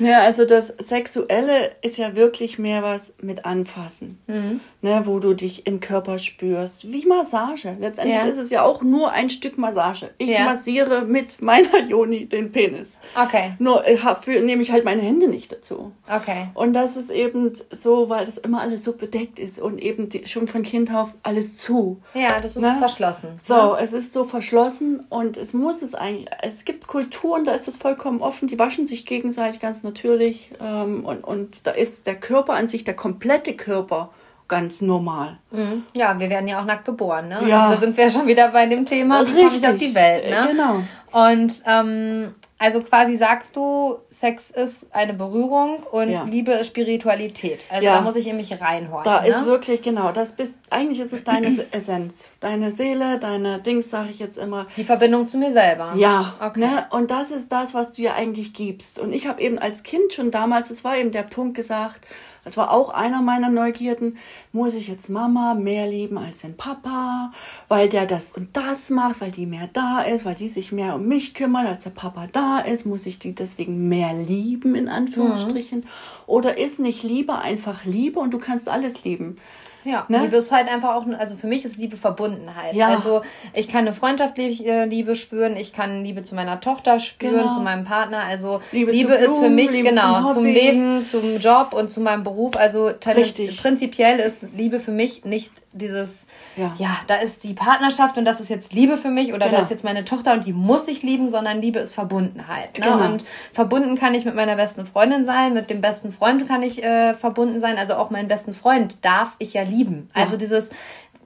ja, 0.00 0.22
also 0.22 0.44
das 0.44 0.68
Sexuelle 0.68 1.72
ist 1.80 1.96
ja 1.96 2.14
wirklich 2.14 2.58
mehr 2.58 2.82
was 2.82 3.14
mit 3.22 3.46
Anfassen, 3.46 4.18
mhm. 4.26 4.60
ne, 4.82 5.02
wo 5.04 5.18
du 5.18 5.34
dich 5.34 5.66
im 5.66 5.80
Körper 5.80 6.18
spürst, 6.18 6.92
wie 6.92 7.06
Massage. 7.06 7.76
Letztendlich 7.80 8.16
ja. 8.16 8.26
ist 8.26 8.36
es 8.36 8.50
ja 8.50 8.62
auch 8.62 8.82
nur 8.82 9.12
ein 9.12 9.30
Stück 9.30 9.56
Massage. 9.56 10.10
Ich 10.18 10.28
ja. 10.28 10.44
massiere 10.44 11.02
mit 11.02 11.40
meiner 11.40 11.80
Joni 11.88 12.26
den 12.26 12.52
Penis. 12.52 13.00
Okay. 13.14 13.54
Nur 13.58 13.82
dafür 14.02 14.42
nehme 14.42 14.62
ich 14.62 14.72
halt 14.72 14.84
meine 14.84 15.02
Hände 15.02 15.28
nicht 15.28 15.52
dazu. 15.52 15.92
Okay. 16.08 16.48
Und 16.54 16.74
das 16.74 16.96
ist 16.96 17.10
eben 17.10 17.52
so, 17.70 18.10
weil 18.10 18.26
das 18.26 18.36
immer 18.36 18.60
alles 18.60 18.84
so 18.84 18.92
bedeckt 18.92 19.38
ist 19.38 19.58
und 19.58 19.78
eben 19.78 20.10
die, 20.10 20.26
schon 20.26 20.48
von 20.48 20.62
Kind 20.62 20.94
auf 20.94 21.14
alles 21.22 21.56
zu. 21.56 22.02
Ja, 22.14 22.40
das 22.40 22.56
ist 22.56 22.62
ne? 22.62 22.76
verschlossen 22.78 23.21
verschlossen. 23.28 23.40
So, 23.42 23.54
ja. 23.54 23.78
es 23.78 23.92
ist 23.92 24.12
so 24.12 24.24
verschlossen 24.24 25.06
und 25.08 25.36
es 25.36 25.52
muss 25.52 25.82
es 25.82 25.94
eigentlich. 25.94 26.28
Es 26.42 26.64
gibt 26.64 26.86
Kulturen, 26.86 27.44
da 27.44 27.52
ist 27.52 27.68
es 27.68 27.76
vollkommen 27.76 28.22
offen, 28.22 28.48
die 28.48 28.58
waschen 28.58 28.86
sich 28.86 29.06
gegenseitig 29.06 29.60
ganz 29.60 29.82
natürlich 29.82 30.50
ähm, 30.60 31.04
und, 31.04 31.24
und 31.24 31.66
da 31.66 31.70
ist 31.70 32.06
der 32.06 32.16
Körper 32.16 32.54
an 32.54 32.68
sich, 32.68 32.84
der 32.84 32.94
komplette 32.94 33.54
Körper 33.54 34.10
ganz 34.48 34.82
normal. 34.82 35.38
Mhm. 35.50 35.84
Ja, 35.94 36.20
wir 36.20 36.28
werden 36.28 36.46
ja 36.46 36.60
auch 36.60 36.66
nackt 36.66 36.84
geboren, 36.84 37.28
ne? 37.28 37.42
Ja. 37.48 37.68
Also 37.68 37.74
da 37.74 37.80
sind 37.80 37.96
wir 37.96 38.10
schon 38.10 38.26
wieder 38.26 38.48
bei 38.48 38.66
dem 38.66 38.84
Thema, 38.84 39.26
wie 39.26 39.32
komme 39.32 39.56
ich 39.56 39.66
auf 39.66 39.76
die 39.76 39.94
Welt, 39.94 40.28
ne? 40.28 40.48
Genau. 40.50 40.82
Und 41.30 41.62
ähm, 41.66 42.34
also 42.62 42.80
quasi 42.80 43.16
sagst 43.16 43.56
du, 43.56 43.98
Sex 44.08 44.52
ist 44.52 44.86
eine 44.94 45.14
Berührung 45.14 45.82
und 45.90 46.10
ja. 46.10 46.22
Liebe 46.22 46.52
ist 46.52 46.68
Spiritualität. 46.68 47.64
Also 47.68 47.84
ja. 47.84 47.96
da 47.96 48.02
muss 48.02 48.14
ich 48.14 48.28
in 48.28 48.36
mich 48.36 48.52
reinhorchen. 48.60 49.02
Da 49.02 49.22
ne? 49.22 49.28
ist 49.28 49.44
wirklich, 49.44 49.82
genau, 49.82 50.12
das 50.12 50.36
bist, 50.36 50.60
eigentlich 50.70 51.00
ist 51.00 51.12
es 51.12 51.24
deine 51.24 51.48
Essenz. 51.72 52.28
Deine 52.38 52.70
Seele, 52.70 53.18
deine 53.18 53.58
Dings, 53.58 53.90
sage 53.90 54.10
ich 54.10 54.20
jetzt 54.20 54.38
immer. 54.38 54.68
Die 54.76 54.84
Verbindung 54.84 55.26
zu 55.26 55.38
mir 55.38 55.50
selber. 55.50 55.94
Ja. 55.96 56.36
Okay. 56.40 56.60
Ne? 56.60 56.86
Und 56.90 57.10
das 57.10 57.32
ist 57.32 57.50
das, 57.50 57.74
was 57.74 57.90
du 57.96 58.02
ja 58.02 58.14
eigentlich 58.14 58.54
gibst. 58.54 59.00
Und 59.00 59.12
ich 59.12 59.26
habe 59.26 59.42
eben 59.42 59.58
als 59.58 59.82
Kind 59.82 60.12
schon 60.12 60.30
damals, 60.30 60.70
es 60.70 60.84
war 60.84 60.96
eben 60.96 61.10
der 61.10 61.24
Punkt 61.24 61.56
gesagt, 61.56 62.06
das 62.44 62.56
war 62.56 62.72
auch 62.72 62.90
einer 62.90 63.22
meiner 63.22 63.48
Neugierden. 63.48 64.18
Muss 64.52 64.74
ich 64.74 64.88
jetzt 64.88 65.08
Mama 65.08 65.54
mehr 65.54 65.86
lieben 65.86 66.18
als 66.18 66.40
den 66.40 66.56
Papa, 66.56 67.32
weil 67.68 67.88
der 67.88 68.06
das 68.06 68.32
und 68.32 68.56
das 68.56 68.90
macht, 68.90 69.20
weil 69.20 69.30
die 69.30 69.46
mehr 69.46 69.68
da 69.72 70.02
ist, 70.02 70.24
weil 70.24 70.34
die 70.34 70.48
sich 70.48 70.72
mehr 70.72 70.96
um 70.96 71.06
mich 71.06 71.34
kümmert, 71.34 71.66
als 71.66 71.84
der 71.84 71.90
Papa 71.90 72.28
da 72.32 72.58
ist? 72.58 72.84
Muss 72.84 73.06
ich 73.06 73.18
die 73.18 73.34
deswegen 73.34 73.88
mehr 73.88 74.12
lieben, 74.12 74.74
in 74.74 74.88
Anführungsstrichen? 74.88 75.80
Mhm. 75.80 75.86
Oder 76.26 76.58
ist 76.58 76.80
nicht 76.80 77.02
Liebe 77.02 77.38
einfach 77.38 77.84
Liebe 77.84 78.18
und 78.18 78.32
du 78.32 78.38
kannst 78.38 78.68
alles 78.68 79.04
lieben? 79.04 79.38
Ja, 79.84 80.04
ne? 80.08 80.20
Liebe 80.20 80.36
ist 80.36 80.52
halt 80.52 80.68
einfach 80.68 80.94
auch, 80.94 81.06
also 81.18 81.36
für 81.36 81.46
mich 81.46 81.64
ist 81.64 81.76
Liebe 81.76 81.96
Verbundenheit. 81.96 82.74
Ja. 82.74 82.88
Also 82.88 83.22
ich 83.54 83.68
kann 83.68 83.80
eine 83.80 83.92
freundschaftliche 83.92 84.64
äh, 84.64 84.84
Liebe 84.84 85.16
spüren, 85.16 85.56
ich 85.56 85.72
kann 85.72 86.04
Liebe 86.04 86.22
zu 86.22 86.34
meiner 86.34 86.60
Tochter 86.60 87.00
spüren, 87.00 87.42
genau. 87.42 87.54
zu 87.54 87.60
meinem 87.60 87.84
Partner. 87.84 88.20
Also 88.20 88.60
Liebe, 88.70 88.92
Liebe 88.92 89.16
Blumen, 89.16 89.24
ist 89.24 89.38
für 89.38 89.50
mich 89.50 89.70
Liebe 89.70 89.90
genau 89.90 90.26
zum, 90.26 90.34
zum, 90.34 90.44
Leben, 90.44 91.06
zum 91.06 91.38
Job 91.38 91.72
und 91.72 91.90
zu 91.90 92.00
meinem 92.00 92.22
Beruf. 92.22 92.56
Also 92.56 92.92
prinzipiell 93.00 94.18
ist 94.18 94.46
Liebe 94.54 94.80
für 94.80 94.92
mich 94.92 95.24
nicht 95.24 95.50
dieses, 95.72 96.26
ja. 96.56 96.74
ja, 96.78 96.98
da 97.06 97.16
ist 97.16 97.44
die 97.44 97.54
Partnerschaft 97.54 98.18
und 98.18 98.26
das 98.26 98.40
ist 98.40 98.50
jetzt 98.50 98.74
Liebe 98.74 98.98
für 98.98 99.10
mich 99.10 99.32
oder 99.32 99.46
genau. 99.46 99.56
da 99.56 99.62
ist 99.62 99.70
jetzt 99.70 99.84
meine 99.84 100.04
Tochter 100.04 100.34
und 100.34 100.46
die 100.46 100.52
muss 100.52 100.86
ich 100.86 101.02
lieben, 101.02 101.28
sondern 101.28 101.62
Liebe 101.62 101.78
ist 101.78 101.94
Verbundenheit. 101.94 102.78
Ne? 102.78 102.84
Genau. 102.84 103.04
Und 103.06 103.24
verbunden 103.52 103.96
kann 103.96 104.12
ich 104.14 104.24
mit 104.24 104.34
meiner 104.34 104.56
besten 104.56 104.84
Freundin 104.84 105.24
sein, 105.24 105.54
mit 105.54 105.70
dem 105.70 105.80
besten 105.80 106.12
Freund 106.12 106.46
kann 106.46 106.62
ich 106.62 106.84
äh, 106.84 107.14
verbunden 107.14 107.58
sein, 107.58 107.78
also 107.78 107.94
auch 107.94 108.10
meinen 108.10 108.28
besten 108.28 108.52
Freund 108.52 108.96
darf 109.00 109.34
ich 109.38 109.54
ja 109.54 109.62
lieben. 109.72 110.10
Ja. 110.14 110.22
Also 110.22 110.36
dieses 110.36 110.70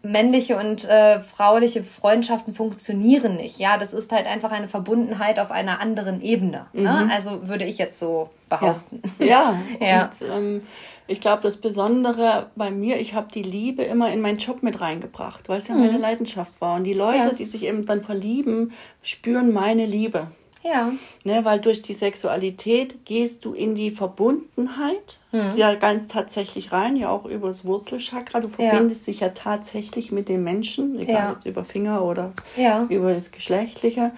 männliche 0.03 0.57
und 0.57 0.85
äh, 0.89 1.21
frauliche 1.21 1.83
Freundschaften 1.83 2.55
funktionieren 2.55 3.37
nicht. 3.37 3.59
Ja, 3.59 3.77
das 3.77 3.93
ist 3.93 4.13
halt 4.13 4.27
einfach 4.27 4.53
eine 4.53 4.69
Verbundenheit 4.69 5.39
auf 5.41 5.51
einer 5.51 5.81
anderen 5.81 6.23
Ebene. 6.23 6.67
Ne? 6.73 6.81
Mhm. 6.81 7.07
Ne? 7.07 7.09
Also 7.13 7.49
würde 7.49 7.65
ich 7.65 7.79
jetzt 7.79 7.99
so 7.99 8.31
behaupten. 8.49 9.03
Ja, 9.19 9.55
ja. 9.81 9.87
ja. 9.87 10.11
Und, 10.21 10.29
ähm, 10.31 10.63
ich 11.09 11.21
glaube, 11.21 11.43
das 11.43 11.59
Besondere 11.59 12.51
bei 12.57 12.71
mir, 12.71 12.99
ich 12.99 13.15
habe 13.15 13.29
die 13.33 13.43
Liebe 13.43 13.83
immer 13.85 14.13
in 14.13 14.21
meinen 14.21 14.39
Job 14.39 14.63
mit 14.63 14.81
reingebracht, 14.81 15.49
weil 15.49 15.61
es 15.61 15.69
ja 15.69 15.75
mhm. 15.75 15.87
meine 15.87 15.99
Leidenschaft 15.99 16.61
war. 16.61 16.77
Und 16.77 16.85
die 16.85 16.95
Leute, 16.95 17.19
ja. 17.19 17.31
die 17.31 17.45
sich 17.45 17.63
eben 17.63 17.87
dann 17.87 18.03
verlieben, 18.03 18.73
spüren 19.03 19.53
meine 19.53 19.87
Liebe. 19.87 20.29
Ja. 20.67 20.93
Ne, 21.25 21.45
weil 21.45 21.61
durch 21.61 21.83
die 21.83 21.95
Sexualität 21.95 23.05
gehst 23.05 23.45
du 23.45 23.53
in 23.53 23.75
die 23.75 23.91
Verbundenheit, 23.91 25.19
mhm. 25.33 25.55
ja 25.57 25.75
ganz 25.75 26.09
tatsächlich 26.09 26.73
rein, 26.73 26.97
ja 26.97 27.11
auch 27.11 27.25
über 27.25 27.49
das 27.49 27.65
Wurzelchakra. 27.65 28.41
Du 28.41 28.49
verbindest 28.49 29.07
ja. 29.07 29.13
dich 29.13 29.21
ja 29.21 29.29
tatsächlich 29.31 30.13
mit 30.13 30.29
dem 30.29 30.45
Menschen, 30.45 30.99
egal 30.99 31.15
ja. 31.15 31.33
jetzt 31.33 31.47
über 31.47 31.65
Finger 31.65 32.05
oder 32.05 32.33
ja. 32.57 32.87
über 32.89 33.15
das 33.15 33.33
Geschlechtliche. 33.33 34.13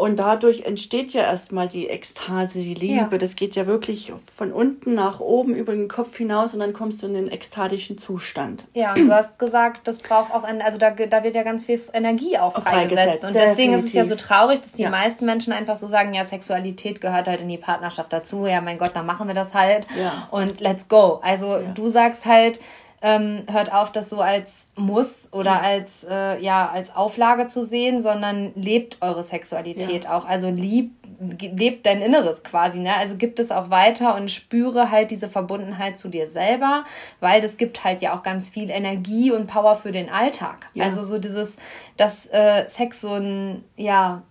Und 0.00 0.16
dadurch 0.16 0.62
entsteht 0.62 1.12
ja 1.12 1.24
erstmal 1.24 1.68
die 1.68 1.90
Ekstase, 1.90 2.60
die 2.60 2.72
Liebe. 2.72 3.08
Ja. 3.12 3.18
Das 3.18 3.36
geht 3.36 3.54
ja 3.54 3.66
wirklich 3.66 4.14
von 4.34 4.50
unten 4.50 4.94
nach 4.94 5.20
oben 5.20 5.54
über 5.54 5.74
den 5.74 5.88
Kopf 5.88 6.16
hinaus 6.16 6.54
und 6.54 6.60
dann 6.60 6.72
kommst 6.72 7.02
du 7.02 7.06
in 7.06 7.12
den 7.12 7.28
ekstatischen 7.30 7.98
Zustand. 7.98 8.64
Ja, 8.72 8.94
und 8.94 9.08
du 9.08 9.14
hast 9.14 9.38
gesagt, 9.38 9.86
das 9.86 9.98
braucht 9.98 10.32
auch, 10.32 10.42
ein, 10.42 10.62
also 10.62 10.78
da, 10.78 10.92
da 10.92 11.22
wird 11.22 11.34
ja 11.34 11.42
ganz 11.42 11.66
viel 11.66 11.78
Energie 11.92 12.38
auch 12.38 12.54
freigesetzt. 12.54 12.94
freigesetzt 12.94 13.24
und 13.26 13.34
deswegen 13.34 13.72
definitiv. 13.72 13.78
ist 13.78 13.88
es 13.88 13.92
ja 13.92 14.04
so 14.06 14.14
traurig, 14.14 14.62
dass 14.62 14.72
die 14.72 14.84
ja. 14.84 14.88
meisten 14.88 15.26
Menschen 15.26 15.52
einfach 15.52 15.76
so 15.76 15.86
sagen, 15.86 16.14
ja, 16.14 16.24
Sexualität 16.24 17.02
gehört 17.02 17.28
halt 17.28 17.42
in 17.42 17.50
die 17.50 17.58
Partnerschaft 17.58 18.10
dazu. 18.10 18.46
Ja, 18.46 18.62
mein 18.62 18.78
Gott, 18.78 18.92
dann 18.94 19.04
machen 19.04 19.28
wir 19.28 19.34
das 19.34 19.52
halt. 19.52 19.86
Ja. 20.00 20.28
Und 20.30 20.60
let's 20.60 20.88
go. 20.88 21.20
Also 21.22 21.60
du 21.74 21.88
sagst 21.88 22.24
halt, 22.24 22.58
ähm, 23.02 23.44
hört 23.50 23.72
auf, 23.72 23.92
das 23.92 24.10
so 24.10 24.20
als 24.20 24.68
Muss 24.76 25.28
oder 25.32 25.62
als, 25.62 26.04
äh, 26.08 26.40
ja, 26.42 26.68
als 26.68 26.94
Auflage 26.94 27.46
zu 27.46 27.64
sehen, 27.64 28.02
sondern 28.02 28.52
lebt 28.54 28.98
eure 29.00 29.22
Sexualität 29.22 30.04
ja. 30.04 30.16
auch. 30.16 30.26
Also 30.26 30.50
lieb, 30.50 30.92
lebt 31.40 31.86
dein 31.86 32.02
Inneres 32.02 32.42
quasi, 32.42 32.78
ne? 32.78 32.94
Also 32.94 33.16
gibt 33.16 33.40
es 33.40 33.50
auch 33.50 33.70
weiter 33.70 34.16
und 34.16 34.30
spüre 34.30 34.90
halt 34.90 35.10
diese 35.10 35.28
Verbundenheit 35.28 35.98
zu 35.98 36.08
dir 36.08 36.26
selber, 36.26 36.84
weil 37.20 37.40
das 37.40 37.56
gibt 37.56 37.84
halt 37.84 38.02
ja 38.02 38.14
auch 38.14 38.22
ganz 38.22 38.50
viel 38.50 38.68
Energie 38.68 39.30
und 39.30 39.46
Power 39.46 39.76
für 39.76 39.92
den 39.92 40.10
Alltag. 40.10 40.66
Ja. 40.74 40.84
Also 40.84 41.02
so 41.02 41.18
dieses, 41.18 41.56
dass 41.96 42.26
äh, 42.26 42.68
Sex 42.68 43.00
so 43.00 43.14
ein, 43.14 43.64
ja, 43.76 44.22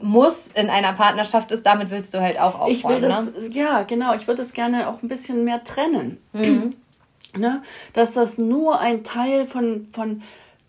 muss 0.00 0.48
in 0.54 0.68
einer 0.68 0.92
Partnerschaft 0.92 1.50
ist, 1.52 1.64
damit 1.64 1.90
willst 1.90 2.14
du 2.14 2.20
halt 2.20 2.38
auch 2.38 2.58
aufräumen. 2.58 2.72
Ich 2.72 2.84
will 2.84 3.00
das, 3.00 3.24
ne? 3.26 3.48
Ja, 3.50 3.82
genau. 3.82 4.14
Ich 4.14 4.26
würde 4.26 4.42
es 4.42 4.52
gerne 4.52 4.88
auch 4.88 5.02
ein 5.02 5.08
bisschen 5.08 5.44
mehr 5.44 5.62
trennen. 5.64 6.18
Mhm 6.32 6.74
ne, 7.36 7.62
dass 7.92 8.12
das 8.12 8.38
nur 8.38 8.80
ein 8.80 9.04
Teil 9.04 9.46
von, 9.46 9.88
von 9.92 10.22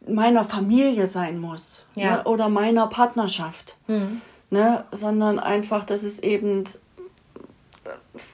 meiner 0.07 0.43
Familie 0.43 1.07
sein 1.07 1.39
muss 1.39 1.83
ja. 1.95 2.17
ne? 2.17 2.23
oder 2.25 2.49
meiner 2.49 2.87
Partnerschaft, 2.87 3.75
mhm. 3.87 4.21
ne? 4.49 4.83
sondern 4.91 5.39
einfach, 5.39 5.83
dass 5.83 6.03
es 6.03 6.19
eben, 6.19 6.65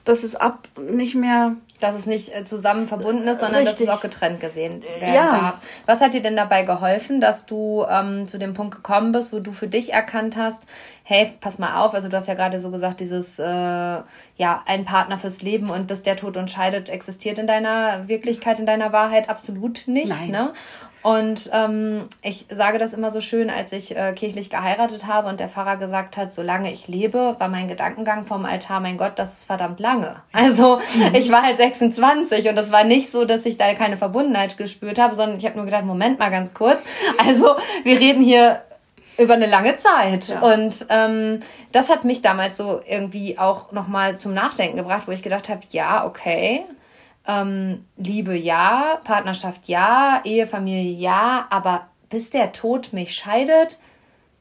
dass 0.04 0.24
es 0.24 0.36
ab 0.36 0.68
nicht 0.78 1.14
mehr 1.14 1.56
dass 1.80 1.94
es 1.94 2.06
nicht 2.06 2.34
äh, 2.34 2.44
zusammen 2.44 2.86
verbunden 2.86 3.26
ist, 3.26 3.40
sondern 3.40 3.62
Richtig. 3.62 3.86
dass 3.86 3.88
es 3.88 3.88
auch 3.88 4.02
getrennt 4.02 4.40
gesehen 4.40 4.82
werden 4.82 5.14
ja. 5.14 5.30
darf. 5.30 5.58
Was 5.86 6.00
hat 6.00 6.14
dir 6.14 6.22
denn 6.22 6.36
dabei 6.36 6.62
geholfen, 6.62 7.20
dass 7.20 7.46
du 7.46 7.84
ähm, 7.88 8.28
zu 8.28 8.38
dem 8.38 8.54
Punkt 8.54 8.76
gekommen 8.76 9.12
bist, 9.12 9.32
wo 9.32 9.40
du 9.40 9.52
für 9.52 9.66
dich 9.66 9.92
erkannt 9.92 10.36
hast, 10.36 10.62
hey, 11.10 11.32
pass 11.40 11.58
mal 11.58 11.84
auf, 11.84 11.92
also 11.92 12.08
du 12.08 12.16
hast 12.16 12.28
ja 12.28 12.34
gerade 12.34 12.60
so 12.60 12.70
gesagt, 12.70 13.00
dieses, 13.00 13.38
äh, 13.40 13.44
ja, 13.44 14.62
ein 14.66 14.84
Partner 14.84 15.18
fürs 15.18 15.42
Leben 15.42 15.68
und 15.68 15.88
bis 15.88 16.02
der 16.02 16.14
Tod 16.14 16.36
uns 16.36 16.52
scheidet, 16.52 16.88
existiert 16.88 17.40
in 17.40 17.48
deiner 17.48 18.06
Wirklichkeit, 18.06 18.60
in 18.60 18.66
deiner 18.66 18.92
Wahrheit 18.92 19.28
absolut 19.28 19.88
nicht. 19.88 20.08
Nein. 20.08 20.30
Ne? 20.30 20.52
Und 21.02 21.50
ähm, 21.52 22.04
ich 22.22 22.46
sage 22.48 22.78
das 22.78 22.92
immer 22.92 23.10
so 23.10 23.20
schön, 23.20 23.50
als 23.50 23.72
ich 23.72 23.96
äh, 23.96 24.12
kirchlich 24.12 24.50
geheiratet 24.50 25.06
habe 25.06 25.28
und 25.28 25.40
der 25.40 25.48
Pfarrer 25.48 25.78
gesagt 25.78 26.16
hat, 26.16 26.32
solange 26.32 26.72
ich 26.72 26.86
lebe, 26.86 27.34
war 27.38 27.48
mein 27.48 27.66
Gedankengang 27.66 28.24
vom 28.24 28.44
Altar, 28.44 28.78
mein 28.78 28.96
Gott, 28.96 29.12
das 29.16 29.32
ist 29.32 29.44
verdammt 29.46 29.80
lange. 29.80 30.22
Also 30.32 30.76
mhm. 30.76 31.14
ich 31.14 31.32
war 31.32 31.42
halt 31.42 31.56
26 31.56 32.48
und 32.50 32.54
das 32.54 32.70
war 32.70 32.84
nicht 32.84 33.10
so, 33.10 33.24
dass 33.24 33.46
ich 33.46 33.58
da 33.58 33.74
keine 33.74 33.96
Verbundenheit 33.96 34.58
gespürt 34.58 35.00
habe, 35.00 35.16
sondern 35.16 35.38
ich 35.38 35.44
habe 35.44 35.56
nur 35.56 35.64
gedacht, 35.64 35.84
Moment 35.84 36.20
mal 36.20 36.30
ganz 36.30 36.54
kurz. 36.54 36.80
Also 37.18 37.56
wir 37.82 37.98
reden 37.98 38.22
hier 38.22 38.62
über 39.20 39.34
eine 39.34 39.46
lange 39.46 39.76
Zeit. 39.76 40.28
Ja. 40.28 40.40
Und 40.40 40.86
ähm, 40.88 41.40
das 41.72 41.90
hat 41.90 42.04
mich 42.04 42.22
damals 42.22 42.56
so 42.56 42.80
irgendwie 42.86 43.38
auch 43.38 43.70
nochmal 43.70 44.18
zum 44.18 44.32
Nachdenken 44.32 44.78
gebracht, 44.78 45.02
wo 45.06 45.12
ich 45.12 45.22
gedacht 45.22 45.48
habe, 45.50 45.60
ja, 45.70 46.06
okay, 46.06 46.64
ähm, 47.28 47.84
Liebe 47.98 48.34
ja, 48.34 48.98
Partnerschaft 49.04 49.66
ja, 49.66 50.22
Ehefamilie 50.24 50.98
ja, 50.98 51.46
aber 51.50 51.88
bis 52.08 52.30
der 52.30 52.52
Tod 52.52 52.94
mich 52.94 53.14
scheidet, 53.14 53.78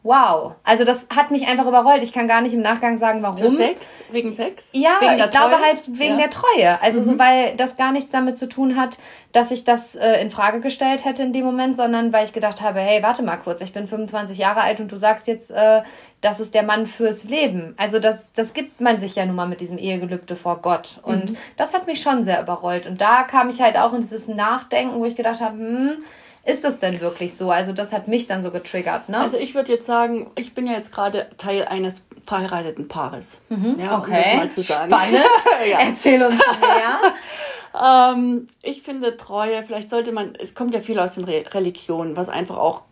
wow. 0.03 0.53
Also 0.63 0.85
das 0.85 1.07
hat 1.13 1.31
mich 1.31 1.47
einfach 1.47 1.67
überrollt. 1.67 2.03
Ich 2.03 2.13
kann 2.13 2.27
gar 2.27 2.41
nicht 2.41 2.53
im 2.53 2.61
Nachgang 2.61 2.97
sagen, 2.97 3.21
warum. 3.21 3.37
Für 3.37 3.49
Sex? 3.49 3.99
Wegen 4.11 4.31
Sex? 4.31 4.69
Ja, 4.71 4.97
wegen 5.01 5.19
ich 5.19 5.29
glaube 5.29 5.55
Treue? 5.55 5.61
halt 5.61 5.99
wegen 5.99 6.17
ja. 6.17 6.27
der 6.27 6.29
Treue. 6.29 6.81
Also 6.81 7.01
mhm. 7.01 7.03
so, 7.03 7.19
weil 7.19 7.55
das 7.55 7.75
gar 7.75 7.91
nichts 7.91 8.09
damit 8.11 8.37
zu 8.37 8.47
tun 8.47 8.77
hat, 8.77 8.97
dass 9.31 9.51
ich 9.51 9.65
das 9.65 9.95
äh, 9.95 10.21
in 10.21 10.31
Frage 10.31 10.61
gestellt 10.61 11.05
hätte 11.05 11.23
in 11.23 11.33
dem 11.33 11.45
Moment, 11.45 11.75
sondern 11.75 12.13
weil 12.13 12.25
ich 12.25 12.33
gedacht 12.33 12.61
habe, 12.61 12.79
hey, 12.79 13.03
warte 13.03 13.23
mal 13.23 13.37
kurz, 13.37 13.61
ich 13.61 13.73
bin 13.73 13.87
25 13.87 14.37
Jahre 14.37 14.61
alt 14.61 14.79
und 14.79 14.91
du 14.91 14.97
sagst 14.97 15.27
jetzt, 15.27 15.51
äh, 15.51 15.81
das 16.21 16.39
ist 16.39 16.53
der 16.53 16.63
Mann 16.63 16.87
fürs 16.87 17.25
Leben. 17.25 17.73
Also 17.77 17.99
das, 17.99 18.25
das 18.33 18.53
gibt 18.53 18.81
man 18.81 18.99
sich 18.99 19.15
ja 19.15 19.25
nun 19.25 19.35
mal 19.35 19.47
mit 19.47 19.61
diesem 19.61 19.77
Ehegelübde 19.77 20.35
vor 20.35 20.61
Gott. 20.61 20.99
Und 21.03 21.31
mhm. 21.31 21.37
das 21.57 21.73
hat 21.73 21.87
mich 21.87 22.01
schon 22.01 22.23
sehr 22.23 22.41
überrollt. 22.41 22.87
Und 22.87 23.01
da 23.01 23.23
kam 23.23 23.49
ich 23.49 23.61
halt 23.61 23.77
auch 23.77 23.93
in 23.93 24.01
dieses 24.01 24.27
Nachdenken, 24.27 24.99
wo 24.99 25.05
ich 25.05 25.15
gedacht 25.15 25.41
habe, 25.41 25.57
hm, 25.57 26.03
ist 26.49 26.63
das 26.63 26.79
denn 26.79 26.99
wirklich 27.01 27.35
so? 27.35 27.51
Also 27.51 27.71
das 27.71 27.93
hat 27.93 28.07
mich 28.07 28.27
dann 28.27 28.43
so 28.43 28.51
getriggert, 28.51 29.09
ne? 29.09 29.19
Also 29.19 29.37
ich 29.37 29.55
würde 29.55 29.71
jetzt 29.71 29.85
sagen, 29.85 30.29
ich 30.35 30.53
bin 30.53 30.67
ja 30.67 30.73
jetzt 30.73 30.91
gerade 30.91 31.27
Teil 31.37 31.65
eines 31.65 32.03
verheirateten 32.25 32.87
Paares. 32.87 33.39
Mhm, 33.49 33.77
ja, 33.79 33.97
okay. 33.97 34.31
Um 34.33 34.37
mal 34.37 34.49
zu 34.49 34.61
sagen. 34.61 34.91
Spannend. 34.91 35.25
ja. 35.69 35.79
Erzähl 35.79 36.21
uns 36.23 36.35
mehr. 36.37 38.13
ähm, 38.13 38.47
ich 38.61 38.81
finde 38.81 39.17
Treue, 39.17 39.63
vielleicht 39.63 39.89
sollte 39.89 40.11
man, 40.11 40.35
es 40.39 40.55
kommt 40.55 40.73
ja 40.73 40.81
viel 40.81 40.99
aus 40.99 41.15
den 41.15 41.23
Re 41.23 41.43
Religionen, 41.51 42.15
was 42.15 42.29
einfach 42.29 42.57
auch 42.57 42.83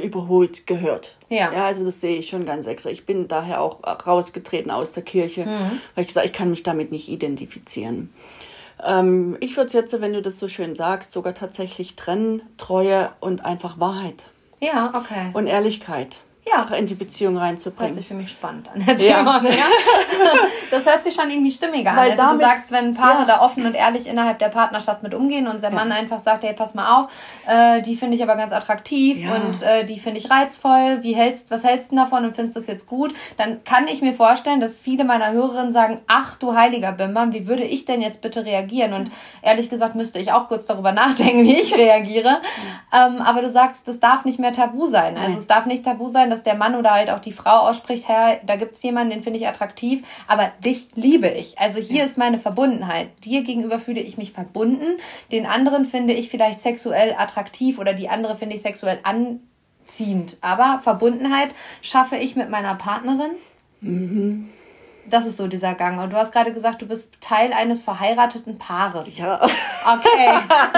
überholt 0.00 0.66
gehört. 0.66 1.16
Ja. 1.28 1.52
ja. 1.52 1.66
Also 1.66 1.84
das 1.84 2.00
sehe 2.00 2.16
ich 2.16 2.28
schon 2.28 2.46
ganz 2.46 2.66
extra. 2.66 2.90
Ich 2.90 3.04
bin 3.04 3.28
daher 3.28 3.60
auch 3.60 3.78
rausgetreten 3.84 4.70
aus 4.70 4.92
der 4.92 5.02
Kirche, 5.02 5.44
mhm. 5.44 5.80
weil 5.94 6.02
ich 6.02 6.08
gesagt 6.08 6.26
ich 6.26 6.32
kann 6.32 6.50
mich 6.50 6.62
damit 6.62 6.92
nicht 6.92 7.08
identifizieren. 7.08 8.12
Ähm, 8.84 9.36
ich 9.40 9.56
würde 9.56 9.68
es 9.68 9.72
jetzt, 9.72 10.00
wenn 10.00 10.12
du 10.12 10.22
das 10.22 10.38
so 10.38 10.48
schön 10.48 10.74
sagst, 10.74 11.12
sogar 11.12 11.34
tatsächlich 11.34 11.96
trennen, 11.96 12.42
Treue 12.58 13.10
und 13.20 13.44
einfach 13.44 13.78
Wahrheit. 13.78 14.24
Ja, 14.60 14.92
okay. 14.94 15.30
Und 15.32 15.46
Ehrlichkeit 15.46 16.20
ja. 16.46 16.64
in 16.76 16.86
die 16.86 16.94
Beziehung 16.94 17.36
reinzubringen. 17.36 17.88
Hört 17.88 17.94
sich 17.94 18.08
für 18.08 18.14
mich 18.14 18.30
spannend 18.30 18.68
an. 18.68 18.82
Ja. 18.98 19.22
mal 19.22 19.42
mehr. 19.42 19.52
Das 20.70 20.86
hört 20.86 21.04
sich 21.04 21.14
schon 21.14 21.28
irgendwie 21.28 21.50
stimmiger 21.50 21.90
an. 21.90 21.96
Weil 21.96 22.10
also 22.12 22.22
damit, 22.22 22.40
du 22.40 22.46
sagst, 22.46 22.72
wenn 22.72 22.94
Paare 22.94 23.20
ja. 23.20 23.24
da 23.26 23.40
offen 23.42 23.66
und 23.66 23.74
ehrlich 23.74 24.06
innerhalb 24.06 24.38
der 24.38 24.48
Partnerschaft 24.48 25.02
mit 25.02 25.12
umgehen 25.12 25.46
und 25.46 25.62
der 25.62 25.70
Mann 25.70 25.90
ja. 25.90 25.96
einfach 25.96 26.18
sagt, 26.18 26.44
hey, 26.44 26.54
pass 26.54 26.74
mal 26.74 27.02
auf, 27.02 27.12
äh, 27.46 27.82
die 27.82 27.94
finde 27.94 28.16
ich 28.16 28.22
aber 28.22 28.36
ganz 28.36 28.52
attraktiv 28.52 29.18
und 29.30 29.62
äh, 29.62 29.84
die 29.84 29.98
finde 29.98 30.18
ich 30.18 30.30
reizvoll, 30.30 31.02
wie 31.02 31.12
hältst, 31.12 31.50
was 31.50 31.62
hältst 31.62 31.92
du 31.92 31.96
davon 31.96 32.24
und 32.24 32.34
findest 32.34 32.56
du 32.56 32.60
das 32.60 32.68
jetzt 32.68 32.86
gut, 32.86 33.12
dann 33.36 33.64
kann 33.64 33.86
ich 33.86 34.00
mir 34.00 34.14
vorstellen, 34.14 34.60
dass 34.60 34.80
viele 34.80 35.04
meiner 35.04 35.32
Hörerinnen 35.32 35.72
sagen, 35.72 36.00
ach 36.06 36.36
du 36.36 36.54
heiliger 36.54 36.92
Bimbam, 36.92 37.34
wie 37.34 37.46
würde 37.46 37.64
ich 37.64 37.84
denn 37.84 38.00
jetzt 38.00 38.22
bitte 38.22 38.46
reagieren? 38.46 38.94
Und 38.94 39.10
ehrlich 39.42 39.68
gesagt 39.68 39.94
müsste 39.94 40.18
ich 40.18 40.32
auch 40.32 40.48
kurz 40.48 40.64
darüber 40.64 40.92
nachdenken, 40.92 41.44
wie 41.44 41.60
ich 41.60 41.76
reagiere. 41.76 42.40
Ähm, 42.94 43.20
aber 43.20 43.42
du 43.42 43.52
sagst, 43.52 43.86
das 43.86 44.00
darf 44.00 44.24
nicht 44.24 44.38
mehr 44.38 44.52
tabu 44.52 44.86
sein. 44.86 45.18
Also 45.18 45.38
es 45.38 45.46
darf 45.46 45.66
nicht 45.66 45.84
tabu 45.84 46.08
sein, 46.08 46.30
dass 46.32 46.42
der 46.42 46.54
Mann 46.54 46.74
oder 46.74 46.92
halt 46.92 47.10
auch 47.10 47.20
die 47.20 47.32
Frau 47.32 47.68
ausspricht, 47.68 48.08
Herr, 48.08 48.40
da 48.44 48.56
gibt's 48.56 48.82
jemanden, 48.82 49.10
den 49.10 49.22
finde 49.22 49.38
ich 49.38 49.46
attraktiv, 49.46 50.02
aber 50.26 50.52
dich 50.64 50.88
liebe 50.94 51.28
ich. 51.28 51.58
Also 51.58 51.80
hier 51.80 51.98
ja. 51.98 52.04
ist 52.04 52.18
meine 52.18 52.40
Verbundenheit. 52.40 53.10
Dir 53.24 53.42
gegenüber 53.42 53.78
fühle 53.78 54.00
ich 54.00 54.16
mich 54.16 54.32
verbunden. 54.32 54.98
Den 55.30 55.46
anderen 55.46 55.84
finde 55.84 56.14
ich 56.14 56.28
vielleicht 56.28 56.60
sexuell 56.60 57.14
attraktiv 57.16 57.78
oder 57.78 57.92
die 57.92 58.08
andere 58.08 58.36
finde 58.36 58.56
ich 58.56 58.62
sexuell 58.62 58.98
anziehend. 59.02 60.38
Aber 60.40 60.80
Verbundenheit 60.82 61.54
schaffe 61.82 62.16
ich 62.16 62.34
mit 62.36 62.50
meiner 62.50 62.74
Partnerin. 62.74 63.32
Mhm. 63.80 64.48
Das 65.06 65.26
ist 65.26 65.36
so 65.36 65.48
dieser 65.48 65.74
Gang. 65.74 66.00
Und 66.00 66.12
du 66.12 66.16
hast 66.16 66.32
gerade 66.32 66.52
gesagt, 66.52 66.80
du 66.80 66.86
bist 66.86 67.10
Teil 67.20 67.52
eines 67.52 67.82
verheirateten 67.82 68.58
Paares. 68.58 69.18
Ja. 69.18 69.40
Okay, 69.42 70.30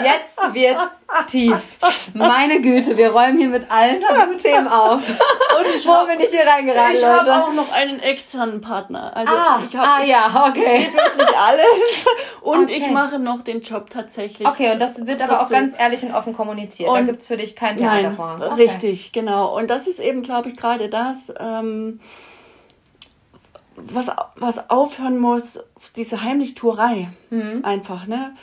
jetzt 0.03 0.55
wird's 0.55 1.31
tief. 1.31 1.79
Meine 2.15 2.61
Güte, 2.63 2.97
wir 2.97 3.11
räumen 3.13 3.39
hier 3.39 3.49
mit 3.49 3.71
allen 3.71 4.01
Tabuthemen 4.01 4.67
auf. 4.67 5.03
Und 5.07 5.77
ich 5.77 5.87
Wo 5.87 5.93
hab, 5.93 6.07
bin 6.09 6.21
ich 6.21 6.31
hier 6.31 6.47
reingeraten, 6.47 6.97
Ich 6.97 7.05
habe 7.05 7.35
auch 7.35 7.53
noch 7.53 7.73
einen 7.75 8.01
externen 8.01 8.61
Partner. 8.61 9.15
Also 9.15 9.35
ah, 9.35 9.61
ich 9.69 9.77
hab, 9.77 9.87
ah 9.87 10.03
ich, 10.03 10.09
ja, 10.09 10.47
okay. 10.49 10.89
Wirklich 10.91 11.37
alles. 11.37 12.07
Und 12.41 12.65
okay. 12.65 12.77
ich 12.79 12.91
mache 12.91 13.19
noch 13.19 13.43
den 13.43 13.61
Job 13.61 13.91
tatsächlich. 13.91 14.49
Okay, 14.49 14.73
und 14.73 14.81
das 14.81 15.07
wird 15.07 15.21
aber 15.23 15.35
dazu. 15.35 15.47
auch 15.47 15.51
ganz 15.51 15.75
ehrlich 15.79 16.03
und 16.03 16.15
offen 16.15 16.35
kommuniziert. 16.35 16.89
Und 16.89 16.97
da 16.97 17.03
gibt's 17.03 17.29
für 17.29 17.37
dich 17.37 17.55
kein 17.55 17.77
Theatervorhang. 17.77 18.43
Okay. 18.43 18.63
Richtig, 18.63 19.13
genau. 19.13 19.57
Und 19.57 19.69
das 19.69 19.87
ist 19.87 20.01
eben, 20.01 20.23
glaube 20.23 20.49
ich, 20.49 20.57
gerade 20.57 20.89
das. 20.89 21.33
Ähm, 21.39 22.01
was, 23.77 24.11
was 24.37 24.71
aufhören 24.71 25.19
muss, 25.19 25.61
diese 25.97 26.23
Heimlichtuerei. 26.23 27.11
Mhm. 27.31 27.65
Einfach, 27.65 28.07
ne? 28.07 28.35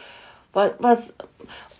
Was, 0.54 0.74
was, 0.80 1.14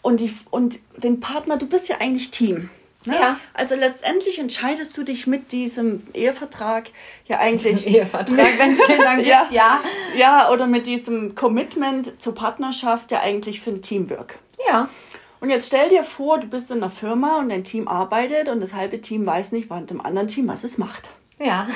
und, 0.02 0.20
die, 0.20 0.34
und 0.50 0.80
den 0.98 1.20
Partner, 1.20 1.58
du 1.58 1.68
bist 1.68 1.90
ja 1.90 1.98
eigentlich 2.00 2.32
Team. 2.32 2.70
Ne? 3.06 3.16
Ja. 3.16 3.40
Also 3.54 3.76
letztendlich 3.76 4.38
entscheidest 4.38 4.96
du 4.96 5.04
dich 5.04 5.26
mit 5.26 5.52
diesem 5.52 6.04
Ehevertrag 6.14 6.90
ja 7.26 7.40
eigentlich. 7.40 7.88
Ehevertrag, 7.88 8.38
wenn 8.60 8.74
es 8.74 8.88
den 8.88 9.00
dann 9.00 9.16
gibt, 9.18 9.28
ja, 9.28 9.48
ja. 9.50 9.80
Ja, 10.16 10.52
oder 10.52 10.68
mit 10.68 10.86
diesem 10.86 11.34
Commitment 11.34 12.22
zur 12.22 12.36
Partnerschaft 12.36 13.12
ja 13.12 13.22
eigentlich 13.22 13.62
für 13.62 13.72
ein 13.72 13.82
Teamwork. 13.82 14.38
Ja. 14.68 14.90
Und 15.40 15.50
jetzt 15.50 15.68
stell 15.68 15.90
dir 15.90 16.04
vor, 16.04 16.40
du 16.40 16.46
bist 16.46 16.70
in 16.70 16.78
einer 16.78 16.92
Firma 16.92 17.38
und 17.40 17.50
dein 17.50 17.64
Team 17.64 17.88
arbeitet 17.88 18.48
und 18.48 18.62
das 18.62 18.76
halbe 18.76 19.02
Team 19.02 19.26
weiß 19.26 19.52
nicht, 19.52 19.72
wann 19.72 19.88
dem 19.88 20.00
anderen 20.00 20.28
Team 20.28 20.48
was 20.48 20.64
es 20.64 20.78
macht. 20.78 21.10
Ja. 21.44 21.68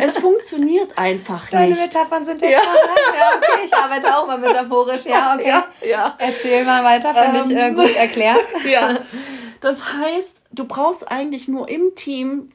Es 0.00 0.18
funktioniert 0.18 0.96
einfach 0.96 1.48
Deine 1.50 1.74
nicht. 1.74 1.78
Deine 1.78 1.88
Metaphern 1.88 2.24
sind 2.24 2.40
ja. 2.42 2.50
ja. 2.50 2.58
ja, 2.58 2.62
okay, 3.36 3.64
ich 3.64 3.74
arbeite 3.74 4.16
auch 4.16 4.26
mal 4.26 4.38
metaphorisch. 4.38 5.04
Ja, 5.04 5.34
okay. 5.34 5.48
Ja, 5.48 5.64
ja. 5.86 6.14
Erzähl 6.18 6.64
mal 6.64 6.84
weiter, 6.84 7.14
finde 7.14 7.40
ähm, 7.40 7.50
ich 7.50 7.56
äh, 7.56 7.70
gut 7.72 7.96
erklärt. 7.96 8.44
Ja. 8.64 8.98
Das 9.60 9.92
heißt, 9.92 10.42
du 10.52 10.64
brauchst 10.64 11.10
eigentlich 11.10 11.48
nur 11.48 11.68
im 11.68 11.94
Team, 11.94 12.50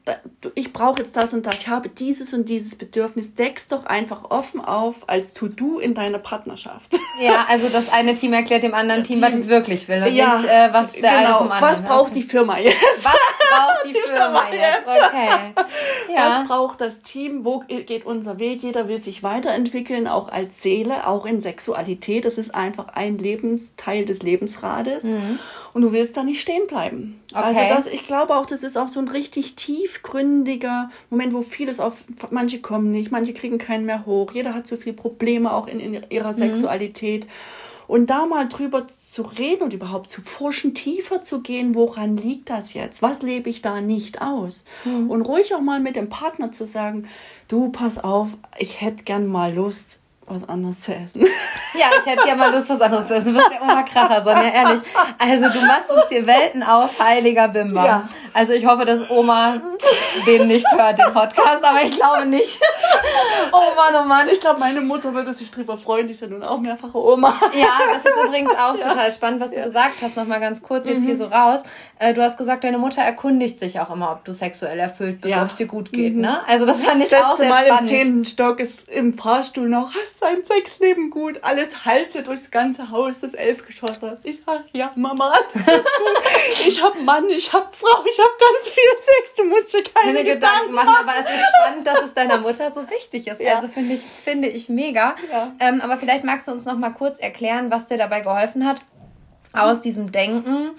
ich 0.54 0.72
brauche 0.72 1.00
jetzt 1.00 1.16
das 1.16 1.32
und 1.32 1.44
das, 1.46 1.56
ich 1.56 1.68
habe 1.68 1.88
dieses 1.88 2.32
und 2.32 2.48
dieses 2.48 2.74
Bedürfnis, 2.74 3.34
deckst 3.34 3.72
doch 3.72 3.84
einfach 3.86 4.30
offen 4.30 4.64
auf 4.64 4.96
als 5.06 5.32
To-Do 5.32 5.78
in 5.78 5.94
deiner 5.94 6.18
Partnerschaft. 6.18 6.94
Ja, 7.20 7.46
also 7.48 7.68
das 7.68 7.92
eine 7.92 8.14
Team 8.14 8.32
erklärt 8.32 8.64
dem 8.64 8.74
anderen 8.74 9.04
Team, 9.04 9.20
Team 9.20 9.32
was 9.32 9.38
es 9.38 9.48
wirklich 9.48 9.86
will 9.88 10.02
und 10.02 10.14
ja, 10.14 10.38
nicht, 10.38 10.48
äh, 10.48 10.72
was 10.72 10.92
der 10.92 11.02
genau. 11.02 11.14
eine 11.14 11.34
vom 11.36 11.52
anderen 11.52 11.74
Was 11.74 11.82
braucht 11.82 12.10
okay. 12.10 12.14
die 12.14 12.22
Firma 12.22 12.58
jetzt? 12.58 12.76
Was 13.04 13.12
braucht 13.12 13.84
die, 13.84 13.92
die 13.92 14.00
Firma, 14.00 14.40
Firma 14.40 14.48
jetzt? 14.50 14.88
Okay. 14.88 16.12
Ja. 16.12 16.28
Was 16.28 16.48
braucht 16.48 16.80
das 16.80 17.02
Team? 17.02 17.44
Wo 17.44 17.60
geht 17.60 18.04
unser 18.04 18.38
Weg? 18.38 18.62
Jeder 18.62 18.88
will 18.88 19.00
sich 19.00 19.22
weiterentwickeln, 19.22 20.08
auch 20.08 20.28
als 20.28 20.62
Seele, 20.62 21.06
auch 21.06 21.26
in 21.26 21.40
Sexualität. 21.40 22.24
Das 22.24 22.38
ist 22.38 22.54
einfach 22.54 22.88
ein 22.88 23.18
Lebensteil 23.18 24.04
des 24.04 24.22
Lebensrades. 24.22 25.04
Mhm. 25.04 25.38
Und 25.74 25.82
du 25.82 25.92
willst 25.92 26.16
da 26.16 26.22
nicht 26.22 26.40
stehen 26.40 26.66
bleiben. 26.68 27.20
Also 27.32 27.50
okay. 27.50 27.68
Also 27.70 27.74
das, 27.74 27.92
ich 27.92 28.06
glaube 28.06 28.36
auch, 28.36 28.46
das 28.46 28.62
ist 28.62 28.78
auch 28.78 28.88
so 28.88 29.00
ein 29.00 29.08
richtig 29.08 29.56
tiefgründiger 29.56 30.90
Moment, 31.10 31.34
wo 31.34 31.42
vieles 31.42 31.80
auf, 31.80 31.94
manche 32.30 32.60
kommen 32.60 32.92
nicht, 32.92 33.10
manche 33.10 33.34
kriegen 33.34 33.58
keinen 33.58 33.84
mehr 33.84 34.06
hoch. 34.06 34.30
Jeder 34.32 34.54
hat 34.54 34.68
so 34.68 34.76
viele 34.76 34.94
Probleme 34.94 35.52
auch 35.52 35.66
in, 35.66 35.80
in 35.80 36.04
ihrer 36.10 36.32
mhm. 36.32 36.38
Sexualität. 36.38 37.26
Und 37.86 38.08
da 38.08 38.24
mal 38.24 38.48
drüber 38.48 38.86
zu 39.12 39.22
reden 39.22 39.64
und 39.64 39.72
überhaupt 39.72 40.10
zu 40.10 40.22
forschen, 40.22 40.74
tiefer 40.74 41.22
zu 41.22 41.40
gehen, 41.40 41.74
woran 41.74 42.16
liegt 42.16 42.50
das 42.50 42.72
jetzt? 42.72 43.02
Was 43.02 43.22
lebe 43.22 43.50
ich 43.50 43.60
da 43.60 43.80
nicht 43.80 44.22
aus? 44.22 44.64
Mhm. 44.84 45.10
Und 45.10 45.22
ruhig 45.22 45.54
auch 45.54 45.60
mal 45.60 45.80
mit 45.80 45.96
dem 45.96 46.08
Partner 46.08 46.52
zu 46.52 46.66
sagen, 46.66 47.08
du, 47.48 47.70
pass 47.70 48.02
auf, 48.02 48.28
ich 48.58 48.80
hätte 48.80 49.04
gern 49.04 49.26
mal 49.26 49.52
Lust, 49.52 50.00
was 50.26 50.48
anderes 50.48 50.80
zu 50.80 50.94
essen. 50.94 51.26
Ja, 51.76 51.86
ich 51.98 52.06
hätte 52.06 52.28
ja 52.28 52.36
mal 52.36 52.54
Lust, 52.54 52.70
was 52.70 52.80
anderes 52.80 53.08
zu 53.08 53.14
essen. 53.14 53.34
Du 53.34 53.40
bist 53.40 53.50
der 53.50 53.60
Oma 53.60 53.82
Kracher, 53.82 54.22
Sonja, 54.22 54.44
ehrlich. 54.44 54.80
Also 55.18 55.48
du 55.48 55.66
machst 55.66 55.90
uns 55.90 56.04
hier 56.08 56.24
Welten 56.24 56.62
auf, 56.62 57.00
heiliger 57.00 57.48
Bimber. 57.48 57.84
Ja. 57.84 58.08
Also 58.32 58.52
ich 58.52 58.64
hoffe, 58.64 58.84
dass 58.84 59.10
Oma 59.10 59.60
den 60.24 60.46
nicht 60.46 60.66
hört, 60.70 61.00
den 61.00 61.12
Podcast, 61.12 61.64
aber 61.64 61.82
ich 61.82 61.96
glaube 61.96 62.26
nicht. 62.26 62.60
Oh 63.50 63.74
Mann, 63.74 64.04
oh 64.04 64.06
Mann, 64.06 64.28
ich 64.32 64.40
glaube, 64.40 64.60
meine 64.60 64.80
Mutter 64.80 65.14
würde 65.14 65.34
sich 65.34 65.50
drüber 65.50 65.76
freuen, 65.76 66.06
die 66.06 66.12
ist 66.12 66.22
ja 66.22 66.28
nun 66.28 66.44
auch 66.44 66.60
mehrfache 66.60 66.96
Oma. 66.96 67.34
Ja, 67.54 67.80
das 67.92 68.04
ist 68.04 68.24
übrigens 68.24 68.52
auch 68.52 68.76
ja. 68.80 68.88
total 68.88 69.10
spannend, 69.10 69.40
was 69.40 69.50
du 69.50 69.58
ja. 69.58 69.64
gesagt 69.64 69.94
hast. 70.00 70.16
Nochmal 70.16 70.38
ganz 70.38 70.62
kurz 70.62 70.86
jetzt 70.86 71.00
mhm. 71.00 71.06
hier 71.06 71.16
so 71.16 71.26
raus. 71.26 71.60
Äh, 71.98 72.14
du 72.14 72.22
hast 72.22 72.38
gesagt, 72.38 72.64
deine 72.64 72.78
Mutter 72.78 73.02
erkundigt 73.02 73.58
sich 73.58 73.80
auch 73.80 73.90
immer, 73.90 74.12
ob 74.12 74.24
du 74.24 74.32
sexuell 74.32 74.78
erfüllt 74.78 75.20
bist, 75.20 75.34
ja. 75.34 75.42
ob 75.42 75.50
es 75.50 75.56
dir 75.56 75.66
gut 75.66 75.92
geht, 75.92 76.14
mhm. 76.14 76.22
ne? 76.22 76.40
Also 76.46 76.66
das 76.66 76.80
fand 76.80 77.02
ich 77.02 77.10
das 77.10 77.22
auch 77.22 77.36
sehr 77.36 77.48
Mal 77.48 77.66
spannend. 77.66 77.80
im 77.82 77.86
zehnten 77.86 78.24
Stock 78.24 78.60
ist 78.60 78.88
im 78.88 79.14
Fahrstuhl 79.14 79.68
noch, 79.68 79.92
hast 79.94 80.13
dein 80.20 80.44
Sexleben 80.44 81.10
gut, 81.10 81.42
alles 81.42 81.84
halte 81.84 82.22
durchs 82.22 82.50
ganze 82.50 82.90
Haus, 82.90 83.20
das 83.20 83.34
Elfgeschosse. 83.34 84.18
Ich 84.22 84.42
sag, 84.44 84.64
ja, 84.72 84.92
Mama, 84.94 85.32
alles 85.32 85.66
ist 85.66 85.66
gut. 85.66 86.22
ich 86.66 86.82
hab 86.82 87.00
Mann, 87.00 87.28
ich 87.30 87.52
hab 87.52 87.74
Frau, 87.74 88.04
ich 88.04 88.18
hab 88.18 88.38
ganz 88.38 88.68
viel 88.68 88.82
Sex, 89.02 89.34
du 89.36 89.44
musst 89.44 89.72
dir 89.72 89.82
keine, 89.82 90.14
keine 90.14 90.24
Gedanken, 90.24 90.68
Gedanken 90.68 90.74
machen. 90.74 91.08
Aber 91.08 91.18
es 91.18 91.30
ist 91.30 91.46
spannend, 91.48 91.86
dass 91.86 92.02
es 92.04 92.14
deiner 92.14 92.38
Mutter 92.38 92.72
so 92.72 92.88
wichtig 92.90 93.26
ist. 93.26 93.40
Ja. 93.40 93.56
Also 93.56 93.68
finde 93.68 93.94
ich, 93.94 94.02
finde 94.02 94.48
ich 94.48 94.68
mega. 94.68 95.16
Ja. 95.30 95.52
Ähm, 95.60 95.80
aber 95.80 95.96
vielleicht 95.96 96.24
magst 96.24 96.48
du 96.48 96.52
uns 96.52 96.64
noch 96.64 96.76
mal 96.76 96.90
kurz 96.90 97.18
erklären, 97.18 97.70
was 97.70 97.86
dir 97.86 97.98
dabei 97.98 98.20
geholfen 98.20 98.66
hat, 98.66 98.80
aus 99.52 99.80
diesem 99.80 100.10
Denken 100.12 100.72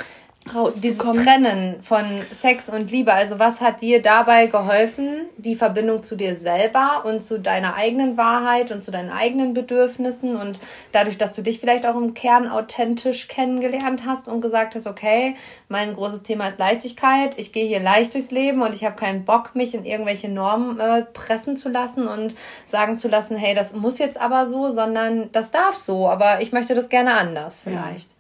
dieses 0.76 1.00
Trennen 1.00 1.82
von 1.82 2.06
Sex 2.32 2.70
und 2.70 2.92
Liebe. 2.92 3.12
Also 3.12 3.40
was 3.40 3.62
hat 3.62 3.82
dir 3.82 4.02
dabei 4.02 4.46
geholfen, 4.46 5.26
die 5.38 5.56
Verbindung 5.56 6.04
zu 6.04 6.16
dir 6.16 6.36
selber 6.36 7.04
und 7.06 7.24
zu 7.24 7.40
deiner 7.40 7.76
eigenen 7.76 8.16
Wahrheit 8.16 8.72
und 8.72 8.84
zu 8.84 8.92
deinen 8.92 9.10
eigenen 9.10 9.56
Bedürfnissen 9.56 10.36
und 10.36 10.60
dadurch, 10.92 11.18
dass 11.18 11.34
du 11.34 11.42
dich 11.42 11.60
vielleicht 11.60 11.86
auch 11.88 11.96
im 11.96 12.14
Kern 12.14 12.48
authentisch 12.48 13.28
kennengelernt 13.28 14.04
hast 14.06 14.28
und 14.28 14.42
gesagt 14.42 14.76
hast, 14.76 14.86
okay, 14.86 15.36
mein 15.68 15.96
großes 15.96 16.22
Thema 16.22 16.48
ist 16.48 16.60
Leichtigkeit, 16.60 17.34
ich 17.38 17.52
gehe 17.52 17.66
hier 17.66 17.80
leicht 17.80 18.14
durchs 18.14 18.30
Leben 18.30 18.62
und 18.62 18.76
ich 18.76 18.86
habe 18.86 18.96
keinen 18.96 19.26
Bock, 19.26 19.56
mich 19.56 19.74
in 19.74 19.84
irgendwelche 19.84 20.30
Normen 20.30 20.80
äh, 20.80 21.06
pressen 21.06 21.58
zu 21.58 21.70
lassen 21.70 22.08
und 22.08 22.36
sagen 22.68 23.00
zu 23.00 23.08
lassen, 23.08 23.36
hey, 23.36 23.56
das 23.56 23.74
muss 23.74 23.98
jetzt 23.98 24.22
aber 24.22 24.48
so, 24.48 24.72
sondern 24.72 25.32
das 25.32 25.50
darf 25.50 25.76
so, 25.76 26.08
aber 26.08 26.42
ich 26.42 26.52
möchte 26.52 26.76
das 26.76 26.90
gerne 26.90 27.16
anders 27.16 27.62
vielleicht. 27.62 28.12
Ja. 28.12 28.15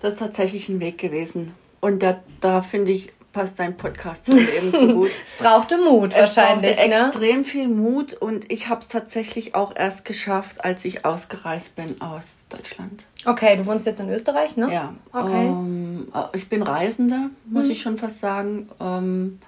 Das 0.00 0.14
ist 0.14 0.18
tatsächlich 0.18 0.68
ein 0.68 0.80
Weg 0.80 0.98
gewesen. 0.98 1.54
Und 1.80 2.02
da, 2.02 2.20
da 2.40 2.62
finde 2.62 2.92
ich, 2.92 3.12
passt 3.32 3.58
dein 3.58 3.76
Podcast 3.76 4.24
zum 4.26 4.36
Leben 4.36 4.72
so 4.72 4.86
gut. 4.94 5.10
es 5.28 5.36
brauchte 5.36 5.76
Mut 5.78 6.12
es 6.12 6.18
wahrscheinlich. 6.18 6.70
Es 6.72 6.76
brauchte 6.76 6.90
ne? 6.90 7.06
extrem 7.06 7.44
viel 7.44 7.68
Mut 7.68 8.14
und 8.14 8.50
ich 8.50 8.68
habe 8.68 8.80
es 8.80 8.88
tatsächlich 8.88 9.54
auch 9.54 9.76
erst 9.76 10.04
geschafft, 10.04 10.64
als 10.64 10.84
ich 10.84 11.04
ausgereist 11.04 11.76
bin 11.76 12.00
aus 12.00 12.46
Deutschland. 12.48 13.04
Okay, 13.24 13.56
du 13.56 13.66
wohnst 13.66 13.86
jetzt 13.86 14.00
in 14.00 14.08
Österreich, 14.08 14.56
ne? 14.56 14.72
Ja. 14.72 14.94
Okay. 15.12 15.46
Ähm, 15.46 16.08
ich 16.32 16.48
bin 16.48 16.62
Reisender, 16.62 17.28
muss 17.44 17.64
hm. 17.64 17.70
ich 17.70 17.82
schon 17.82 17.98
fast 17.98 18.20
sagen. 18.20 18.68
Ähm, 18.80 19.38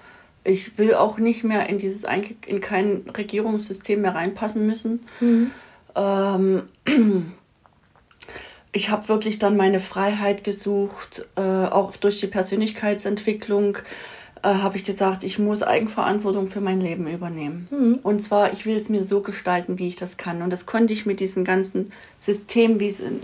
ich 0.43 0.77
will 0.77 0.93
auch 0.93 1.17
nicht 1.17 1.43
mehr 1.43 1.67
in 1.69 1.79
dieses 1.79 2.05
in 2.45 2.61
kein 2.61 3.05
Regierungssystem 3.15 4.01
mehr 4.01 4.15
reinpassen 4.15 4.65
müssen. 4.65 5.05
Mhm. 5.19 5.51
Ähm, 5.95 6.63
ich 8.71 8.89
habe 8.89 9.07
wirklich 9.09 9.39
dann 9.39 9.57
meine 9.57 9.79
Freiheit 9.79 10.43
gesucht, 10.43 11.25
äh, 11.35 11.41
auch 11.41 11.95
durch 11.95 12.19
die 12.19 12.27
Persönlichkeitsentwicklung 12.27 13.77
äh, 14.43 14.47
habe 14.47 14.77
ich 14.77 14.85
gesagt, 14.85 15.23
ich 15.23 15.39
muss 15.39 15.63
Eigenverantwortung 15.63 16.49
für 16.49 16.61
mein 16.61 16.79
Leben 16.79 17.07
übernehmen. 17.07 17.67
Mhm. 17.71 17.99
Und 18.03 18.21
zwar, 18.21 18.53
ich 18.53 18.65
will 18.65 18.77
es 18.77 18.89
mir 18.89 19.03
so 19.03 19.21
gestalten, 19.21 19.79
wie 19.79 19.87
ich 19.87 19.95
das 19.95 20.17
kann. 20.17 20.41
Und 20.41 20.51
das 20.51 20.65
konnte 20.65 20.93
ich 20.93 21.05
mit 21.05 21.19
diesem 21.19 21.43
ganzen 21.43 21.91
System, 22.19 22.79
wie 22.79 22.87
es 22.87 22.99
in, 22.99 23.21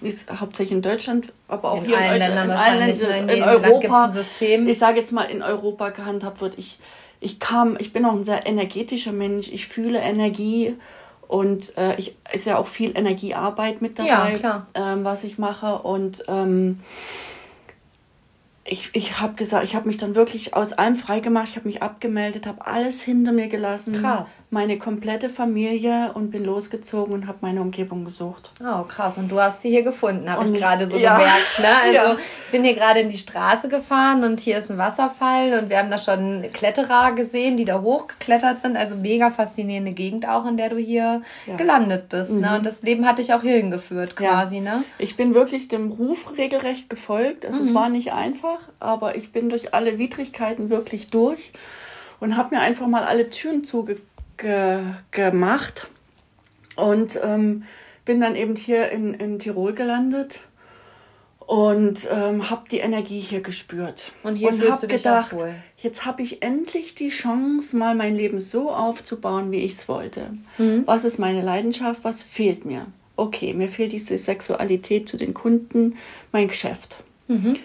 wie 0.00 0.08
es 0.08 0.26
hauptsächlich 0.28 0.72
in 0.72 0.82
Deutschland, 0.82 1.32
aber 1.46 1.70
auch 1.70 1.78
in 1.78 1.86
hier 1.86 1.98
in, 1.98 2.18
Ländern 2.18 2.50
in 2.50 2.56
allen 2.56 2.78
Ländern, 2.78 3.28
in, 3.28 3.36
in 3.36 3.42
Europa, 3.44 4.08
System. 4.08 4.68
ich 4.68 4.78
sage 4.78 4.98
jetzt 4.98 5.12
mal 5.12 5.24
in 5.24 5.42
Europa 5.42 5.90
gehandhabt 5.90 6.40
wird. 6.40 6.58
Ich, 6.58 6.80
ich 7.20 7.38
kam, 7.38 7.76
ich 7.78 7.92
bin 7.92 8.04
auch 8.04 8.12
ein 8.12 8.24
sehr 8.24 8.44
energetischer 8.44 9.12
Mensch, 9.12 9.48
ich 9.48 9.68
fühle 9.68 10.00
Energie 10.00 10.74
und 11.28 11.76
äh, 11.76 11.94
ich 11.96 12.16
ist 12.32 12.46
ja 12.46 12.56
auch 12.56 12.66
viel 12.66 12.96
Energiearbeit 12.96 13.82
mit 13.82 13.98
dabei, 13.98 14.38
ja, 14.42 14.66
ähm, 14.74 15.04
was 15.04 15.24
ich 15.24 15.38
mache. 15.38 15.78
Und 15.78 16.24
ähm, 16.26 16.80
ich, 18.70 18.90
ich 18.92 19.20
habe 19.20 19.34
gesagt, 19.34 19.64
ich 19.64 19.74
habe 19.74 19.86
mich 19.86 19.96
dann 19.96 20.14
wirklich 20.14 20.54
aus 20.54 20.72
allem 20.72 20.96
freigemacht, 20.96 21.48
ich 21.48 21.56
habe 21.56 21.66
mich 21.66 21.82
abgemeldet, 21.82 22.46
habe 22.46 22.66
alles 22.66 23.02
hinter 23.02 23.32
mir 23.32 23.48
gelassen. 23.48 23.94
Krass. 24.00 24.28
Meine 24.50 24.78
komplette 24.78 25.28
Familie 25.28 26.12
und 26.14 26.30
bin 26.30 26.44
losgezogen 26.44 27.12
und 27.12 27.26
habe 27.26 27.38
meine 27.40 27.60
Umgebung 27.60 28.04
gesucht. 28.04 28.50
Oh, 28.60 28.84
krass. 28.84 29.18
Und 29.18 29.30
du 29.30 29.38
hast 29.40 29.62
sie 29.62 29.70
hier 29.70 29.82
gefunden, 29.82 30.30
habe 30.30 30.44
ich 30.44 30.54
gerade 30.54 30.88
so 30.88 30.96
ja. 30.96 31.18
gemerkt. 31.18 31.58
Ne? 31.60 31.68
Also 31.88 31.94
ja. 31.94 32.16
ich 32.44 32.50
bin 32.50 32.64
hier 32.64 32.74
gerade 32.74 33.00
in 33.00 33.10
die 33.10 33.18
Straße 33.18 33.68
gefahren 33.68 34.24
und 34.24 34.40
hier 34.40 34.58
ist 34.58 34.70
ein 34.70 34.78
Wasserfall 34.78 35.58
und 35.60 35.70
wir 35.70 35.78
haben 35.78 35.90
da 35.90 35.98
schon 35.98 36.44
Kletterer 36.52 37.12
gesehen, 37.12 37.56
die 37.56 37.64
da 37.64 37.80
hochgeklettert 37.80 38.60
sind. 38.60 38.76
Also 38.76 38.96
mega 38.96 39.30
faszinierende 39.30 39.92
Gegend 39.92 40.28
auch, 40.28 40.46
in 40.46 40.56
der 40.56 40.70
du 40.70 40.76
hier 40.76 41.22
ja. 41.46 41.56
gelandet 41.56 42.08
bist. 42.08 42.30
Ne? 42.30 42.36
Mhm. 42.36 42.42
Ne? 42.42 42.56
Und 42.56 42.66
das 42.66 42.82
Leben 42.82 43.06
hat 43.06 43.18
dich 43.18 43.32
auch 43.32 43.42
hierhin 43.42 43.70
geführt 43.70 44.16
quasi. 44.16 44.60
Ne? 44.60 44.82
Ich 44.98 45.16
bin 45.16 45.34
wirklich 45.34 45.68
dem 45.68 45.92
Ruf 45.92 46.36
regelrecht 46.36 46.90
gefolgt. 46.90 47.46
Also 47.46 47.60
mhm. 47.60 47.68
es 47.68 47.74
war 47.74 47.88
nicht 47.88 48.12
einfach 48.12 48.57
einfach, 48.57 48.57
aber 48.80 49.16
ich 49.16 49.32
bin 49.32 49.48
durch 49.48 49.74
alle 49.74 49.98
Widrigkeiten 49.98 50.70
wirklich 50.70 51.08
durch 51.08 51.52
und 52.20 52.36
habe 52.36 52.54
mir 52.54 52.60
einfach 52.60 52.86
mal 52.86 53.04
alle 53.04 53.30
Türen 53.30 53.64
zugemacht 53.64 53.98
und 56.76 57.18
ähm, 57.22 57.64
bin 58.04 58.20
dann 58.20 58.36
eben 58.36 58.56
hier 58.56 58.90
in, 58.90 59.14
in 59.14 59.38
Tirol 59.38 59.72
gelandet 59.72 60.40
und 61.40 62.06
ähm, 62.10 62.50
habe 62.50 62.68
die 62.70 62.78
Energie 62.78 63.20
hier 63.20 63.40
gespürt 63.40 64.12
und 64.22 64.36
hier 64.36 64.50
und 64.50 64.70
habe 64.70 64.86
gedacht, 64.86 65.34
jetzt 65.78 66.04
habe 66.04 66.22
ich 66.22 66.42
endlich 66.42 66.94
die 66.94 67.08
Chance, 67.08 67.76
mal 67.76 67.94
mein 67.94 68.14
Leben 68.14 68.40
so 68.40 68.70
aufzubauen, 68.70 69.50
wie 69.50 69.60
ich 69.60 69.72
es 69.72 69.88
wollte. 69.88 70.34
Mhm. 70.58 70.82
Was 70.86 71.04
ist 71.04 71.18
meine 71.18 71.42
Leidenschaft? 71.42 72.00
Was 72.04 72.22
fehlt 72.22 72.64
mir? 72.64 72.86
Okay, 73.16 73.54
mir 73.54 73.68
fehlt 73.68 73.92
diese 73.92 74.18
Sexualität 74.18 75.08
zu 75.08 75.16
den 75.16 75.34
Kunden, 75.34 75.96
mein 76.32 76.48
Geschäft. 76.48 76.98
Mhm 77.28 77.56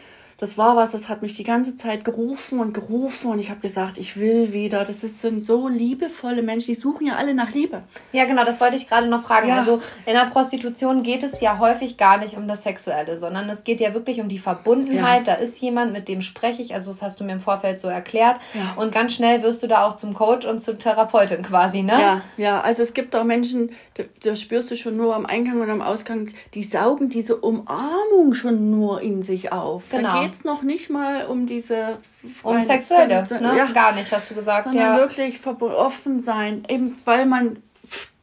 das 0.44 0.58
war 0.58 0.76
was, 0.76 0.92
das 0.92 1.08
hat 1.08 1.22
mich 1.22 1.38
die 1.38 1.46
ganze 1.46 1.78
Zeit 1.78 2.04
gerufen 2.04 2.60
und 2.60 2.74
gerufen 2.74 3.32
und 3.32 3.40
ich 3.40 3.50
habe 3.50 3.62
gesagt, 3.62 3.98
ich 3.98 4.18
will 4.18 4.52
wieder. 4.52 4.84
Das 4.84 5.00
sind 5.00 5.42
so 5.42 5.70
liebevolle 5.70 6.42
Menschen, 6.42 6.74
die 6.74 6.76
suchen 6.76 7.08
ja 7.08 7.16
alle 7.16 7.34
nach 7.34 7.52
Liebe. 7.54 7.84
Ja, 8.12 8.26
genau, 8.26 8.44
das 8.44 8.60
wollte 8.60 8.76
ich 8.76 8.90
gerade 8.90 9.08
noch 9.08 9.22
fragen. 9.22 9.48
Ja. 9.48 9.60
Also 9.60 9.80
in 10.06 10.12
der 10.12 10.26
Prostitution 10.26 11.02
geht 11.02 11.24
es 11.24 11.40
ja 11.40 11.60
häufig 11.60 11.96
gar 11.96 12.18
nicht 12.18 12.36
um 12.36 12.46
das 12.50 12.64
Sexuelle, 12.64 13.18
sondern 13.18 13.50
es 13.50 13.64
geht 13.64 13.80
ja 13.80 13.94
wirklich 13.94 14.20
um 14.20 14.28
die 14.28 14.38
Verbundenheit. 14.38 15.28
Ja. 15.28 15.36
Da 15.36 15.42
ist 15.42 15.62
jemand, 15.62 15.94
mit 15.94 16.10
dem 16.10 16.20
spreche 16.22 16.62
ich, 16.62 16.76
also 16.76 16.92
das 16.92 17.02
hast 17.02 17.22
du 17.22 17.24
mir 17.24 17.32
im 17.32 17.40
Vorfeld 17.40 17.80
so 17.80 17.88
erklärt. 17.88 18.42
Ja. 18.54 18.74
Und 18.76 18.92
ganz 18.92 19.14
schnell 19.14 19.44
wirst 19.44 19.64
du 19.64 19.68
da 19.68 19.88
auch 19.88 19.96
zum 19.96 20.14
Coach 20.14 20.46
und 20.46 20.62
zur 20.62 20.78
Therapeutin 20.78 21.42
quasi, 21.42 21.84
ne? 21.84 21.94
Ja, 21.94 22.22
ja, 22.36 22.60
also 22.60 22.84
es 22.84 22.94
gibt 22.94 23.16
auch 23.16 23.24
Menschen, 23.24 23.72
da 24.24 24.36
spürst 24.36 24.72
du 24.72 24.76
schon 24.76 24.98
nur 24.98 25.16
am 25.16 25.26
Eingang 25.26 25.62
und 25.62 25.70
am 25.70 25.82
Ausgang, 25.82 26.32
die 26.54 26.64
saugen 26.64 27.08
diese 27.08 27.38
Umarmung 27.38 28.34
schon 28.34 28.72
nur 28.72 29.00
in 29.00 29.24
sich 29.24 29.54
auf. 29.54 29.84
Genau. 29.90 30.33
Es 30.34 30.44
noch 30.44 30.64
nicht 30.64 30.90
mal 30.90 31.26
um 31.26 31.46
diese 31.46 32.00
um 32.42 32.60
sexuelle, 32.60 33.24
ne? 33.30 33.56
Ja. 33.58 33.66
Gar 33.72 33.94
nicht, 33.94 34.12
hast 34.12 34.32
du 34.32 34.36
gesagt. 34.36 34.66
Sondern 34.66 34.84
ja. 34.84 34.98
wirklich 34.98 35.40
offen 35.46 36.20
sein, 36.20 36.64
eben 36.68 36.98
weil 37.06 37.26
man 37.26 37.58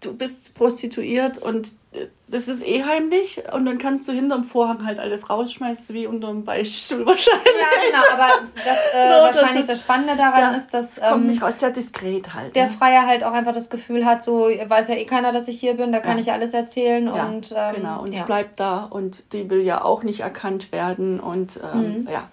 du 0.01 0.15
bist 0.17 0.55
prostituiert 0.55 1.39
und 1.39 1.75
äh, 1.93 2.07
das 2.31 2.47
ist 2.47 2.65
eh 2.65 2.85
heimlich 2.85 3.43
und 3.53 3.65
dann 3.65 3.79
kannst 3.79 4.07
du 4.07 4.13
hinterm 4.13 4.45
Vorhang 4.45 4.85
halt 4.85 4.99
alles 4.99 5.29
rausschmeißen, 5.29 5.95
wie 5.95 6.07
unterm 6.07 6.45
Beichtstuhl 6.45 7.05
wahrscheinlich. 7.07 7.45
Ja, 7.45 7.91
genau, 7.91 8.23
aber 8.23 8.33
das, 8.55 8.79
äh, 8.95 9.09
no, 9.11 9.25
wahrscheinlich 9.25 9.53
das, 9.53 9.61
ist, 9.63 9.71
das 9.71 9.81
Spannende 9.81 10.17
daran 10.17 10.41
ja, 10.41 10.51
ist, 10.53 10.73
dass 10.73 10.99
ähm, 10.99 11.05
kommt 11.11 11.27
nicht 11.27 11.43
raus, 11.43 11.55
sehr 11.59 11.71
diskret 11.71 12.33
halt. 12.33 12.55
Der 12.55 12.67
ne? 12.67 12.71
Freier 12.71 13.07
halt 13.07 13.25
auch 13.25 13.33
einfach 13.33 13.53
das 13.53 13.69
Gefühl 13.69 14.05
hat, 14.05 14.23
so 14.23 14.49
weiß 14.49 14.89
ja 14.89 14.95
eh 14.95 15.07
keiner, 15.07 15.33
dass 15.33 15.49
ich 15.49 15.59
hier 15.59 15.75
bin, 15.75 15.93
da 15.93 15.99
kann 15.99 16.19
ja. 16.19 16.23
ich 16.23 16.33
alles 16.33 16.55
erzählen 16.55 17.07
ja, 17.07 17.27
und 17.27 17.53
ähm, 17.57 17.75
genau 17.75 18.03
und 18.03 18.15
ja. 18.15 18.23
bleibt 18.23 18.61
da 18.61 18.85
und 18.85 19.23
die 19.33 19.51
will 19.51 19.63
ja 19.63 19.85
auch 19.85 20.03
nicht 20.05 20.21
erkannt 20.21 20.73
werden 20.73 21.19
und 21.19 21.61
ähm, 21.75 22.03
mhm. 22.03 22.09
ja. 22.11 22.29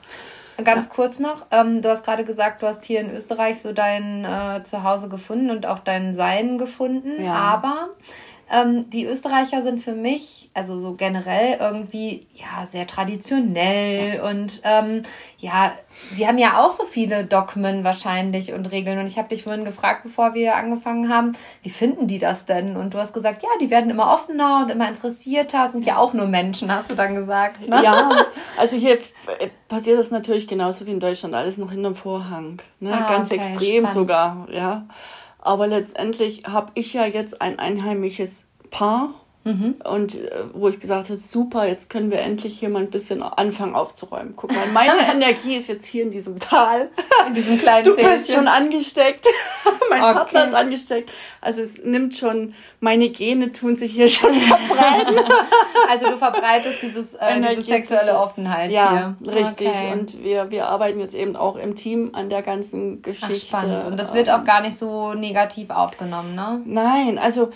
Ganz 0.63 0.89
kurz 0.89 1.19
noch, 1.19 1.45
ähm, 1.51 1.83
du 1.83 1.89
hast 1.89 2.03
gerade 2.03 2.23
gesagt, 2.23 2.63
du 2.63 2.67
hast 2.67 2.83
hier 2.83 2.99
in 2.99 3.11
Österreich 3.11 3.61
so 3.61 3.73
dein 3.73 4.25
äh, 4.25 4.63
Zuhause 4.63 5.07
gefunden 5.07 5.51
und 5.51 5.67
auch 5.67 5.77
dein 5.77 6.15
Sein 6.15 6.57
gefunden, 6.57 7.27
aber 7.27 7.89
ähm, 8.49 8.89
die 8.89 9.05
Österreicher 9.05 9.61
sind 9.61 9.81
für 9.81 9.93
mich, 9.93 10.49
also 10.53 10.79
so 10.79 10.93
generell 10.93 11.57
irgendwie, 11.59 12.27
ja, 12.33 12.65
sehr 12.65 12.87
traditionell 12.87 14.15
ja. 14.15 14.29
und 14.29 14.61
ähm, 14.63 15.03
ja, 15.37 15.73
die 16.17 16.27
haben 16.27 16.37
ja 16.37 16.59
auch 16.59 16.71
so 16.71 16.83
viele 16.83 17.25
Dogmen 17.25 17.83
wahrscheinlich 17.83 18.53
und 18.53 18.71
Regeln. 18.71 18.99
Und 18.99 19.07
ich 19.07 19.17
habe 19.17 19.29
dich 19.29 19.43
vorhin 19.43 19.65
gefragt, 19.65 20.03
bevor 20.03 20.33
wir 20.33 20.55
angefangen 20.55 21.09
haben, 21.09 21.33
wie 21.63 21.69
finden 21.69 22.07
die 22.07 22.19
das 22.19 22.45
denn? 22.45 22.77
Und 22.77 22.93
du 22.93 22.99
hast 22.99 23.13
gesagt, 23.13 23.43
ja, 23.43 23.49
die 23.59 23.69
werden 23.69 23.89
immer 23.89 24.13
offener 24.13 24.61
und 24.63 24.71
immer 24.71 24.87
interessierter, 24.87 25.69
sind 25.69 25.85
ja 25.85 25.97
auch 25.97 26.13
nur 26.13 26.27
Menschen, 26.27 26.71
hast 26.71 26.89
du 26.89 26.95
dann 26.95 27.15
gesagt. 27.15 27.67
Ne? 27.67 27.81
Ja, 27.83 28.25
also 28.57 28.77
hier 28.77 28.99
passiert 29.67 29.99
das 29.99 30.11
natürlich 30.11 30.47
genauso 30.47 30.85
wie 30.85 30.91
in 30.91 30.99
Deutschland, 30.99 31.35
alles 31.35 31.57
noch 31.57 31.71
hinterm 31.71 31.95
Vorhang. 31.95 32.61
Ne? 32.79 32.93
Ah, 32.93 33.09
Ganz 33.09 33.31
okay, 33.31 33.39
extrem 33.39 33.87
spannend. 33.87 33.91
sogar, 33.91 34.47
ja. 34.51 34.85
Aber 35.47 35.65
letztendlich 35.65 36.43
habe 36.45 36.73
ich 36.75 36.91
ja 36.91 37.05
jetzt 37.05 37.41
ein 37.41 37.57
einheimisches 37.57 38.49
Paar 38.69 39.13
Mhm. 39.47 39.75
Und 39.85 40.15
äh, 40.15 40.29
wo 40.53 40.67
ich 40.67 40.77
gesagt 40.77 41.05
habe, 41.05 41.17
super, 41.17 41.65
jetzt 41.65 41.89
können 41.89 42.11
wir 42.11 42.19
endlich 42.19 42.59
hier 42.59 42.67
mal 42.67 42.81
ein 42.81 42.89
bisschen 42.89 43.23
anfangen 43.23 43.75
aufzuräumen. 43.75 44.33
Guck 44.35 44.53
mal, 44.53 44.67
meine 44.73 44.99
Energie 45.09 45.55
ist 45.55 45.67
jetzt 45.67 45.85
hier 45.85 46.03
in 46.03 46.11
diesem 46.11 46.37
Tal. 46.37 46.89
In 47.27 47.33
diesem 47.33 47.57
kleinen 47.57 47.85
Du 47.85 47.93
Tälchen. 47.93 48.11
bist 48.11 48.33
schon 48.33 48.47
angesteckt. 48.49 49.25
mein 49.89 50.03
okay. 50.03 50.13
Partner 50.13 50.47
ist 50.49 50.53
angesteckt. 50.53 51.11
Also 51.39 51.61
es 51.61 51.81
nimmt 51.81 52.17
schon, 52.17 52.55
meine 52.81 53.07
Gene 53.07 53.53
tun 53.53 53.77
sich 53.77 53.93
hier 53.93 54.09
schon 54.09 54.33
verbreiten. 54.33 55.17
also 55.89 56.09
du 56.09 56.17
verbreitest 56.17 56.81
dieses, 56.81 57.13
äh, 57.13 57.39
diese 57.39 57.61
sexuelle 57.61 58.17
Offenheit 58.17 58.69
ja, 58.71 59.15
hier. 59.21 59.33
richtig. 59.33 59.69
Okay. 59.69 59.93
Und 59.93 60.21
wir, 60.21 60.51
wir 60.51 60.67
arbeiten 60.67 60.99
jetzt 60.99 61.15
eben 61.15 61.37
auch 61.37 61.55
im 61.55 61.77
Team 61.77 62.09
an 62.11 62.29
der 62.29 62.41
ganzen 62.41 63.01
Geschichte. 63.01 63.27
Ach, 63.31 63.61
spannend. 63.61 63.85
Und 63.85 63.97
das 63.97 64.13
wird 64.13 64.29
auch 64.29 64.43
gar 64.43 64.61
nicht 64.61 64.77
so 64.77 65.13
negativ 65.13 65.69
aufgenommen, 65.69 66.35
ne? 66.35 66.61
Nein, 66.65 67.17
also 67.17 67.51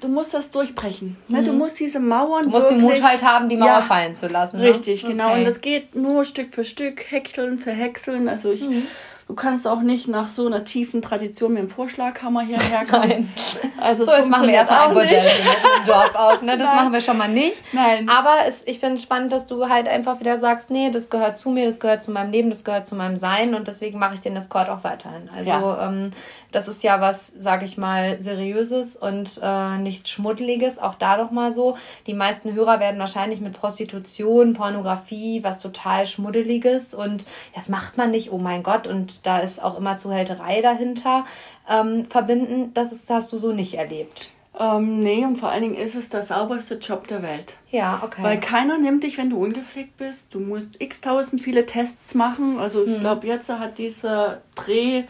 du 0.00 0.08
musst 0.08 0.34
das 0.34 0.50
durchbrechen. 0.50 1.16
Ne? 1.28 1.40
Mhm. 1.40 1.44
Du 1.44 1.52
musst 1.52 1.80
diese 1.80 2.00
Mauern. 2.00 2.44
Du 2.44 2.50
musst 2.50 2.70
wirklich, 2.70 2.78
den 2.78 3.00
Mut 3.00 3.02
halt 3.02 3.22
haben, 3.22 3.48
die 3.48 3.56
Mauer 3.56 3.68
ja, 3.68 3.80
fallen 3.80 4.14
zu 4.14 4.28
lassen. 4.28 4.58
Ne? 4.58 4.68
Richtig, 4.68 5.02
genau. 5.02 5.34
Und 5.34 5.44
das 5.44 5.60
geht 5.60 5.94
nur 5.94 6.24
Stück 6.24 6.54
für 6.54 6.64
Stück, 6.64 7.10
häckseln, 7.10 7.58
verhäckseln. 7.58 8.28
Also 8.28 8.50
ich. 8.52 8.62
Mhm. 8.62 8.86
Du 9.30 9.36
kannst 9.36 9.68
auch 9.68 9.80
nicht 9.80 10.08
nach 10.08 10.28
so 10.28 10.44
einer 10.44 10.64
tiefen 10.64 11.02
Tradition 11.02 11.52
mit 11.52 11.62
dem 11.62 11.70
Vorschlaghammer 11.70 12.40
hierher 12.40 12.84
kommen. 12.84 13.08
Nein. 13.08 13.32
Also 13.80 14.04
so, 14.04 14.10
jetzt 14.10 14.28
machen 14.28 14.48
wir 14.48 14.54
erstmal 14.54 14.88
ein 14.88 14.94
Bordell 14.94 15.22
im 15.22 15.86
Dorf 15.86 16.14
auf. 16.16 16.42
Ne? 16.42 16.58
Das 16.58 16.66
Nein. 16.66 16.74
machen 16.74 16.92
wir 16.92 17.00
schon 17.00 17.16
mal 17.16 17.28
nicht. 17.28 17.62
Nein. 17.72 18.08
Aber 18.08 18.38
es, 18.48 18.66
ich 18.66 18.80
finde 18.80 18.96
es 18.96 19.02
spannend, 19.02 19.30
dass 19.30 19.46
du 19.46 19.68
halt 19.68 19.86
einfach 19.86 20.18
wieder 20.18 20.40
sagst, 20.40 20.70
nee, 20.70 20.90
das 20.90 21.10
gehört 21.10 21.38
zu 21.38 21.50
mir, 21.50 21.66
das 21.66 21.78
gehört 21.78 22.02
zu 22.02 22.10
meinem 22.10 22.32
Leben, 22.32 22.50
das 22.50 22.64
gehört 22.64 22.88
zu 22.88 22.96
meinem 22.96 23.18
Sein 23.18 23.54
und 23.54 23.68
deswegen 23.68 24.00
mache 24.00 24.14
ich 24.14 24.20
den 24.20 24.34
Escort 24.34 24.68
auch 24.68 24.82
weiterhin. 24.82 25.30
Also 25.32 25.48
ja. 25.48 25.86
ähm, 25.86 26.10
das 26.52 26.68
ist 26.68 26.82
ja 26.82 27.00
was, 27.00 27.28
sage 27.28 27.64
ich 27.64 27.78
mal, 27.78 28.18
seriöses 28.20 28.96
und 28.96 29.40
äh, 29.42 29.78
nicht 29.78 30.08
schmuddeliges. 30.08 30.78
Auch 30.78 30.94
da 30.94 31.16
doch 31.16 31.30
mal 31.30 31.52
so. 31.52 31.76
Die 32.06 32.14
meisten 32.14 32.52
Hörer 32.52 32.80
werden 32.80 33.00
wahrscheinlich 33.00 33.40
mit 33.40 33.52
Prostitution, 33.52 34.54
Pornografie, 34.54 35.42
was 35.42 35.58
total 35.58 36.06
schmuddeliges 36.06 36.94
und 36.94 37.26
das 37.54 37.68
macht 37.68 37.96
man 37.96 38.10
nicht. 38.10 38.32
Oh 38.32 38.38
mein 38.38 38.62
Gott! 38.62 38.86
Und 38.86 39.26
da 39.26 39.38
ist 39.38 39.62
auch 39.62 39.78
immer 39.78 39.96
Zuhälterei 39.96 40.60
dahinter 40.60 41.24
ähm, 41.68 42.06
verbinden. 42.08 42.72
Das 42.74 42.92
ist, 42.92 43.08
hast 43.10 43.32
du 43.32 43.38
so 43.38 43.52
nicht 43.52 43.74
erlebt. 43.74 44.30
Ähm, 44.58 45.02
nee, 45.02 45.24
und 45.24 45.36
vor 45.36 45.48
allen 45.48 45.62
Dingen 45.62 45.76
ist 45.76 45.94
es 45.94 46.08
der 46.08 46.22
sauberste 46.22 46.74
Job 46.74 47.06
der 47.06 47.22
Welt. 47.22 47.54
Ja, 47.70 48.02
okay. 48.04 48.22
Weil 48.22 48.40
keiner 48.40 48.76
nimmt 48.78 49.04
dich, 49.04 49.16
wenn 49.16 49.30
du 49.30 49.42
ungepflegt 49.42 49.96
bist. 49.96 50.34
Du 50.34 50.40
musst 50.40 50.82
x 50.82 51.00
tausend 51.00 51.40
viele 51.40 51.64
Tests 51.64 52.14
machen. 52.14 52.58
Also 52.58 52.84
ich 52.84 52.94
hm. 52.94 53.00
glaube, 53.00 53.26
jetzt 53.26 53.48
hat 53.48 53.78
dieser 53.78 54.42
Dreh 54.56 55.04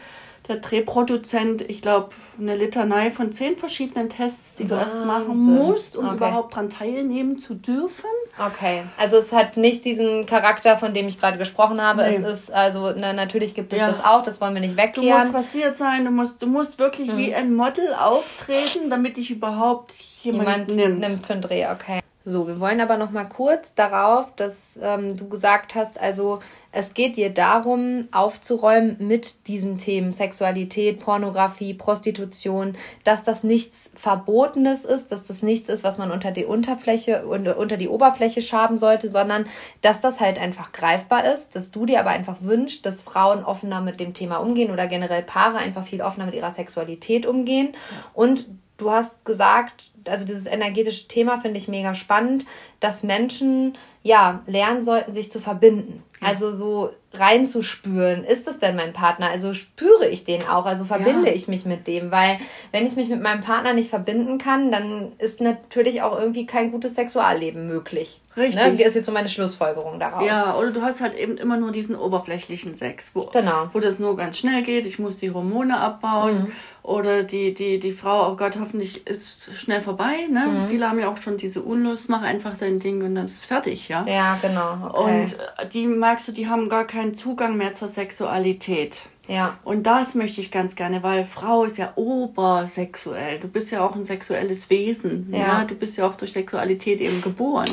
der 0.47 0.57
Drehproduzent, 0.57 1.61
ich 1.61 1.81
glaube, 1.81 2.09
eine 2.39 2.55
Litanei 2.55 3.11
von 3.11 3.31
zehn 3.31 3.57
verschiedenen 3.57 4.09
Tests, 4.09 4.55
die 4.55 4.69
Wahnsinn. 4.69 4.87
du 4.87 4.95
erst 4.95 5.05
machen 5.05 5.37
musst, 5.37 5.95
um 5.95 6.05
okay. 6.05 6.15
überhaupt 6.15 6.53
daran 6.53 6.69
teilnehmen 6.69 7.39
zu 7.39 7.53
dürfen. 7.53 8.09
Okay, 8.37 8.83
also 8.97 9.17
es 9.17 9.31
hat 9.31 9.57
nicht 9.57 9.85
diesen 9.85 10.25
Charakter, 10.25 10.77
von 10.77 10.93
dem 10.93 11.07
ich 11.07 11.19
gerade 11.19 11.37
gesprochen 11.37 11.81
habe. 11.81 12.01
Nee. 12.03 12.15
Es 12.15 12.27
ist, 12.27 12.51
also 12.51 12.93
na, 12.95 13.13
natürlich 13.13 13.53
gibt 13.53 13.73
es 13.73 13.79
ja. 13.79 13.87
das 13.87 14.03
auch, 14.03 14.23
das 14.23 14.41
wollen 14.41 14.53
wir 14.53 14.61
nicht 14.61 14.77
wegkehren. 14.77 15.09
Du 15.09 15.15
musst 15.15 15.33
passiert 15.33 15.77
sein, 15.77 16.05
du 16.05 16.11
musst, 16.11 16.41
du 16.41 16.47
musst 16.47 16.79
wirklich 16.79 17.11
mhm. 17.11 17.17
wie 17.17 17.35
ein 17.35 17.53
Model 17.53 17.93
auftreten, 17.93 18.89
damit 18.89 19.17
dich 19.17 19.31
überhaupt 19.31 19.93
jemand, 20.23 20.71
jemand 20.71 20.75
nimmt. 20.75 20.99
nimmt 20.99 21.25
für 21.25 21.33
einen 21.33 21.41
Dreh, 21.41 21.67
okay. 21.67 22.00
So, 22.23 22.47
wir 22.47 22.59
wollen 22.59 22.81
aber 22.81 22.97
noch 22.97 23.09
mal 23.09 23.23
kurz 23.25 23.73
darauf, 23.73 24.35
dass 24.35 24.77
ähm, 24.79 25.17
du 25.17 25.27
gesagt 25.27 25.73
hast, 25.73 25.99
also 25.99 26.39
es 26.71 26.93
geht 26.93 27.17
dir 27.17 27.33
darum, 27.33 28.07
aufzuräumen 28.11 28.95
mit 28.99 29.47
diesen 29.47 29.79
Themen 29.79 30.11
Sexualität, 30.11 30.99
Pornografie, 30.99 31.73
Prostitution, 31.73 32.77
dass 33.03 33.23
das 33.23 33.43
nichts 33.43 33.89
Verbotenes 33.95 34.85
ist, 34.85 35.11
dass 35.11 35.25
das 35.25 35.41
nichts 35.41 35.67
ist, 35.67 35.83
was 35.83 35.97
man 35.97 36.11
unter 36.11 36.31
die 36.31 36.45
Unterfläche 36.45 37.25
unter 37.25 37.77
die 37.77 37.89
Oberfläche 37.89 38.41
schaben 38.41 38.77
sollte, 38.77 39.09
sondern 39.09 39.47
dass 39.81 39.99
das 39.99 40.19
halt 40.19 40.37
einfach 40.37 40.71
greifbar 40.73 41.25
ist, 41.25 41.55
dass 41.55 41.71
du 41.71 41.87
dir 41.87 41.99
aber 41.99 42.11
einfach 42.11 42.37
wünschst, 42.41 42.85
dass 42.85 43.01
Frauen 43.01 43.43
offener 43.43 43.81
mit 43.81 43.99
dem 43.99 44.13
Thema 44.13 44.37
umgehen 44.37 44.71
oder 44.71 44.85
generell 44.85 45.23
Paare 45.23 45.57
einfach 45.57 45.85
viel 45.85 46.03
offener 46.03 46.27
mit 46.27 46.35
ihrer 46.35 46.51
Sexualität 46.51 47.25
umgehen. 47.25 47.73
Und 48.13 48.45
Du 48.81 48.89
hast 48.89 49.23
gesagt, 49.25 49.91
also 50.07 50.25
dieses 50.25 50.45
energetische 50.45 51.07
Thema 51.07 51.37
finde 51.37 51.57
ich 51.57 51.67
mega 51.67 51.93
spannend, 51.93 52.45
dass 52.79 53.03
Menschen 53.03 53.77
ja 54.03 54.41
lernen 54.47 54.83
sollten, 54.83 55.13
sich 55.13 55.31
zu 55.31 55.39
verbinden. 55.39 56.03
Also 56.19 56.51
so 56.51 56.91
reinzuspüren, 57.13 58.23
ist 58.23 58.47
es 58.47 58.59
denn 58.59 58.75
mein 58.75 58.93
Partner? 58.93 59.29
Also 59.29 59.53
spüre 59.53 60.07
ich 60.07 60.23
den 60.23 60.47
auch? 60.47 60.65
Also 60.65 60.85
verbinde 60.85 61.29
ja. 61.29 61.35
ich 61.35 61.47
mich 61.47 61.65
mit 61.65 61.87
dem? 61.87 62.11
Weil 62.11 62.37
wenn 62.71 62.85
ich 62.85 62.95
mich 62.95 63.09
mit 63.09 63.21
meinem 63.21 63.41
Partner 63.41 63.73
nicht 63.73 63.89
verbinden 63.89 64.37
kann, 64.37 64.71
dann 64.71 65.11
ist 65.17 65.41
natürlich 65.41 66.03
auch 66.03 66.17
irgendwie 66.17 66.45
kein 66.45 66.71
gutes 66.71 66.95
Sexualleben 66.95 67.67
möglich. 67.67 68.21
Richtig. 68.37 68.55
Ne? 68.55 68.83
Ist 68.83 68.95
jetzt 68.95 69.07
so 69.07 69.11
meine 69.11 69.27
Schlussfolgerung 69.27 69.99
daraus. 69.99 70.25
Ja, 70.25 70.55
oder 70.55 70.71
du 70.71 70.81
hast 70.81 71.01
halt 71.01 71.17
eben 71.17 71.37
immer 71.37 71.57
nur 71.57 71.71
diesen 71.71 71.95
oberflächlichen 71.95 72.75
Sex, 72.75 73.11
wo, 73.13 73.21
genau. 73.33 73.69
wo 73.73 73.79
das 73.79 73.99
nur 73.99 74.15
ganz 74.15 74.37
schnell 74.37 74.61
geht. 74.63 74.85
Ich 74.85 74.99
muss 74.99 75.17
die 75.17 75.31
Hormone 75.31 75.79
abbauen. 75.79 76.43
Mhm. 76.43 76.51
Oder 76.83 77.23
die, 77.23 77.53
die, 77.53 77.77
die 77.77 77.91
Frau, 77.91 78.31
oh 78.31 78.35
Gott, 78.35 78.57
hoffentlich 78.59 79.05
ist 79.05 79.51
schnell 79.55 79.81
vorbei. 79.91 80.27
Ne? 80.29 80.45
Mhm. 80.45 80.67
Viele 80.67 80.89
haben 80.89 80.99
ja 80.99 81.09
auch 81.09 81.17
schon 81.17 81.37
diese 81.37 81.61
Unlust, 81.61 82.09
mach 82.09 82.21
einfach 82.21 82.53
dein 82.55 82.79
Ding 82.79 83.03
und 83.03 83.15
dann 83.15 83.25
ist 83.25 83.37
es 83.37 83.45
fertig, 83.45 83.89
ja. 83.89 84.05
Ja, 84.07 84.37
genau. 84.41 84.89
Okay. 84.89 85.21
Und 85.21 85.33
äh, 85.33 85.67
die 85.71 85.85
merkst 85.85 86.27
du, 86.27 86.31
die 86.31 86.47
haben 86.47 86.69
gar 86.69 86.85
keinen 86.85 87.13
Zugang 87.13 87.57
mehr 87.57 87.73
zur 87.73 87.87
Sexualität. 87.87 89.03
Ja. 89.27 89.57
Und 89.63 89.83
das 89.83 90.15
möchte 90.15 90.41
ich 90.41 90.51
ganz 90.51 90.75
gerne, 90.75 91.03
weil 91.03 91.25
Frau 91.25 91.63
ist 91.63 91.77
ja 91.77 91.93
obersexuell. 91.95 93.39
Du 93.39 93.47
bist 93.47 93.71
ja 93.71 93.85
auch 93.85 93.95
ein 93.95 94.05
sexuelles 94.05 94.69
Wesen. 94.69 95.29
Ja. 95.31 95.39
ja? 95.39 95.65
Du 95.65 95.75
bist 95.75 95.97
ja 95.97 96.07
auch 96.07 96.15
durch 96.15 96.33
Sexualität 96.33 96.99
eben 97.01 97.21
geboren. 97.21 97.69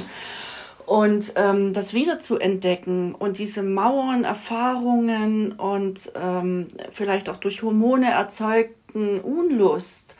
Und 0.86 1.32
ähm, 1.36 1.74
das 1.74 1.92
wieder 1.92 2.18
zu 2.18 2.38
entdecken 2.38 3.14
und 3.14 3.38
diese 3.38 3.62
Mauern, 3.62 4.24
Erfahrungen 4.24 5.52
und 5.52 6.10
ähm, 6.14 6.68
vielleicht 6.92 7.28
auch 7.28 7.36
durch 7.36 7.62
Hormone 7.62 8.10
erzeugten 8.10 9.20
Unlust, 9.20 10.16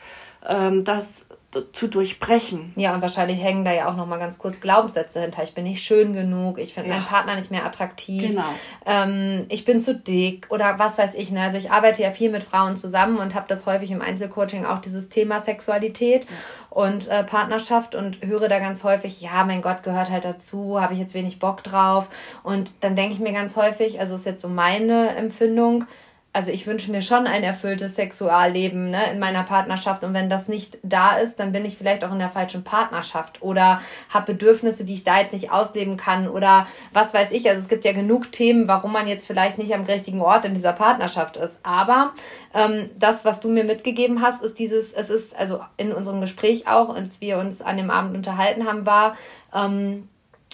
ähm, 0.47 0.83
das 0.83 1.25
zu 1.71 1.87
durchbrechen. 1.87 2.73
Ja, 2.75 2.93
und 2.93 3.01
wahrscheinlich 3.01 3.41
hängen 3.41 3.65
da 3.65 3.73
ja 3.73 3.89
auch 3.89 3.95
noch 3.95 4.05
mal 4.05 4.19
ganz 4.19 4.37
kurz 4.37 4.59
Glaubenssätze 4.59 5.19
hinter. 5.19 5.41
Ich 5.41 5.55
bin 5.55 5.63
nicht 5.63 5.81
schön 5.81 6.13
genug, 6.13 6.59
ich 6.59 6.75
finde 6.75 6.89
ja. 6.89 6.97
meinen 6.97 7.07
Partner 7.07 7.35
nicht 7.35 7.49
mehr 7.49 7.65
attraktiv, 7.65 8.29
genau. 8.29 8.43
ähm, 8.85 9.45
ich 9.49 9.65
bin 9.65 9.81
zu 9.81 9.95
dick 9.95 10.45
oder 10.51 10.77
was 10.77 10.99
weiß 10.99 11.15
ich. 11.15 11.31
Ne? 11.31 11.41
Also 11.41 11.57
ich 11.57 11.71
arbeite 11.71 12.03
ja 12.03 12.11
viel 12.11 12.29
mit 12.29 12.43
Frauen 12.43 12.77
zusammen 12.77 13.17
und 13.17 13.33
habe 13.33 13.47
das 13.47 13.65
häufig 13.65 13.89
im 13.89 14.01
Einzelcoaching 14.01 14.65
auch 14.65 14.77
dieses 14.77 15.09
Thema 15.09 15.39
Sexualität 15.39 16.25
ja. 16.25 16.31
und 16.69 17.07
äh, 17.07 17.23
Partnerschaft 17.23 17.95
und 17.95 18.21
höre 18.21 18.47
da 18.47 18.59
ganz 18.59 18.83
häufig, 18.83 19.19
ja, 19.19 19.43
mein 19.43 19.63
Gott, 19.63 19.81
gehört 19.81 20.11
halt 20.11 20.25
dazu, 20.25 20.79
habe 20.79 20.93
ich 20.93 20.99
jetzt 20.99 21.15
wenig 21.15 21.39
Bock 21.39 21.63
drauf. 21.63 22.09
Und 22.43 22.71
dann 22.81 22.95
denke 22.95 23.13
ich 23.13 23.19
mir 23.19 23.33
ganz 23.33 23.55
häufig, 23.55 23.99
also 23.99 24.13
ist 24.13 24.25
jetzt 24.27 24.43
so 24.43 24.49
meine 24.49 25.15
Empfindung, 25.15 25.85
also 26.31 26.51
ich 26.51 26.67
wünsche 26.67 26.91
mir 26.91 27.01
schon 27.01 27.25
ein 27.25 27.43
erfülltes 27.43 27.95
Sexualleben 27.95 28.91
ne, 28.91 29.11
in 29.11 29.17
meiner 29.17 29.43
Partnerschaft 29.43 30.03
und 30.03 30.13
wenn 30.13 30.29
das 30.29 30.47
nicht 30.47 30.77
da 30.83 31.17
ist, 31.17 31.39
dann 31.39 31.51
bin 31.51 31.65
ich 31.65 31.75
vielleicht 31.75 32.03
auch 32.03 32.11
in 32.11 32.19
der 32.19 32.29
falschen 32.29 32.63
Partnerschaft 32.63 33.41
oder 33.41 33.81
habe 34.09 34.33
Bedürfnisse, 34.33 34.85
die 34.85 34.93
ich 34.93 35.03
da 35.03 35.19
jetzt 35.19 35.33
nicht 35.33 35.51
ausleben 35.51 35.97
kann 35.97 36.27
oder 36.27 36.67
was 36.93 37.15
weiß 37.15 37.31
ich. 37.31 37.49
Also 37.49 37.61
es 37.61 37.67
gibt 37.67 37.83
ja 37.83 37.93
genug 37.93 38.31
Themen, 38.31 38.67
warum 38.67 38.91
man 38.91 39.07
jetzt 39.07 39.25
vielleicht 39.25 39.57
nicht 39.57 39.73
am 39.73 39.83
richtigen 39.83 40.21
Ort 40.21 40.45
in 40.45 40.53
dieser 40.53 40.73
Partnerschaft 40.73 41.35
ist. 41.35 41.59
Aber 41.63 42.13
ähm, 42.53 42.91
das, 42.97 43.25
was 43.25 43.39
du 43.39 43.49
mir 43.49 43.63
mitgegeben 43.63 44.21
hast, 44.21 44.43
ist 44.43 44.59
dieses, 44.59 44.93
es 44.93 45.09
ist 45.09 45.35
also 45.35 45.61
in 45.77 45.91
unserem 45.91 46.21
Gespräch 46.21 46.67
auch, 46.67 46.93
als 46.93 47.21
wir 47.21 47.39
uns 47.39 47.63
an 47.63 47.77
dem 47.77 47.89
Abend 47.89 48.15
unterhalten 48.15 48.67
haben, 48.67 48.85
war, 48.85 49.17
ähm, 49.53 50.07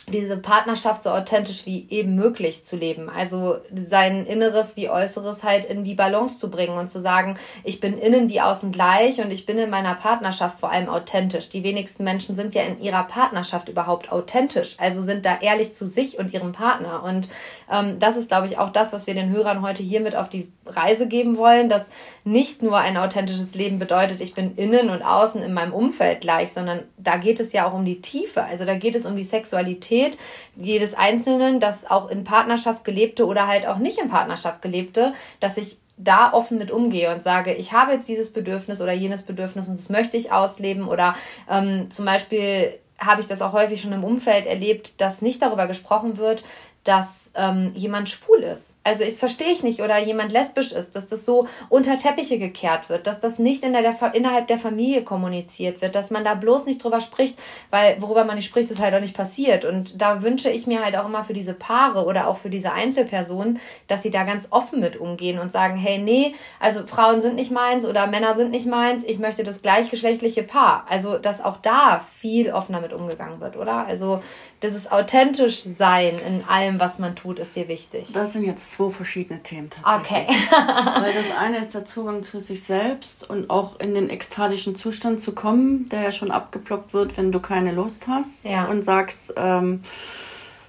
diese 0.07 0.37
Partnerschaft 0.37 1.01
so 1.01 1.09
authentisch 1.09 1.65
wie 1.65 1.87
eben 1.89 2.15
möglich 2.15 2.63
zu 2.63 2.75
leben. 2.75 3.09
Also 3.09 3.57
sein 3.73 4.27
Inneres 4.27 4.75
wie 4.75 4.89
Äußeres 4.89 5.43
halt 5.43 5.65
in 5.65 5.83
die 5.83 5.95
Balance 5.95 6.37
zu 6.37 6.51
bringen 6.51 6.77
und 6.77 6.91
zu 6.91 7.01
sagen, 7.01 7.37
ich 7.63 7.79
bin 7.79 7.97
innen 7.97 8.29
wie 8.29 8.39
außen 8.39 8.71
gleich 8.71 9.19
und 9.19 9.31
ich 9.31 9.47
bin 9.47 9.57
in 9.57 9.71
meiner 9.71 9.95
Partnerschaft 9.95 10.59
vor 10.59 10.71
allem 10.71 10.89
authentisch. 10.89 11.49
Die 11.49 11.63
wenigsten 11.63 12.03
Menschen 12.03 12.35
sind 12.35 12.53
ja 12.53 12.61
in 12.63 12.79
ihrer 12.81 13.03
Partnerschaft 13.03 13.67
überhaupt 13.67 14.11
authentisch, 14.11 14.75
also 14.77 15.01
sind 15.01 15.25
da 15.25 15.39
ehrlich 15.41 15.73
zu 15.73 15.87
sich 15.87 16.19
und 16.19 16.33
ihrem 16.33 16.51
Partner. 16.51 17.03
Und 17.03 17.27
ähm, 17.71 17.97
das 17.99 18.15
ist, 18.15 18.27
glaube 18.27 18.45
ich, 18.45 18.59
auch 18.59 18.69
das, 18.69 18.93
was 18.93 19.07
wir 19.07 19.15
den 19.15 19.31
Hörern 19.31 19.63
heute 19.63 19.81
hier 19.81 20.01
mit 20.01 20.15
auf 20.15 20.29
die 20.29 20.51
Reise 20.67 21.07
geben 21.07 21.35
wollen, 21.37 21.67
dass 21.67 21.89
nicht 22.23 22.61
nur 22.61 22.77
ein 22.77 22.97
authentisches 22.97 23.55
Leben 23.55 23.79
bedeutet, 23.79 24.21
ich 24.21 24.35
bin 24.35 24.55
innen 24.55 24.89
und 24.89 25.01
außen 25.01 25.41
in 25.41 25.53
meinem 25.53 25.73
Umfeld 25.73 26.21
gleich, 26.21 26.53
sondern 26.53 26.83
da 26.97 27.17
geht 27.17 27.39
es 27.39 27.53
ja 27.53 27.67
auch 27.67 27.73
um 27.73 27.85
die 27.85 28.01
Tiefe. 28.01 28.43
Also 28.43 28.65
da 28.65 28.75
geht 28.75 28.95
es 28.95 29.05
um 29.05 29.15
die 29.15 29.23
Sexualität 29.23 29.94
Sexualität 29.95 30.17
jedes 30.55 30.93
Einzelnen, 30.93 31.59
das 31.59 31.89
auch 31.89 32.09
in 32.09 32.23
Partnerschaft 32.23 32.83
gelebte 32.83 33.25
oder 33.25 33.47
halt 33.47 33.67
auch 33.67 33.77
nicht 33.77 33.99
in 33.99 34.09
Partnerschaft 34.09 34.61
gelebte, 34.61 35.13
dass 35.39 35.57
ich 35.57 35.77
da 35.97 36.33
offen 36.33 36.57
mit 36.57 36.71
umgehe 36.71 37.13
und 37.13 37.23
sage, 37.23 37.53
ich 37.53 37.71
habe 37.71 37.93
jetzt 37.93 38.09
dieses 38.09 38.31
Bedürfnis 38.31 38.81
oder 38.81 38.93
jenes 38.93 39.23
Bedürfnis 39.23 39.67
und 39.69 39.79
das 39.79 39.89
möchte 39.89 40.17
ich 40.17 40.31
ausleben 40.31 40.87
oder 40.87 41.15
ähm, 41.49 41.89
zum 41.89 42.05
Beispiel 42.05 42.73
habe 42.97 43.21
ich 43.21 43.27
das 43.27 43.41
auch 43.41 43.53
häufig 43.53 43.81
schon 43.81 43.93
im 43.93 44.03
Umfeld 44.03 44.45
erlebt, 44.45 44.99
dass 44.99 45.21
nicht 45.21 45.41
darüber 45.41 45.67
gesprochen 45.67 46.17
wird, 46.17 46.43
dass 46.83 47.24
ähm, 47.35 47.71
jemand 47.75 48.09
schwul 48.09 48.39
ist. 48.39 48.75
Also 48.83 49.03
ich 49.03 49.15
verstehe 49.15 49.51
ich 49.51 49.63
nicht 49.63 49.81
oder 49.81 49.97
jemand 49.97 50.31
lesbisch 50.31 50.71
ist, 50.71 50.95
dass 50.95 51.07
das 51.07 51.25
so 51.25 51.47
unter 51.69 51.97
Teppiche 51.97 52.37
gekehrt 52.37 52.89
wird, 52.89 53.07
dass 53.07 53.19
das 53.19 53.39
nicht 53.39 53.63
in 53.63 53.73
der, 53.73 53.81
der, 53.81 54.13
innerhalb 54.13 54.47
der 54.47 54.57
Familie 54.57 55.03
kommuniziert 55.03 55.81
wird, 55.81 55.95
dass 55.95 56.11
man 56.11 56.23
da 56.23 56.35
bloß 56.35 56.65
nicht 56.65 56.83
drüber 56.83 57.01
spricht, 57.01 57.37
weil 57.71 58.01
worüber 58.01 58.23
man 58.23 58.35
nicht 58.35 58.45
spricht, 58.45 58.69
ist 58.69 58.79
halt 58.79 58.93
auch 58.93 58.99
nicht 58.99 59.15
passiert. 59.15 59.65
Und 59.65 60.01
da 60.01 60.21
wünsche 60.21 60.49
ich 60.49 60.67
mir 60.67 60.83
halt 60.83 60.95
auch 60.95 61.05
immer 61.05 61.23
für 61.23 61.33
diese 61.33 61.53
Paare 61.53 62.05
oder 62.05 62.27
auch 62.27 62.37
für 62.37 62.49
diese 62.49 62.71
Einzelpersonen, 62.71 63.59
dass 63.87 64.03
sie 64.03 64.11
da 64.11 64.23
ganz 64.23 64.47
offen 64.51 64.79
mit 64.79 64.97
umgehen 64.97 65.39
und 65.39 65.51
sagen, 65.51 65.75
hey, 65.77 65.97
nee, 65.97 66.35
also 66.59 66.85
Frauen 66.85 67.21
sind 67.21 67.35
nicht 67.35 67.51
meins 67.51 67.85
oder 67.85 68.07
Männer 68.07 68.35
sind 68.35 68.51
nicht 68.51 68.67
meins, 68.67 69.03
ich 69.03 69.19
möchte 69.19 69.43
das 69.43 69.61
gleichgeschlechtliche 69.61 70.43
Paar. 70.43 70.85
Also 70.89 71.17
dass 71.17 71.43
auch 71.43 71.57
da 71.57 72.05
viel 72.19 72.51
offener 72.51 72.81
mit 72.81 72.93
umgegangen 72.93 73.39
wird, 73.41 73.57
oder? 73.57 73.85
Also 73.87 74.21
dieses 74.61 74.91
authentisch 74.91 75.61
sein 75.61 76.19
in 76.25 76.43
allem, 76.47 76.79
was 76.79 76.97
man 76.99 77.15
tut, 77.15 77.24
ist 77.33 77.55
dir 77.55 77.67
wichtig. 77.67 78.11
Das 78.13 78.33
sind 78.33 78.45
jetzt 78.45 78.71
zwei 78.71 78.89
verschiedene 78.89 79.41
Themen 79.41 79.69
tatsächlich. 79.69 80.27
Okay. 80.27 80.35
Weil 81.01 81.13
das 81.13 81.37
eine 81.37 81.59
ist 81.59 81.73
der 81.73 81.85
Zugang 81.85 82.23
zu 82.23 82.39
sich 82.39 82.63
selbst 82.63 83.29
und 83.29 83.49
auch 83.49 83.79
in 83.79 83.93
den 83.93 84.09
ekstatischen 84.09 84.75
Zustand 84.75 85.21
zu 85.21 85.33
kommen, 85.33 85.89
der 85.89 86.03
ja 86.03 86.11
schon 86.11 86.31
abgeblockt 86.31 86.93
wird, 86.93 87.17
wenn 87.17 87.31
du 87.31 87.39
keine 87.39 87.71
Lust 87.71 88.07
hast 88.07 88.45
ja. 88.45 88.65
und 88.65 88.83
sagst, 88.83 89.33
ähm, 89.37 89.81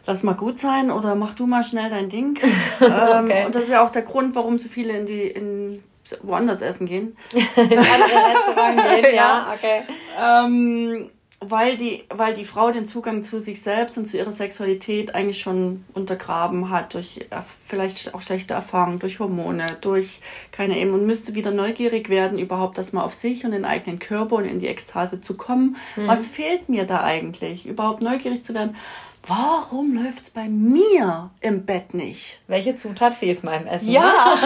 lass 0.07 0.23
mal 0.23 0.35
gut 0.35 0.59
sein 0.59 0.91
oder 0.91 1.15
mach 1.15 1.35
du 1.35 1.47
mal 1.47 1.63
schnell 1.63 1.91
dein 1.91 2.09
Ding. 2.09 2.39
ähm, 2.81 3.25
okay. 3.25 3.47
Und 3.47 3.55
das 3.55 3.65
ist 3.65 3.71
ja 3.71 3.85
auch 3.85 3.91
der 3.91 4.03
Grund, 4.03 4.35
warum 4.35 4.59
so 4.59 4.69
viele 4.69 4.97
in 4.99 5.07
die 5.07 5.23
in 5.23 5.83
woanders 6.23 6.61
essen 6.61 6.87
gehen. 6.87 7.17
in 7.33 7.39
andere 7.57 7.79
Restaurants 7.79 8.83
gehen, 8.83 9.15
ja, 9.15 9.53
okay. 9.55 9.83
Ähm, 10.19 11.11
weil 11.41 11.77
die, 11.77 12.05
weil 12.09 12.33
die 12.33 12.45
Frau 12.45 12.71
den 12.71 12.87
Zugang 12.87 13.23
zu 13.23 13.41
sich 13.41 13.61
selbst 13.61 13.99
und 13.99 14.07
zu 14.07 14.17
ihrer 14.17 14.33
Sexualität 14.33 15.15
eigentlich 15.15 15.41
schon 15.41 15.85
untergraben 15.93 16.71
hat 16.71 16.95
durch 16.95 17.27
äh, 17.31 17.43
vielleicht 17.67 18.15
auch 18.15 18.23
schlechte 18.23 18.55
Erfahrungen, 18.55 18.99
durch 18.99 19.19
Hormone, 19.19 19.67
durch 19.83 20.21
keine 20.51 20.79
eben 20.79 20.95
und 20.95 21.07
müsste 21.07 21.35
wieder 21.35 21.51
neugierig 21.51 22.09
werden, 22.09 22.39
überhaupt 22.39 22.79
das 22.79 22.95
mal 22.95 23.05
auf 23.05 23.15
sich 23.15 23.45
und 23.45 23.51
den 23.51 23.67
eigenen 23.67 23.99
Körper 23.99 24.37
und 24.37 24.47
in 24.47 24.61
die 24.61 24.69
Ekstase 24.69 25.21
zu 25.21 25.37
kommen. 25.37 25.77
Mhm. 25.97 26.07
Was 26.07 26.27
fehlt 26.27 26.71
mir 26.71 26.85
da 26.85 27.03
eigentlich? 27.03 27.67
Überhaupt 27.67 28.01
neugierig 28.01 28.43
zu 28.43 28.55
werden 28.55 28.75
warum 29.27 29.95
läuft 29.95 30.23
es 30.23 30.31
bei 30.31 30.49
mir 30.49 31.31
im 31.41 31.65
Bett 31.65 31.95
nicht? 31.95 32.39
Welche 32.47 32.77
Zutat 32.77 33.15
fehlt 33.15 33.43
meinem 33.45 33.67
Essen? 33.67 33.91
Ja, 33.91 34.03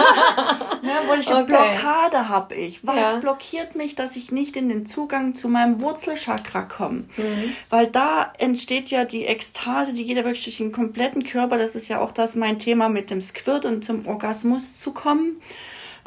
ja 0.81 1.09
welche 1.09 1.35
okay. 1.35 1.43
Blockade 1.45 2.29
habe 2.29 2.55
ich? 2.55 2.85
Was 2.85 2.95
ja. 2.95 3.15
blockiert 3.17 3.75
mich, 3.75 3.95
dass 3.95 4.15
ich 4.15 4.31
nicht 4.31 4.55
in 4.55 4.69
den 4.69 4.85
Zugang 4.85 5.35
zu 5.35 5.49
meinem 5.49 5.81
Wurzelchakra 5.81 6.63
komme? 6.63 7.05
Mhm. 7.17 7.55
Weil 7.69 7.87
da 7.87 8.33
entsteht 8.37 8.89
ja 8.89 9.05
die 9.05 9.25
Ekstase, 9.25 9.93
die 9.93 10.05
geht 10.05 10.17
ja 10.17 10.25
wirklich 10.25 10.43
durch 10.43 10.57
den 10.57 10.71
kompletten 10.71 11.23
Körper. 11.23 11.57
Das 11.57 11.75
ist 11.75 11.87
ja 11.87 11.99
auch 11.99 12.11
das 12.11 12.35
mein 12.35 12.59
Thema 12.59 12.89
mit 12.89 13.09
dem 13.09 13.21
Squirt 13.21 13.65
und 13.65 13.85
zum 13.85 14.07
Orgasmus 14.07 14.79
zu 14.79 14.91
kommen. 14.91 15.41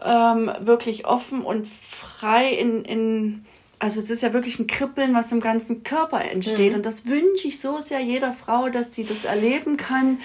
Ähm, 0.04 0.50
wirklich 0.58 1.06
offen 1.06 1.42
und 1.42 1.68
frei 1.68 2.50
in, 2.50 2.84
in 2.84 3.44
also 3.78 4.00
es 4.00 4.10
ist 4.10 4.22
ja 4.22 4.32
wirklich 4.32 4.58
ein 4.58 4.66
Kribbeln, 4.66 5.14
was 5.14 5.32
im 5.32 5.40
ganzen 5.40 5.82
Körper 5.82 6.22
entsteht. 6.22 6.72
Mhm. 6.72 6.78
Und 6.78 6.86
das 6.86 7.06
wünsche 7.06 7.48
ich 7.48 7.60
so 7.60 7.78
sehr 7.78 8.00
jeder 8.00 8.32
Frau, 8.32 8.68
dass 8.68 8.94
sie 8.94 9.04
das 9.04 9.24
erleben 9.24 9.76
kann, 9.76 10.18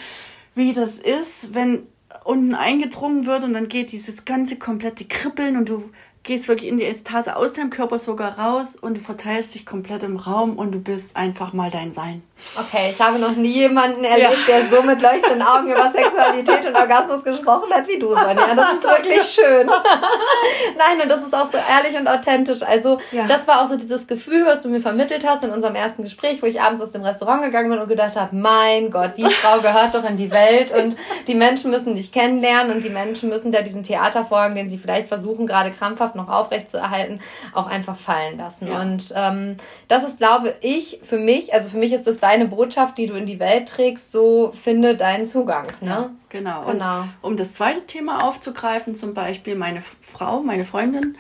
wie 0.55 0.73
das 0.73 0.99
ist, 0.99 1.53
wenn 1.53 1.83
unten 2.23 2.55
eingedrungen 2.55 3.25
wird 3.25 3.43
und 3.43 3.53
dann 3.53 3.69
geht 3.69 3.91
dieses 3.91 4.25
ganze 4.25 4.57
komplette 4.57 5.05
Kribbeln 5.05 5.57
und 5.57 5.69
du 5.69 5.89
gehst 6.23 6.47
wirklich 6.47 6.69
in 6.69 6.77
die 6.77 6.83
Ekstase 6.83 7.35
aus 7.35 7.53
deinem 7.53 7.69
Körper 7.69 7.97
sogar 7.97 8.37
raus 8.37 8.75
und 8.75 8.97
du 8.97 9.01
verteilst 9.01 9.55
dich 9.55 9.65
komplett 9.65 10.03
im 10.03 10.17
Raum 10.17 10.57
und 10.57 10.71
du 10.71 10.79
bist 10.79 11.15
einfach 11.15 11.53
mal 11.53 11.71
dein 11.71 11.91
Sein. 11.91 12.21
Okay, 12.55 12.91
ich 12.91 12.99
habe 12.99 13.19
noch 13.19 13.35
nie 13.35 13.51
jemanden 13.51 14.03
erlebt, 14.03 14.47
ja. 14.47 14.59
der 14.59 14.69
so 14.69 14.81
mit 14.81 15.01
leuchtenden 15.01 15.41
Augen 15.41 15.67
über 15.67 15.91
Sexualität 15.91 16.65
und 16.65 16.75
Orgasmus 16.75 17.23
gesprochen 17.23 17.71
hat 17.71 17.87
wie 17.87 17.99
du, 17.99 18.09
Sonja. 18.09 18.55
Das 18.55 18.73
ist 18.73 18.83
wirklich 18.83 19.23
schön. 19.23 19.67
Nein, 19.67 21.01
und 21.01 21.09
das 21.09 21.23
ist 21.23 21.33
auch 21.33 21.51
so 21.51 21.57
ehrlich 21.57 21.99
und 21.99 22.07
authentisch. 22.07 22.61
Also, 22.63 22.99
ja. 23.11 23.27
das 23.27 23.47
war 23.47 23.61
auch 23.61 23.67
so 23.67 23.77
dieses 23.77 24.07
Gefühl, 24.07 24.45
was 24.45 24.61
du 24.61 24.69
mir 24.69 24.79
vermittelt 24.79 25.27
hast 25.27 25.43
in 25.43 25.51
unserem 25.51 25.75
ersten 25.75 26.03
Gespräch, 26.03 26.41
wo 26.41 26.45
ich 26.45 26.61
abends 26.61 26.81
aus 26.81 26.91
dem 26.91 27.03
Restaurant 27.03 27.43
gegangen 27.43 27.69
bin 27.69 27.79
und 27.79 27.89
gedacht 27.89 28.15
habe, 28.15 28.35
mein 28.35 28.89
Gott, 28.89 29.17
die 29.17 29.25
Frau 29.25 29.59
gehört 29.59 29.93
doch 29.93 30.07
in 30.09 30.17
die 30.17 30.31
Welt 30.31 30.71
und 30.71 30.95
die 31.27 31.35
Menschen 31.35 31.71
müssen 31.71 31.95
dich 31.95 32.11
kennenlernen 32.11 32.75
und 32.75 32.83
die 32.83 32.89
Menschen 32.89 33.29
müssen 33.29 33.51
da 33.51 33.61
diesen 33.61 33.83
Theatervorhang, 33.83 34.55
den 34.55 34.69
sie 34.69 34.77
vielleicht 34.77 35.07
versuchen, 35.07 35.45
gerade 35.45 35.71
krampfhaft 35.71 36.15
noch 36.15 36.29
aufrecht 36.29 36.71
zu 36.71 36.77
erhalten, 36.77 37.19
auch 37.53 37.67
einfach 37.67 37.95
fallen 37.95 38.37
lassen. 38.37 38.67
Ja. 38.67 38.81
Und 38.81 39.13
ähm, 39.15 39.57
das 39.87 40.03
ist, 40.03 40.17
glaube 40.17 40.55
ich, 40.61 40.99
für 41.03 41.17
mich, 41.17 41.53
also 41.53 41.69
für 41.69 41.77
mich 41.77 41.93
ist 41.93 42.07
das 42.07 42.17
deine 42.29 42.45
Botschaft, 42.45 42.97
die 42.97 43.07
du 43.07 43.15
in 43.15 43.25
die 43.25 43.39
Welt 43.39 43.67
trägst, 43.67 44.11
so 44.11 44.51
finde 44.51 44.95
deinen 44.95 45.25
Zugang. 45.25 45.67
Ne? 45.81 45.89
Ja, 45.89 46.11
genau. 46.29 46.65
genau. 46.65 47.01
Und 47.01 47.09
um 47.21 47.37
das 47.37 47.53
zweite 47.53 47.85
Thema 47.87 48.23
aufzugreifen, 48.23 48.95
zum 48.95 49.13
Beispiel 49.15 49.55
meine 49.55 49.81
Frau, 50.01 50.41
meine 50.41 50.65
Freundin, 50.65 51.17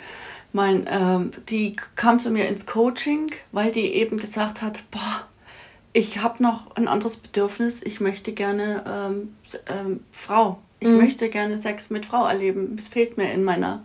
mein, 0.53 0.87
ähm, 0.89 1.31
die 1.49 1.75
kam 1.95 2.19
zu 2.19 2.29
mir 2.29 2.47
ins 2.47 2.65
Coaching, 2.65 3.31
weil 3.51 3.71
die 3.71 3.93
eben 3.95 4.17
gesagt 4.17 4.61
hat, 4.61 4.79
boah, 4.91 5.27
ich 5.93 6.21
habe 6.21 6.43
noch 6.43 6.75
ein 6.75 6.87
anderes 6.87 7.17
Bedürfnis, 7.17 7.81
ich 7.81 7.99
möchte 7.99 8.31
gerne 8.33 8.83
ähm, 8.87 9.35
ähm, 9.67 10.03
Frau, 10.11 10.59
ich 10.79 10.87
mhm. 10.87 10.97
möchte 10.97 11.29
gerne 11.29 11.57
Sex 11.57 11.89
mit 11.89 12.05
Frau 12.05 12.27
erleben. 12.27 12.75
Es 12.77 12.87
fehlt 12.87 13.17
mir 13.17 13.31
in 13.33 13.43
meiner 13.43 13.83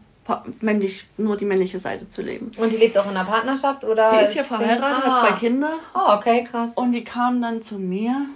männlich, 0.60 1.06
nur 1.16 1.36
die 1.36 1.44
männliche 1.44 1.78
Seite 1.78 2.08
zu 2.08 2.22
leben. 2.22 2.50
Und 2.58 2.72
die 2.72 2.76
lebt 2.76 2.96
auch 2.96 3.04
in 3.04 3.10
einer 3.10 3.24
Partnerschaft 3.24 3.84
oder? 3.84 4.10
Die 4.10 4.24
ist 4.24 4.32
hier 4.32 4.44
verheiratet, 4.44 5.02
ah. 5.04 5.20
hat 5.22 5.28
zwei 5.28 5.38
Kinder. 5.38 5.70
Oh, 5.94 6.14
okay, 6.16 6.44
krass. 6.44 6.72
Und 6.74 6.92
die 6.92 7.04
kam 7.04 7.42
dann 7.42 7.62
zu 7.62 7.78
mir 7.78 8.26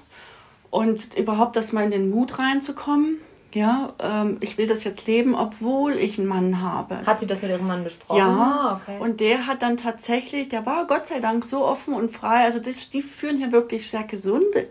und 0.70 1.14
überhaupt 1.16 1.56
das 1.56 1.72
mal 1.72 1.84
in 1.84 1.90
den 1.90 2.10
Mut 2.10 2.38
reinzukommen. 2.38 3.16
Ja, 3.54 3.94
ähm, 4.02 4.36
ich 4.40 4.58
will 4.58 4.66
das 4.66 4.84
jetzt 4.84 5.06
leben, 5.06 5.34
obwohl 5.34 5.94
ich 5.94 6.18
einen 6.18 6.28
Mann 6.28 6.60
habe. 6.60 7.06
Hat 7.06 7.18
sie 7.18 7.26
das 7.26 7.40
mit 7.40 7.50
ihrem 7.50 7.66
Mann 7.66 7.82
besprochen? 7.82 8.18
Ja. 8.18 8.28
Ah, 8.28 8.80
okay. 8.82 8.98
Und 9.00 9.20
der 9.20 9.46
hat 9.46 9.62
dann 9.62 9.78
tatsächlich, 9.78 10.50
der 10.50 10.66
war 10.66 10.86
Gott 10.86 11.06
sei 11.06 11.18
Dank 11.20 11.46
so 11.46 11.64
offen 11.64 11.94
und 11.94 12.10
frei. 12.10 12.44
Also 12.44 12.58
das, 12.58 12.90
die 12.90 13.00
führen 13.00 13.38
hier 13.38 13.50
wirklich 13.50 13.90
sehr 13.90 14.02
gesunde 14.02 14.68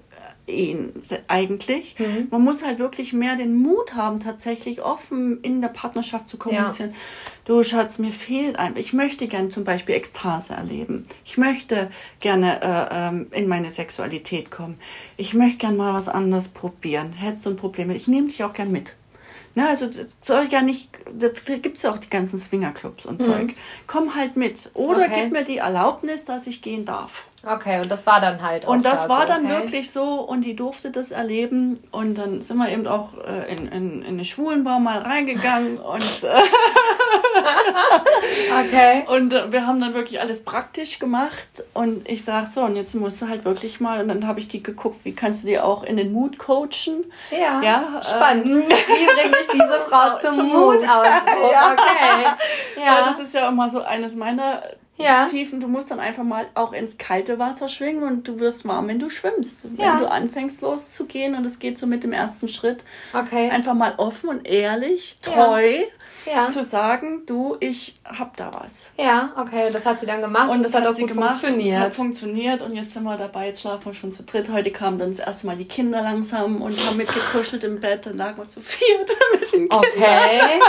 ihn 0.47 0.93
eigentlich. 1.27 1.95
Mhm. 1.99 2.27
Man 2.31 2.41
muss 2.41 2.63
halt 2.63 2.79
wirklich 2.79 3.13
mehr 3.13 3.35
den 3.35 3.55
Mut 3.55 3.93
haben, 3.93 4.19
tatsächlich 4.21 4.81
offen 4.81 5.41
in 5.41 5.61
der 5.61 5.67
Partnerschaft 5.67 6.27
zu 6.27 6.37
kommunizieren. 6.37 6.91
Ja. 6.91 6.95
Du 7.45 7.63
Schatz, 7.63 7.99
mir 7.99 8.11
fehlt 8.11 8.57
einfach. 8.57 8.79
Ich 8.79 8.93
möchte 8.93 9.27
gerne 9.27 9.49
zum 9.49 9.63
Beispiel 9.63 9.95
Ekstase 9.95 10.53
erleben. 10.53 11.03
Ich 11.25 11.37
möchte 11.37 11.91
gerne 12.19 12.61
äh, 12.61 12.87
ähm, 12.91 13.27
in 13.31 13.47
meine 13.47 13.69
Sexualität 13.71 14.49
kommen. 14.49 14.79
Ich 15.17 15.33
möchte 15.33 15.59
gerne 15.59 15.77
mal 15.77 15.93
was 15.93 16.09
anderes 16.09 16.47
probieren. 16.47 17.13
Hättest 17.13 17.45
du 17.45 17.51
ein 17.51 17.55
Problem? 17.57 17.89
Ich 17.91 18.07
nehme 18.07 18.27
dich 18.27 18.43
auch 18.43 18.53
gern 18.53 18.71
mit. 18.71 18.95
Ne, 19.55 19.67
also 19.67 19.87
das 19.87 20.17
soll 20.21 20.47
ja 20.51 20.61
nicht, 20.61 20.89
dafür 21.11 21.57
gibt 21.57 21.77
es 21.77 21.83
ja 21.83 21.91
auch 21.91 21.97
die 21.97 22.11
ganzen 22.11 22.37
Swingerclubs 22.37 23.07
und 23.07 23.21
mhm. 23.21 23.25
Zeug. 23.25 23.55
Komm 23.87 24.13
halt 24.13 24.35
mit. 24.35 24.69
Oder 24.75 25.05
okay. 25.05 25.23
gib 25.23 25.31
mir 25.31 25.43
die 25.43 25.57
Erlaubnis, 25.57 26.25
dass 26.25 26.45
ich 26.45 26.61
gehen 26.61 26.85
darf. 26.85 27.23
Okay, 27.47 27.79
und 27.81 27.89
das 27.89 28.05
war 28.05 28.19
dann 28.19 28.41
halt 28.41 28.65
auch 28.65 28.71
Und 28.71 28.83
das 28.83 29.03
da 29.03 29.09
war 29.09 29.21
so, 29.21 29.27
dann 29.27 29.45
okay. 29.45 29.53
wirklich 29.53 29.91
so 29.91 30.15
und 30.15 30.41
die 30.41 30.55
durfte 30.55 30.91
das 30.91 31.11
erleben 31.11 31.79
und 31.91 32.17
dann 32.17 32.41
sind 32.41 32.57
wir 32.57 32.69
eben 32.69 32.87
auch 32.87 33.09
äh, 33.25 33.53
in, 33.53 33.67
in, 33.67 34.01
in 34.01 34.05
eine 34.05 34.25
Schwulenbau 34.25 34.79
mal 34.79 34.99
reingegangen 34.99 35.77
und 35.93 36.23
äh, 36.23 36.41
okay. 38.65 39.05
Und 39.07 39.31
äh, 39.33 39.51
wir 39.51 39.65
haben 39.65 39.79
dann 39.79 39.93
wirklich 39.93 40.19
alles 40.19 40.43
praktisch 40.43 40.99
gemacht 40.99 41.63
und 41.73 42.07
ich 42.09 42.25
sag 42.25 42.47
so 42.47 42.61
und 42.61 42.75
jetzt 42.75 42.93
musst 42.95 43.21
du 43.21 43.29
halt 43.29 43.45
wirklich 43.45 43.79
mal 43.79 44.01
und 44.01 44.09
dann 44.09 44.27
habe 44.27 44.39
ich 44.39 44.49
die 44.49 44.61
geguckt, 44.61 45.05
wie 45.05 45.15
kannst 45.15 45.43
du 45.43 45.47
die 45.47 45.59
auch 45.59 45.83
in 45.83 45.95
den 45.95 46.11
Mut 46.11 46.37
coachen? 46.37 47.05
Ja. 47.31 47.61
ja 47.61 48.01
spannend. 48.03 48.47
Ähm, 48.47 48.63
wie 48.69 49.05
bringe 49.05 49.37
ich 49.39 49.47
diese 49.47 49.79
Frau 49.89 50.17
zum, 50.19 50.35
zum 50.35 50.47
Mut, 50.47 50.81
Mut 50.81 50.89
aus? 50.89 51.05
ja. 51.51 51.73
Okay. 51.73 52.83
Ja. 52.83 53.05
das 53.05 53.19
ist 53.19 53.33
ja 53.33 53.47
immer 53.47 53.69
so 53.69 53.81
eines 53.81 54.15
meiner 54.15 54.63
ja. 54.97 55.25
Tiefen. 55.25 55.59
Du 55.59 55.67
musst 55.67 55.91
dann 55.91 55.99
einfach 55.99 56.23
mal 56.23 56.47
auch 56.53 56.73
ins 56.73 56.97
kalte 56.97 57.39
Wasser 57.39 57.69
schwingen 57.69 58.03
und 58.03 58.27
du 58.27 58.39
wirst 58.39 58.67
warm, 58.67 58.87
wenn 58.87 58.99
du 58.99 59.09
schwimmst. 59.09 59.65
Ja. 59.77 59.93
Wenn 59.93 59.99
du 60.01 60.11
anfängst 60.11 60.61
loszugehen 60.61 61.35
und 61.35 61.45
es 61.45 61.59
geht 61.59 61.77
so 61.77 61.87
mit 61.87 62.03
dem 62.03 62.13
ersten 62.13 62.47
Schritt. 62.47 62.83
Okay. 63.13 63.49
Einfach 63.49 63.73
mal 63.73 63.93
offen 63.97 64.29
und 64.29 64.47
ehrlich, 64.47 65.17
treu. 65.21 65.71
Ja 65.71 65.85
ja. 66.25 66.49
zu 66.49 66.63
sagen, 66.63 67.23
du, 67.25 67.57
ich 67.59 67.95
hab 68.05 68.35
da 68.37 68.51
was. 68.53 68.89
Ja, 68.97 69.33
okay, 69.37 69.71
das 69.71 69.85
hat 69.85 69.99
sie 69.99 70.05
dann 70.05 70.21
gemacht 70.21 70.49
und 70.49 70.63
das, 70.63 70.71
das 70.71 70.81
hat, 70.81 70.87
hat 70.87 70.95
auch 70.95 70.99
gut 70.99 71.09
gemacht 71.09 71.39
funktioniert. 71.39 71.77
Das 71.77 71.85
hat 71.85 71.95
funktioniert 71.95 72.61
und 72.61 72.75
jetzt 72.75 72.93
sind 72.93 73.03
wir 73.03 73.17
dabei, 73.17 73.47
jetzt 73.47 73.61
schlafen 73.61 73.85
wir 73.85 73.93
schon 73.93 74.11
zu 74.11 74.23
dritt. 74.23 74.49
Heute 74.51 74.71
kamen 74.71 74.99
dann 74.99 75.09
das 75.09 75.19
erste 75.19 75.47
Mal 75.47 75.57
die 75.57 75.67
Kinder 75.67 76.01
langsam 76.01 76.61
und 76.61 76.77
haben 76.85 76.97
mitgekuschelt 76.97 77.63
im 77.63 77.79
Bett, 77.79 78.05
dann 78.05 78.17
lagen 78.17 78.37
wir 78.37 78.49
zu 78.49 78.61
viert 78.61 79.09
mit 79.33 79.51
den 79.51 79.69
Kindern. 79.69 79.79
Okay, 79.79 80.59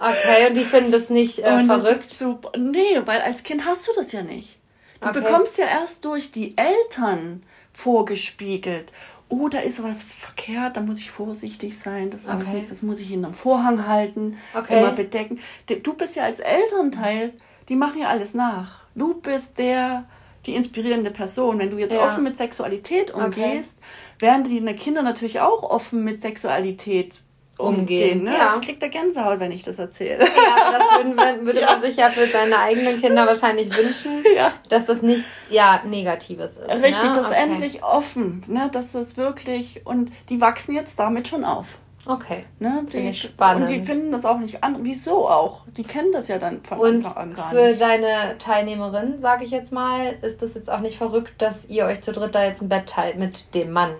okay, 0.00 0.48
und 0.48 0.54
die 0.54 0.64
finden 0.64 0.92
das 0.92 1.10
nicht 1.10 1.40
äh, 1.40 1.50
und 1.50 1.66
verrückt? 1.66 2.10
Super. 2.10 2.52
Nee, 2.58 3.00
weil 3.04 3.20
als 3.20 3.42
Kind 3.42 3.64
hast 3.66 3.86
du 3.86 3.92
das 3.96 4.12
ja 4.12 4.22
nicht. 4.22 4.56
Du 5.00 5.08
okay. 5.08 5.20
bekommst 5.20 5.58
ja 5.58 5.66
erst 5.66 6.04
durch 6.04 6.32
die 6.32 6.56
Eltern 6.56 7.42
vorgespiegelt 7.74 8.92
oh, 9.40 9.48
da 9.48 9.58
ist 9.58 9.82
was 9.82 10.02
verkehrt, 10.02 10.76
da 10.76 10.80
muss 10.80 10.98
ich 10.98 11.10
vorsichtig 11.10 11.78
sein, 11.78 12.10
das 12.10 12.28
okay. 12.28 12.58
ich 12.58 12.68
das 12.68 12.82
muss 12.82 13.00
ich 13.00 13.10
in 13.12 13.24
einem 13.24 13.34
Vorhang 13.34 13.86
halten, 13.86 14.36
okay. 14.54 14.78
immer 14.78 14.92
bedecken. 14.92 15.40
Du 15.82 15.94
bist 15.94 16.16
ja 16.16 16.24
als 16.24 16.40
Elternteil, 16.40 17.32
die 17.68 17.76
machen 17.76 18.00
ja 18.00 18.08
alles 18.08 18.34
nach. 18.34 18.80
Du 18.94 19.14
bist 19.14 19.58
der, 19.58 20.04
die 20.46 20.54
inspirierende 20.54 21.10
Person. 21.10 21.58
Wenn 21.58 21.70
du 21.70 21.78
jetzt 21.78 21.94
ja. 21.94 22.04
offen 22.04 22.22
mit 22.24 22.38
Sexualität 22.38 23.12
umgehst, 23.12 23.78
okay. 23.78 24.26
werden 24.26 24.44
die 24.44 24.60
Kinder 24.74 25.02
natürlich 25.02 25.40
auch 25.40 25.62
offen 25.62 26.04
mit 26.04 26.22
Sexualität 26.22 27.22
umgehen. 27.58 28.24
Ne? 28.24 28.34
Ja. 28.36 28.56
Ich 28.56 28.66
krieg 28.66 28.80
da 28.80 28.88
Gänsehaut, 28.88 29.40
wenn 29.40 29.52
ich 29.52 29.62
das 29.62 29.78
erzähle. 29.78 30.24
Ja, 30.24 30.66
aber 30.66 30.78
das 30.78 31.16
würden, 31.16 31.16
würde 31.46 31.60
ja. 31.60 31.66
man 31.66 31.80
sich 31.80 31.96
ja 31.96 32.10
für 32.10 32.26
seine 32.26 32.58
eigenen 32.58 33.00
Kinder 33.00 33.26
wahrscheinlich 33.26 33.74
wünschen, 33.76 34.24
ja. 34.36 34.52
dass 34.68 34.86
das 34.86 35.02
nichts 35.02 35.28
ja, 35.50 35.82
Negatives 35.84 36.56
ist. 36.56 36.70
Richtig, 36.70 37.02
ne? 37.02 37.12
das 37.14 37.26
okay. 37.26 37.36
endlich 37.36 37.84
offen. 37.84 38.42
Ne? 38.46 38.70
Dass 38.72 38.92
das 38.92 39.16
wirklich, 39.16 39.82
und 39.84 40.10
die 40.28 40.40
wachsen 40.40 40.74
jetzt 40.74 40.98
damit 40.98 41.28
schon 41.28 41.44
auf. 41.44 41.78
Okay. 42.06 42.44
Ne, 42.58 42.84
die, 42.92 42.98
ich 42.98 43.22
spannend. 43.22 43.70
Und 43.70 43.74
die 43.74 43.82
finden 43.82 44.12
das 44.12 44.24
auch 44.24 44.38
nicht 44.38 44.62
an. 44.62 44.80
Wieso 44.82 45.28
auch? 45.28 45.62
Die 45.76 45.84
kennen 45.84 46.12
das 46.12 46.28
ja 46.28 46.38
dann 46.38 46.62
von 46.62 46.78
und 46.78 46.96
Anfang 46.96 47.16
an 47.16 47.34
gar 47.34 47.50
für 47.50 47.68
nicht. 47.68 47.80
deine 47.80 48.36
Teilnehmerin, 48.38 49.18
sage 49.18 49.44
ich 49.44 49.50
jetzt 49.50 49.72
mal, 49.72 50.14
ist 50.20 50.42
das 50.42 50.54
jetzt 50.54 50.70
auch 50.70 50.80
nicht 50.80 50.98
verrückt, 50.98 51.40
dass 51.40 51.64
ihr 51.66 51.86
euch 51.86 52.02
zu 52.02 52.12
dritt 52.12 52.34
da 52.34 52.44
jetzt 52.44 52.60
ein 52.60 52.68
Bett 52.68 52.86
teilt 52.86 53.18
mit 53.18 53.54
dem 53.54 53.72
Mann. 53.72 53.94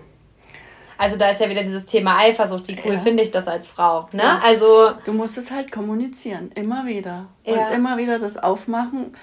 Also 0.97 1.17
da 1.17 1.29
ist 1.29 1.41
ja 1.41 1.49
wieder 1.49 1.63
dieses 1.63 1.85
Thema 1.85 2.19
Eifersucht. 2.19 2.67
Wie 2.67 2.79
cool 2.85 2.93
ja. 2.93 2.99
finde 2.99 3.23
ich 3.23 3.31
das 3.31 3.47
als 3.47 3.67
Frau? 3.67 4.07
Ne? 4.11 4.23
Ja. 4.23 4.41
Also 4.43 4.91
du 5.05 5.13
musst 5.13 5.37
es 5.37 5.51
halt 5.51 5.71
kommunizieren, 5.71 6.51
immer 6.55 6.85
wieder 6.85 7.27
ja. 7.43 7.67
und 7.67 7.73
immer 7.73 7.97
wieder 7.97 8.19
das 8.19 8.37
aufmachen, 8.37 9.15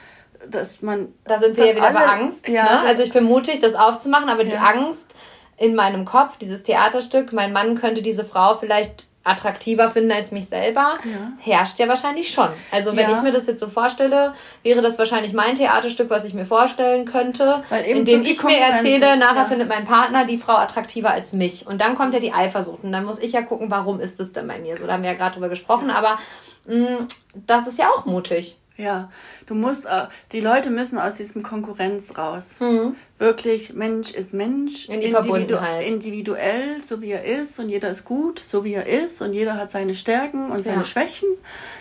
dass 0.49 0.83
man. 0.83 1.09
Da 1.25 1.39
sind 1.39 1.57
wir 1.57 1.67
ja 1.67 1.75
wieder 1.77 1.87
alle, 1.87 1.95
bei 1.95 2.07
Angst. 2.07 2.49
Ja, 2.49 2.65
ne? 2.65 2.81
Also 2.81 3.03
ich 3.03 3.13
bin 3.13 3.25
mutig, 3.25 3.61
das 3.61 3.75
aufzumachen, 3.75 4.29
aber 4.29 4.45
die 4.45 4.57
Angst 4.57 5.15
in 5.57 5.75
meinem 5.75 6.05
Kopf, 6.05 6.37
dieses 6.39 6.63
Theaterstück, 6.63 7.33
mein 7.33 7.53
Mann 7.53 7.77
könnte 7.77 8.03
diese 8.03 8.25
Frau 8.25 8.55
vielleicht 8.55 9.07
attraktiver 9.25 9.89
finden 9.89 10.13
als 10.13 10.33
mich 10.33 10.47
selber, 10.47 10.99
ja. 11.05 11.33
herrscht 11.39 11.79
ja 11.79 11.89
wahrscheinlich 11.89 12.31
schon. 12.31 12.49
Also 12.71 12.97
wenn 12.97 13.09
ja. 13.09 13.17
ich 13.17 13.23
mir 13.23 13.31
das 13.31 13.47
jetzt 13.47 13.61
so 13.61 13.69
vorstelle, 13.69 14.35
wäre 14.63 14.81
das 14.81 14.99
wahrscheinlich 14.99 15.33
mein 15.33 15.55
Theaterstück, 15.55 16.11
was 16.11 16.25
ich 16.25 16.35
mir 16.35 16.45
vorstellen 16.45 17.05
könnte, 17.05 17.63
in 17.87 18.05
dem 18.05 18.23
ich 18.23 18.43
mir 18.43 18.59
erzähle, 18.59 19.17
nachher 19.17 19.43
ja. 19.43 19.45
findet 19.45 19.69
mein 19.69 19.87
Partner 19.87 20.25
die 20.25 20.39
Frau 20.39 20.55
attraktiver 20.55 21.11
als 21.11 21.33
mich. 21.33 21.67
Und 21.67 21.81
dann 21.81 21.97
kommt 21.97 22.15
ja 22.15 22.21
die 22.21 22.33
Eifersucht. 22.33 22.83
Und 22.83 22.93
dann 22.93 23.05
muss 23.05 23.19
ich 23.19 23.33
ja 23.33 23.43
gucken, 23.43 23.71
warum 23.71 24.01
ist 24.01 24.19
das 24.19 24.33
denn 24.33 24.49
bei 24.49 24.59
mir 24.59 24.77
so. 24.77 24.87
Da 24.87 24.95
haben 24.95 25.03
wir 25.03 25.11
ja 25.11 25.17
gerade 25.17 25.35
drüber 25.35 25.49
gesprochen, 25.49 25.91
aber 25.91 26.19
mh, 26.67 26.77
mm, 26.77 27.09
das 27.47 27.67
ist 27.67 27.79
ja 27.79 27.89
auch 27.91 28.07
mutig. 28.07 28.57
Ja, 28.77 29.11
du 29.47 29.55
musst, 29.55 29.87
äh, 29.87 30.07
die 30.33 30.41
Leute 30.41 30.71
müssen 30.71 30.99
aus 30.99 31.17
diesem 31.17 31.43
Konkurrenz 31.43 32.17
raus. 32.17 32.57
Mhm. 32.61 32.97
Wirklich, 33.19 33.75
Mensch 33.75 34.13
ist 34.13 34.33
Mensch. 34.33 34.89
In 34.89 35.01
die 35.01 35.07
individu. 35.07 35.59
Individuell, 35.87 36.83
so 36.83 37.01
wie 37.01 37.11
er 37.11 37.25
ist 37.25 37.59
und 37.59 37.69
jeder 37.69 37.91
ist 37.91 38.05
gut, 38.05 38.41
so 38.45 38.65
wie 38.65 38.75
er 38.75 38.87
ist 38.87 39.21
und 39.21 39.35
jeder 39.35 39.57
hat 39.57 39.71
seine 39.71 39.95
Stärken 39.95 40.51
und 40.51 40.65
seine 40.65 40.79
ja. 40.79 40.85
Schwächen. 40.85 41.29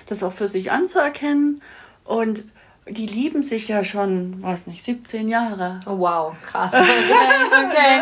Das 0.08 0.22
auch 0.24 0.34
für 0.34 0.48
sich 0.48 0.72
anzuerkennen 0.72 1.62
und 2.04 2.44
die 2.92 3.08
lieben 3.08 3.44
sich 3.44 3.68
ja 3.68 3.84
schon, 3.84 4.42
weiß 4.42 4.68
nicht, 4.68 4.84
17 4.84 5.28
Jahre. 5.28 5.80
Oh, 5.86 6.00
wow, 6.00 6.34
krass. 6.46 6.72
Okay, 6.82 7.66
okay. 7.66 8.02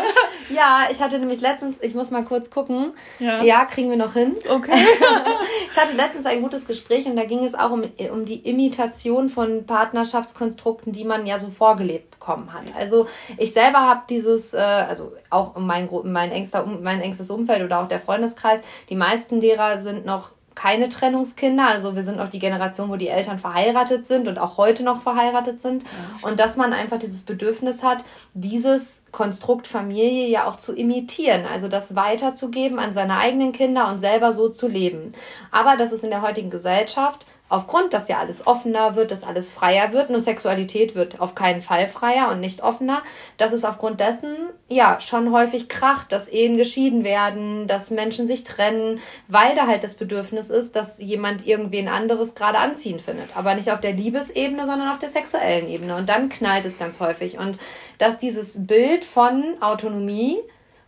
Ja, 0.50 0.88
ich 0.90 1.00
hatte 1.00 1.18
nämlich 1.18 1.40
letztens, 1.40 1.76
ich 1.80 1.94
muss 1.94 2.10
mal 2.10 2.24
kurz 2.24 2.50
gucken. 2.50 2.92
Ja, 3.18 3.42
ja 3.42 3.64
kriegen 3.64 3.90
wir 3.90 3.96
noch 3.96 4.14
hin. 4.14 4.34
Okay. 4.48 4.72
ich 5.70 5.76
hatte 5.76 5.94
letztens 5.94 6.26
ein 6.26 6.42
gutes 6.42 6.66
Gespräch 6.66 7.06
und 7.06 7.16
da 7.16 7.24
ging 7.24 7.44
es 7.44 7.54
auch 7.54 7.70
um, 7.70 7.84
um 8.12 8.24
die 8.24 8.40
Imitation 8.48 9.28
von 9.28 9.64
Partnerschaftskonstrukten, 9.66 10.92
die 10.92 11.04
man 11.04 11.26
ja 11.26 11.38
so 11.38 11.50
vorgelebt 11.50 12.10
bekommen 12.10 12.52
hat. 12.52 12.64
Also 12.76 13.06
ich 13.38 13.52
selber 13.52 13.80
habe 13.80 14.02
dieses, 14.08 14.52
äh, 14.52 14.58
also 14.58 15.12
auch 15.30 15.56
mein, 15.56 15.88
mein, 16.04 16.30
engster, 16.30 16.66
mein 16.66 17.00
engstes 17.00 17.30
Umfeld 17.30 17.62
oder 17.62 17.80
auch 17.80 17.88
der 17.88 18.00
Freundeskreis, 18.00 18.60
die 18.88 18.96
meisten 18.96 19.40
derer 19.40 19.80
sind 19.80 20.04
noch 20.04 20.32
keine 20.54 20.88
Trennungskinder. 20.88 21.68
Also 21.68 21.94
wir 21.94 22.02
sind 22.02 22.18
noch 22.18 22.28
die 22.28 22.38
Generation, 22.38 22.90
wo 22.90 22.96
die 22.96 23.08
Eltern 23.08 23.38
verheiratet 23.38 24.06
sind 24.06 24.28
und 24.28 24.38
auch 24.38 24.56
heute 24.56 24.82
noch 24.82 25.02
verheiratet 25.02 25.60
sind. 25.60 25.84
Ja, 25.84 26.28
und 26.28 26.40
dass 26.40 26.56
man 26.56 26.72
einfach 26.72 26.98
dieses 26.98 27.22
Bedürfnis 27.22 27.82
hat, 27.82 28.04
dieses 28.34 29.02
Konstrukt 29.12 29.66
Familie 29.66 30.28
ja 30.28 30.46
auch 30.46 30.56
zu 30.56 30.74
imitieren, 30.74 31.46
also 31.46 31.68
das 31.68 31.94
weiterzugeben 31.94 32.78
an 32.78 32.94
seine 32.94 33.18
eigenen 33.18 33.52
Kinder 33.52 33.88
und 33.88 34.00
selber 34.00 34.32
so 34.32 34.48
zu 34.48 34.68
leben. 34.68 35.12
Aber 35.50 35.76
das 35.76 35.92
ist 35.92 36.04
in 36.04 36.10
der 36.10 36.22
heutigen 36.22 36.50
Gesellschaft 36.50 37.26
aufgrund, 37.50 37.92
dass 37.92 38.08
ja 38.08 38.18
alles 38.18 38.46
offener 38.46 38.94
wird, 38.94 39.10
dass 39.10 39.24
alles 39.24 39.50
freier 39.50 39.92
wird, 39.92 40.08
nur 40.08 40.20
Sexualität 40.20 40.94
wird 40.94 41.20
auf 41.20 41.34
keinen 41.34 41.60
Fall 41.60 41.86
freier 41.88 42.30
und 42.30 42.40
nicht 42.40 42.62
offener, 42.62 43.02
dass 43.36 43.52
es 43.52 43.64
aufgrund 43.64 44.00
dessen 44.00 44.34
ja 44.68 45.00
schon 45.00 45.32
häufig 45.32 45.68
kracht, 45.68 46.12
dass 46.12 46.28
Ehen 46.28 46.56
geschieden 46.56 47.02
werden, 47.04 47.66
dass 47.66 47.90
Menschen 47.90 48.28
sich 48.28 48.44
trennen, 48.44 49.00
weil 49.26 49.54
da 49.56 49.66
halt 49.66 49.82
das 49.82 49.96
Bedürfnis 49.96 50.48
ist, 50.48 50.76
dass 50.76 50.98
jemand 51.00 51.46
irgendwen 51.46 51.88
anderes 51.88 52.36
gerade 52.36 52.58
anziehen 52.58 53.00
findet. 53.00 53.36
Aber 53.36 53.54
nicht 53.54 53.72
auf 53.72 53.80
der 53.80 53.92
Liebesebene, 53.92 54.64
sondern 54.64 54.88
auf 54.88 54.98
der 54.98 55.08
sexuellen 55.08 55.68
Ebene. 55.68 55.96
Und 55.96 56.08
dann 56.08 56.28
knallt 56.28 56.64
es 56.64 56.78
ganz 56.78 57.00
häufig. 57.00 57.36
Und 57.36 57.58
dass 57.98 58.16
dieses 58.16 58.54
Bild 58.64 59.04
von 59.04 59.56
Autonomie 59.60 60.38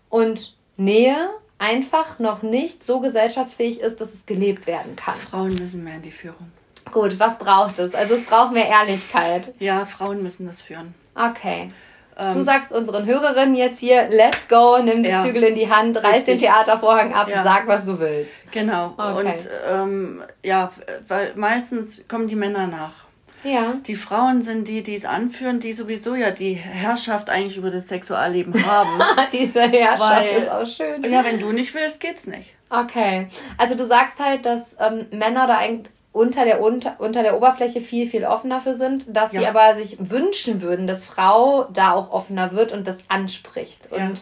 und 0.09 0.55
Nähe 0.77 1.29
einfach 1.63 2.19
noch 2.19 2.43
nicht 2.43 2.85
so 2.85 2.99
gesellschaftsfähig 2.99 3.81
ist, 3.81 4.01
dass 4.01 4.13
es 4.13 4.27
gelebt 4.27 4.67
werden 4.67 4.97
kann. 4.97 5.15
Frauen 5.15 5.55
müssen 5.55 5.85
mehr 5.85 5.97
in 5.97 6.03
die 6.03 6.11
Führung. 6.11 6.51
Gut, 6.91 7.19
was 7.21 7.39
braucht 7.39 7.79
es? 7.79 7.95
Also 7.95 8.15
es 8.15 8.25
braucht 8.25 8.53
mehr 8.53 8.69
Ehrlichkeit. 8.69 9.55
Ja, 9.61 9.85
Frauen 9.85 10.23
müssen 10.23 10.47
das 10.47 10.61
führen. 10.61 10.95
Okay. 11.15 11.71
Ähm, 12.19 12.33
du 12.33 12.43
sagst 12.43 12.73
unseren 12.73 13.07
Hörerinnen 13.07 13.55
jetzt 13.55 13.79
hier, 13.79 14.09
let's 14.09 14.49
go, 14.49 14.79
nimm 14.83 15.05
die 15.05 15.11
ja, 15.11 15.23
Zügel 15.23 15.45
in 15.45 15.55
die 15.55 15.71
Hand, 15.71 15.97
reiß 15.97 16.17
richtig. 16.17 16.27
den 16.27 16.39
Theatervorhang 16.41 17.15
ab, 17.15 17.29
ja. 17.29 17.45
sag, 17.45 17.69
was 17.69 17.87
du 17.87 17.99
willst. 18.01 18.33
Genau. 18.51 18.95
Okay. 18.97 19.15
Und 19.15 19.49
ähm, 19.71 20.23
ja, 20.43 20.73
weil 21.07 21.33
meistens 21.37 22.03
kommen 22.09 22.27
die 22.27 22.37
Männer 22.37 22.67
nach. 22.67 23.02
Ja. 23.45 23.76
Die 23.86 23.97
Frauen 23.97 24.43
sind 24.43 24.68
die, 24.68 24.82
die 24.82 24.95
es 24.95 25.05
anführen, 25.05 25.61
die 25.61 25.72
sowieso 25.72 26.14
ja 26.14 26.30
die 26.30 26.55
Herrschaft 26.55 27.30
eigentlich 27.30 27.57
über 27.57 27.70
das 27.70 27.88
Sexualleben 27.88 28.55
haben. 28.66 29.01
Diese 29.32 29.62
Herrschaft 29.62 30.01
Weil, 30.01 30.43
ist 30.43 30.51
auch 30.51 30.66
schön. 30.66 31.11
Ja, 31.11 31.24
wenn 31.24 31.40
du 31.40 31.53
nicht 31.53 31.74
willst, 31.74 32.01
geht's 32.01 32.26
nicht. 32.26 32.55
Okay. 32.70 33.28
Also 33.59 33.74
du 33.74 33.86
sagst 33.86 34.18
halt, 34.18 34.47
dass 34.47 34.76
ähm, 34.78 35.07
Männer 35.11 35.47
da 35.47 35.59
eigentlich 35.59 35.90
unter 36.12 36.45
der, 36.45 36.61
unter, 36.61 36.97
unter 36.99 37.22
der 37.22 37.36
Oberfläche 37.36 37.80
viel, 37.80 38.07
viel 38.07 38.24
offener 38.24 38.61
für 38.61 38.74
sind, 38.74 39.16
dass 39.16 39.32
ja. 39.32 39.40
sie 39.40 39.47
aber 39.47 39.76
sich 39.76 39.97
wünschen 39.99 40.61
würden, 40.61 40.86
dass 40.86 41.05
Frau 41.05 41.64
da 41.72 41.93
auch 41.93 42.12
offener 42.12 42.53
wird 42.53 42.72
und 42.72 42.86
das 42.86 42.99
anspricht. 43.09 43.88
Ja. 43.90 44.07
Und 44.07 44.20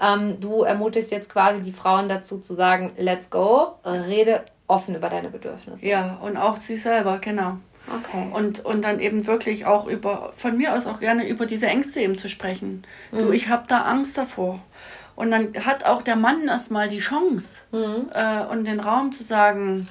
ähm, 0.00 0.40
du 0.40 0.62
ermutigst 0.62 1.10
jetzt 1.10 1.30
quasi 1.30 1.60
die 1.60 1.72
Frauen 1.72 2.08
dazu 2.08 2.38
zu 2.38 2.54
sagen, 2.54 2.92
let's 2.96 3.28
go, 3.28 3.74
rede 3.84 4.44
offen 4.68 4.94
über 4.94 5.08
deine 5.08 5.30
Bedürfnisse. 5.30 5.84
Ja, 5.86 6.18
und 6.22 6.36
auch 6.36 6.56
sie 6.56 6.76
selber, 6.76 7.18
genau. 7.18 7.58
Okay. 7.88 8.30
Und, 8.32 8.64
und 8.64 8.82
dann 8.82 9.00
eben 9.00 9.26
wirklich 9.26 9.66
auch 9.66 9.86
über, 9.86 10.32
von 10.36 10.56
mir 10.56 10.74
aus 10.74 10.86
auch 10.86 11.00
gerne 11.00 11.28
über 11.28 11.46
diese 11.46 11.66
Ängste 11.66 12.00
eben 12.00 12.16
zu 12.16 12.28
sprechen. 12.28 12.84
Mhm. 13.10 13.18
Du, 13.18 13.32
ich 13.32 13.48
habe 13.48 13.64
da 13.68 13.82
Angst 13.82 14.16
davor. 14.16 14.60
Und 15.14 15.30
dann 15.30 15.52
hat 15.64 15.84
auch 15.84 16.02
der 16.02 16.16
Mann 16.16 16.48
erstmal 16.48 16.88
die 16.88 16.98
Chance 16.98 17.60
mhm. 17.72 18.08
äh, 18.14 18.44
und 18.44 18.64
den 18.64 18.80
Raum 18.80 19.12
zu 19.12 19.22
sagen, 19.22 19.88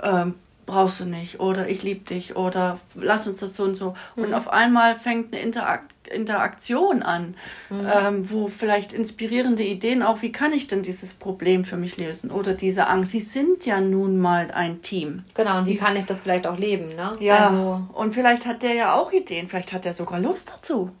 äh, 0.00 0.26
brauchst 0.66 1.00
du 1.00 1.04
nicht 1.04 1.40
oder 1.40 1.68
ich 1.68 1.82
liebe 1.82 2.04
dich 2.04 2.36
oder 2.36 2.80
lass 2.94 3.26
uns 3.26 3.40
das 3.40 3.54
so 3.54 3.64
und 3.64 3.74
so. 3.74 3.94
Mhm. 4.16 4.24
Und 4.24 4.34
auf 4.34 4.48
einmal 4.48 4.96
fängt 4.96 5.32
eine 5.32 5.42
Interakt 5.42 5.93
Interaktion 6.08 7.02
an, 7.02 7.34
mhm. 7.70 7.90
ähm, 7.92 8.30
wo 8.30 8.48
vielleicht 8.48 8.92
inspirierende 8.92 9.62
Ideen 9.62 10.02
auch, 10.02 10.22
wie 10.22 10.32
kann 10.32 10.52
ich 10.52 10.66
denn 10.66 10.82
dieses 10.82 11.14
Problem 11.14 11.64
für 11.64 11.76
mich 11.76 11.96
lösen 11.98 12.30
oder 12.30 12.54
diese 12.54 12.86
Angst. 12.88 13.12
Sie 13.12 13.20
sind 13.20 13.66
ja 13.66 13.80
nun 13.80 14.18
mal 14.18 14.50
ein 14.52 14.82
Team. 14.82 15.24
Genau, 15.34 15.58
und 15.58 15.66
wie 15.66 15.76
kann 15.76 15.96
ich 15.96 16.04
das 16.04 16.20
vielleicht 16.20 16.46
auch 16.46 16.58
leben, 16.58 16.94
ne? 16.94 17.16
Ja, 17.20 17.48
also, 17.48 17.82
und 17.92 18.14
vielleicht 18.14 18.46
hat 18.46 18.62
der 18.62 18.74
ja 18.74 18.94
auch 18.94 19.12
Ideen, 19.12 19.48
vielleicht 19.48 19.72
hat 19.72 19.86
er 19.86 19.94
sogar 19.94 20.20
Lust 20.20 20.52
dazu. 20.54 20.90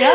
Ja? 0.00 0.08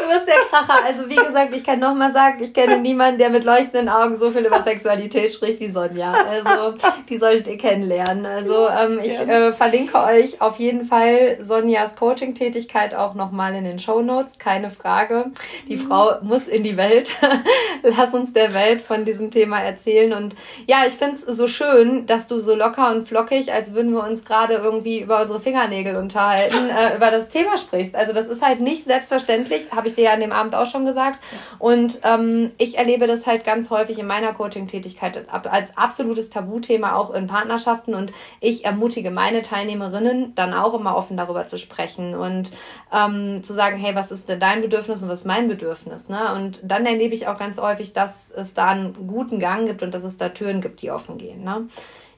du 0.00 0.08
bist 0.08 0.26
der 0.26 0.36
Kracher. 0.50 0.84
Also 0.84 1.08
wie 1.08 1.16
gesagt, 1.16 1.54
ich 1.54 1.64
kann 1.64 1.78
nochmal 1.78 2.12
sagen, 2.12 2.42
ich 2.42 2.52
kenne 2.52 2.78
niemanden, 2.78 3.18
der 3.18 3.30
mit 3.30 3.44
leuchtenden 3.44 3.88
Augen 3.88 4.14
so 4.14 4.30
viel 4.30 4.44
über 4.44 4.62
Sexualität 4.64 5.32
spricht 5.32 5.60
wie 5.60 5.70
Sonja. 5.70 6.12
Also 6.12 6.74
die 7.08 7.18
solltet 7.18 7.46
ihr 7.46 7.58
kennenlernen. 7.58 8.26
Also 8.26 8.68
ähm, 8.68 9.00
ich 9.02 9.18
äh, 9.18 9.52
verlinke 9.52 9.98
euch 9.98 10.40
auf 10.40 10.58
jeden 10.58 10.84
Fall 10.84 11.38
Sonjas 11.40 11.94
Coaching-Tätigkeit 11.96 12.71
auch 12.94 13.14
nochmal 13.14 13.54
in 13.54 13.64
den 13.64 13.78
Show 13.78 14.02
Notes. 14.02 14.38
Keine 14.38 14.70
Frage. 14.70 15.26
Die 15.68 15.76
mhm. 15.76 15.88
Frau 15.88 16.14
muss 16.22 16.48
in 16.48 16.62
die 16.62 16.76
Welt. 16.76 17.16
Lass 17.82 18.14
uns 18.14 18.32
der 18.32 18.54
Welt 18.54 18.80
von 18.80 19.04
diesem 19.04 19.30
Thema 19.30 19.60
erzählen. 19.60 20.12
Und 20.12 20.34
ja, 20.66 20.84
ich 20.86 20.94
finde 20.94 21.16
es 21.16 21.36
so 21.36 21.46
schön, 21.46 22.06
dass 22.06 22.26
du 22.26 22.40
so 22.40 22.54
locker 22.54 22.90
und 22.90 23.06
flockig, 23.06 23.52
als 23.52 23.74
würden 23.74 23.92
wir 23.92 24.04
uns 24.04 24.24
gerade 24.24 24.54
irgendwie 24.54 25.00
über 25.00 25.20
unsere 25.20 25.40
Fingernägel 25.40 25.96
unterhalten, 25.96 26.70
äh, 26.70 26.96
über 26.96 27.10
das 27.10 27.28
Thema 27.28 27.56
sprichst. 27.56 27.94
Also 27.94 28.12
das 28.12 28.28
ist 28.28 28.42
halt 28.42 28.60
nicht 28.60 28.84
selbstverständlich, 28.84 29.72
habe 29.72 29.88
ich 29.88 29.94
dir 29.94 30.04
ja 30.04 30.12
an 30.12 30.20
dem 30.20 30.32
Abend 30.32 30.54
auch 30.54 30.66
schon 30.66 30.84
gesagt. 30.84 31.18
Und 31.58 32.00
ähm, 32.04 32.52
ich 32.58 32.78
erlebe 32.78 33.06
das 33.06 33.26
halt 33.26 33.44
ganz 33.44 33.70
häufig 33.70 33.98
in 33.98 34.06
meiner 34.06 34.32
Coaching-Tätigkeit 34.32 35.26
als 35.30 35.76
absolutes 35.76 36.30
Tabuthema 36.30 36.96
auch 36.96 37.12
in 37.12 37.26
Partnerschaften. 37.26 37.94
Und 37.94 38.12
ich 38.40 38.64
ermutige 38.64 39.10
meine 39.10 39.42
Teilnehmerinnen 39.42 40.34
dann 40.34 40.54
auch 40.54 40.74
immer 40.74 40.96
offen 40.96 41.16
darüber 41.16 41.46
zu 41.46 41.58
sprechen 41.58 42.14
und 42.14 42.52
ähm, 42.92 43.42
zu 43.42 43.52
sagen, 43.52 43.76
hey, 43.76 43.94
was 43.94 44.12
ist 44.12 44.28
denn 44.28 44.40
dein 44.40 44.60
Bedürfnis 44.60 45.02
und 45.02 45.08
was 45.08 45.20
ist 45.20 45.26
mein 45.26 45.48
Bedürfnis? 45.48 46.08
Ne? 46.08 46.34
Und 46.34 46.60
dann 46.64 46.86
erlebe 46.86 47.14
ich 47.14 47.26
auch 47.26 47.38
ganz 47.38 47.58
häufig, 47.58 47.92
dass 47.92 48.30
es 48.30 48.54
da 48.54 48.68
einen 48.68 49.06
guten 49.06 49.38
Gang 49.38 49.66
gibt 49.66 49.82
und 49.82 49.94
dass 49.94 50.04
es 50.04 50.16
da 50.16 50.28
Türen 50.28 50.60
gibt, 50.60 50.82
die 50.82 50.90
offen 50.90 51.18
gehen. 51.18 51.42
Ne? 51.42 51.68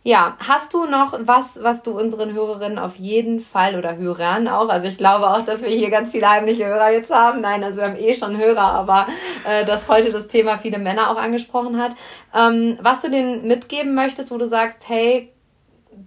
Ja, 0.06 0.36
hast 0.38 0.74
du 0.74 0.84
noch 0.84 1.14
was, 1.20 1.62
was 1.62 1.82
du 1.82 1.98
unseren 1.98 2.34
Hörerinnen 2.34 2.78
auf 2.78 2.96
jeden 2.96 3.40
Fall 3.40 3.74
oder 3.74 3.96
Hörern 3.96 4.48
auch, 4.48 4.68
also 4.68 4.86
ich 4.86 4.98
glaube 4.98 5.30
auch, 5.30 5.46
dass 5.46 5.62
wir 5.62 5.70
hier 5.70 5.88
ganz 5.88 6.10
viele 6.10 6.28
heimliche 6.28 6.66
Hörer 6.66 6.90
jetzt 6.90 7.10
haben. 7.10 7.40
Nein, 7.40 7.64
also 7.64 7.78
wir 7.78 7.86
haben 7.86 7.96
eh 7.96 8.14
schon 8.14 8.36
Hörer, 8.36 8.60
aber 8.60 9.06
äh, 9.48 9.64
dass 9.64 9.88
heute 9.88 10.12
das 10.12 10.28
Thema 10.28 10.58
viele 10.58 10.78
Männer 10.78 11.10
auch 11.10 11.16
angesprochen 11.16 11.80
hat. 11.80 11.96
Ähm, 12.34 12.78
was 12.82 13.00
du 13.00 13.10
denen 13.10 13.48
mitgeben 13.48 13.94
möchtest, 13.94 14.30
wo 14.30 14.36
du 14.36 14.46
sagst, 14.46 14.86
hey, 14.90 15.32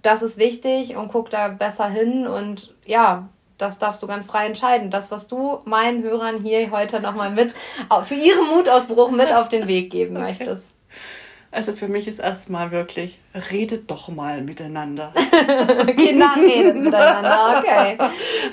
das 0.04 0.22
ist 0.22 0.38
wichtig 0.38 0.96
und 0.96 1.08
guck 1.08 1.32
da 1.32 1.48
besser 1.48 1.90
hin 1.90 2.28
und 2.28 2.76
ja, 2.86 3.30
das 3.58 3.80
darfst 3.80 4.04
du 4.04 4.08
ganz 4.08 4.26
frei 4.26 4.46
entscheiden. 4.46 4.92
Das, 4.92 5.12
was 5.12 5.28
du 5.28 5.60
meinen 5.66 6.04
Hörern 6.04 6.42
hier 6.42 6.72
heute 6.72 7.00
nochmal 7.00 7.32
mit, 7.32 7.56
für 8.04 8.16
ihren 8.16 8.48
Mutausbruch 8.48 9.12
mit 9.12 9.34
auf 9.34 9.50
den 9.50 9.68
Weg 9.68 9.92
geben 9.92 10.14
möchtest. 10.20 10.72
Also 11.50 11.74
für 11.74 11.88
mich 11.88 12.08
ist 12.08 12.20
erstmal 12.20 12.72
wirklich, 12.72 13.20
redet 13.52 13.90
doch 13.90 14.10
mal 14.10 14.42
miteinander. 14.42 15.14
Kinder 15.98 16.34
reden 16.36 16.84
miteinander, 16.84 17.60
okay. 17.60 17.98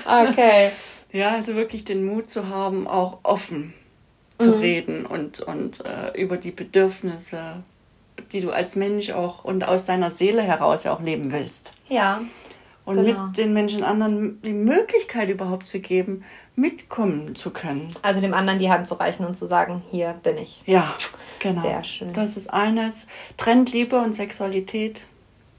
Okay. 0.07 0.71
Ja, 1.13 1.33
also 1.33 1.55
wirklich 1.55 1.85
den 1.85 2.07
Mut 2.07 2.31
zu 2.31 2.49
haben, 2.49 2.87
auch 2.87 3.19
offen 3.23 3.75
zu 4.39 4.53
mhm. 4.53 4.61
reden 4.61 5.07
und, 5.07 5.41
und 5.41 5.85
äh, 5.85 6.21
über 6.21 6.37
die 6.37 6.51
Bedürfnisse, 6.51 7.63
die 8.33 8.41
du 8.41 8.51
als 8.51 8.77
Mensch 8.77 9.11
auch 9.11 9.45
und 9.45 9.67
aus 9.67 9.87
deiner 9.87 10.11
Seele 10.11 10.43
heraus 10.43 10.85
ja 10.85 10.95
auch 10.95 11.01
leben 11.01 11.31
willst. 11.33 11.75
Ja. 11.89 12.23
Und 12.85 12.97
genau. 12.97 13.27
mit 13.27 13.39
den 13.39 13.55
Menschen 13.55 13.83
anderen 13.83 14.43
die 14.43 14.53
Möglichkeit 14.53 15.31
überhaupt 15.31 15.67
zu 15.67 15.81
geben, 15.81 16.23
mitkommen 16.55 17.35
zu 17.35 17.51
können. 17.51 17.89
Also 18.03 18.21
dem 18.21 18.35
anderen 18.35 18.59
die 18.59 18.71
Hand 18.71 18.87
zu 18.87 18.95
reichen 18.95 19.25
und 19.25 19.37
zu 19.37 19.47
sagen, 19.47 19.83
hier 19.91 20.15
bin 20.23 20.37
ich. 20.37 20.63
Ja, 20.67 20.95
genau. 21.39 21.63
Sehr 21.63 21.83
schön. 21.85 22.13
Das 22.13 22.37
ist 22.37 22.53
eines. 22.53 23.07
Trennt 23.37 23.73
Liebe 23.73 23.99
und 23.99 24.13
Sexualität. 24.15 25.07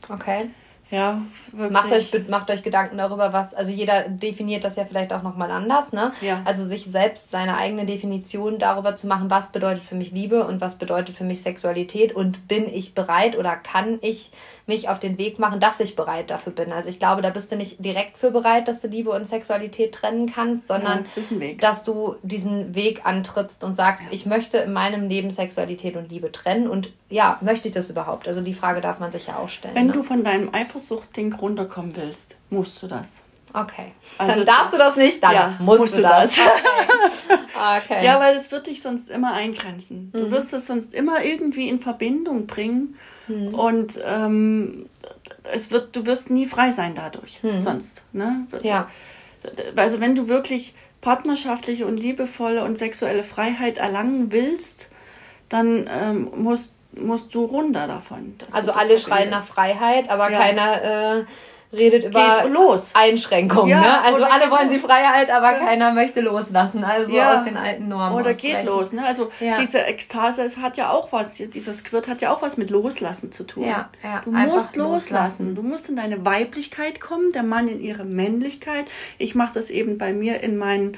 Okay. 0.08 0.50
Ja, 0.92 1.22
wirklich. 1.52 1.72
Macht 1.72 1.92
euch, 1.92 2.30
macht 2.30 2.52
euch 2.52 2.62
Gedanken 2.62 3.00
darüber, 3.00 3.34
was, 3.34 3.56
also 3.56 3.72
jeder 3.72 4.08
definiert 4.08 4.64
das 4.64 4.76
ja 4.76 4.86
vielleicht 4.86 5.12
auch 5.14 5.24
nochmal 5.24 5.50
anders, 5.50 5.92
ne? 5.94 6.14
Ja. 6.22 6.42
Also 6.46 6.64
sich 6.64 6.86
selbst 6.86 7.32
seine 7.32 7.58
eigene 7.58 7.88
Definition 7.88 8.60
darüber 8.60 8.96
zu 8.96 9.08
machen, 9.08 9.32
was 9.32 9.52
bedeutet 9.52 9.84
für 9.84 9.96
mich 9.96 10.12
Liebe 10.12 10.46
und 10.46 10.62
was 10.62 10.78
bedeutet 10.78 11.16
für 11.16 11.24
mich 11.24 11.42
Sexualität 11.42 12.14
und 12.14 12.48
bin 12.48 12.72
ich 12.72 12.94
bereit 12.94 13.36
oder 13.36 13.56
kann 13.56 13.98
ich 14.02 14.32
mich 14.68 14.90
auf 14.90 15.00
den 15.00 15.18
Weg 15.18 15.38
machen, 15.38 15.60
dass 15.60 15.80
ich 15.80 15.96
bereit 15.96 16.32
dafür 16.32 16.52
bin. 16.52 16.72
Also 16.72 16.90
ich 16.90 16.98
glaube, 16.98 17.22
da 17.22 17.30
bist 17.30 17.52
du 17.52 17.56
nicht 17.56 17.84
direkt 17.86 18.18
für 18.18 18.32
bereit, 18.32 18.68
dass 18.68 18.82
du 18.82 18.88
Liebe 18.88 19.12
und 19.12 19.28
Sexualität 19.28 19.94
trennen 19.94 20.32
kannst, 20.32 20.68
sondern 20.68 21.06
ja, 21.16 21.54
dass 21.60 21.84
du 21.84 22.16
diesen 22.24 22.74
Weg 22.74 23.06
antrittst 23.06 23.64
und 23.64 23.76
sagst, 23.76 24.06
ja. 24.06 24.10
ich 24.12 24.26
möchte 24.26 24.58
in 24.58 24.74
meinem 24.74 25.08
Leben 25.08 25.30
Sexualität 25.30 25.96
und 25.96 26.10
Liebe 26.10 26.32
trennen 26.32 26.68
und 26.68 26.92
ja, 27.10 27.38
möchte 27.42 27.68
ich 27.68 27.74
das 27.74 27.90
überhaupt? 27.90 28.28
Also 28.28 28.42
die 28.42 28.56
Frage 28.56 28.82
darf 28.82 29.00
man 29.00 29.12
sich 29.12 29.28
ja 29.28 29.38
auch 29.38 29.50
stellen. 29.50 29.76
Wenn 29.76 29.88
ne? 29.88 29.94
du 29.94 30.02
von 30.02 30.24
deinem 30.24 30.54
Eifersucht-Ding 30.54 31.34
runterkommen 31.34 31.96
willst, 31.96 32.36
musst 32.50 32.82
du 32.82 32.88
das. 32.88 33.22
Okay. 33.54 33.94
Also 34.18 34.44
dann 34.44 34.46
darfst 34.46 34.74
du 34.74 34.78
das 34.78 34.96
nicht, 34.96 35.24
dann 35.24 35.34
ja, 35.34 35.58
musst, 35.60 35.80
musst, 35.80 35.98
du 35.98 36.02
das. 36.02 36.30
das. 36.30 36.40
Okay. 36.40 37.40
okay. 37.78 38.06
Ja, 38.06 38.20
weil 38.20 38.36
es 38.36 38.52
wird 38.52 38.68
dich 38.68 38.82
sonst 38.82 39.10
immer 39.10 39.34
eingrenzen. 39.34 40.12
Du 40.12 40.26
mhm. 40.26 40.32
wirst 40.32 40.52
es 40.54 40.66
sonst 40.66 40.94
immer 40.94 41.24
irgendwie 41.24 41.70
in 41.70 41.80
Verbindung 41.80 42.48
bringen 42.48 42.98
hm. 43.28 43.54
Und 43.54 44.00
ähm, 44.06 44.90
es 45.54 45.72
wird, 45.72 45.96
du 45.96 46.06
wirst 46.06 46.30
nie 46.30 46.46
frei 46.46 46.72
sein 46.72 46.94
dadurch, 46.96 47.42
hm. 47.42 47.60
sonst. 47.60 48.04
Ne? 48.14 48.48
Ja. 48.64 48.90
Also 49.76 50.00
wenn 50.00 50.16
du 50.16 50.28
wirklich 50.28 50.74
partnerschaftliche 51.02 51.86
und 51.86 51.98
liebevolle 51.98 52.64
und 52.64 52.78
sexuelle 52.78 53.24
Freiheit 53.24 53.78
erlangen 53.78 54.32
willst, 54.32 54.90
dann 55.50 55.88
ähm, 55.90 56.32
musst, 56.36 56.74
musst 56.98 57.34
du 57.36 57.46
runter 57.46 57.88
davon. 57.88 58.36
Also 58.52 58.72
alle 58.72 58.98
schreien 58.98 59.30
nach 59.30 59.44
Freiheit, 59.44 60.10
aber 60.10 60.32
ja. 60.32 60.40
keiner 60.40 61.20
äh, 61.20 61.26
redet 61.76 62.06
über 62.06 62.44
Einschränkungen. 62.94 63.70
Ja, 63.70 63.82
ne? 63.82 64.02
Also 64.04 64.24
alle 64.24 64.50
wollen 64.52 64.70
sie 64.70 64.80
Freiheit, 64.80 65.30
aber 65.30 65.54
ja. 65.54 65.60
keiner 65.60 65.94
möchte 65.94 66.22
loslassen. 66.22 66.84
Also 66.84 67.12
ja. 67.12 67.40
aus 67.40 67.46
den 67.46 67.58
alten 67.58 67.88
Normen. 67.88 68.16
Oder 68.16 68.32
ausbrechen. 68.32 68.58
geht 68.58 68.66
los. 68.66 68.94
Ne? 68.94 69.06
Also 69.06 69.32
diese 69.60 69.82
Ekstase, 69.82 70.44
es 70.44 70.58
hat 70.58 70.78
ja 70.78 70.92
auch 70.92 71.12
was, 71.12 71.34
dieser 71.34 71.74
Squirt 71.74 72.08
hat 72.08 72.22
ja 72.22 72.34
auch 72.34 72.42
was 72.42 72.58
mit 72.58 72.70
Loslassen 72.70 73.32
zu 73.32 73.44
tun. 73.44 73.66
Du 74.24 74.32
musst 74.32 74.76
loslassen. 74.76 75.16
loslassen. 75.16 75.56
Du 75.56 75.62
musst 75.62 75.90
in 75.90 75.96
deine 75.96 76.26
Weiblichkeit 76.26 77.00
kommen, 77.00 77.32
der 77.32 77.44
Mann 77.44 77.68
in 77.68 77.82
ihre 77.82 78.04
Männlichkeit. 78.04 78.86
Ich 79.18 79.36
mache 79.36 79.54
das 79.54 79.70
eben 79.70 79.98
bei 79.98 80.14
mir 80.14 80.42
in 80.42 80.58
meinen 80.58 80.98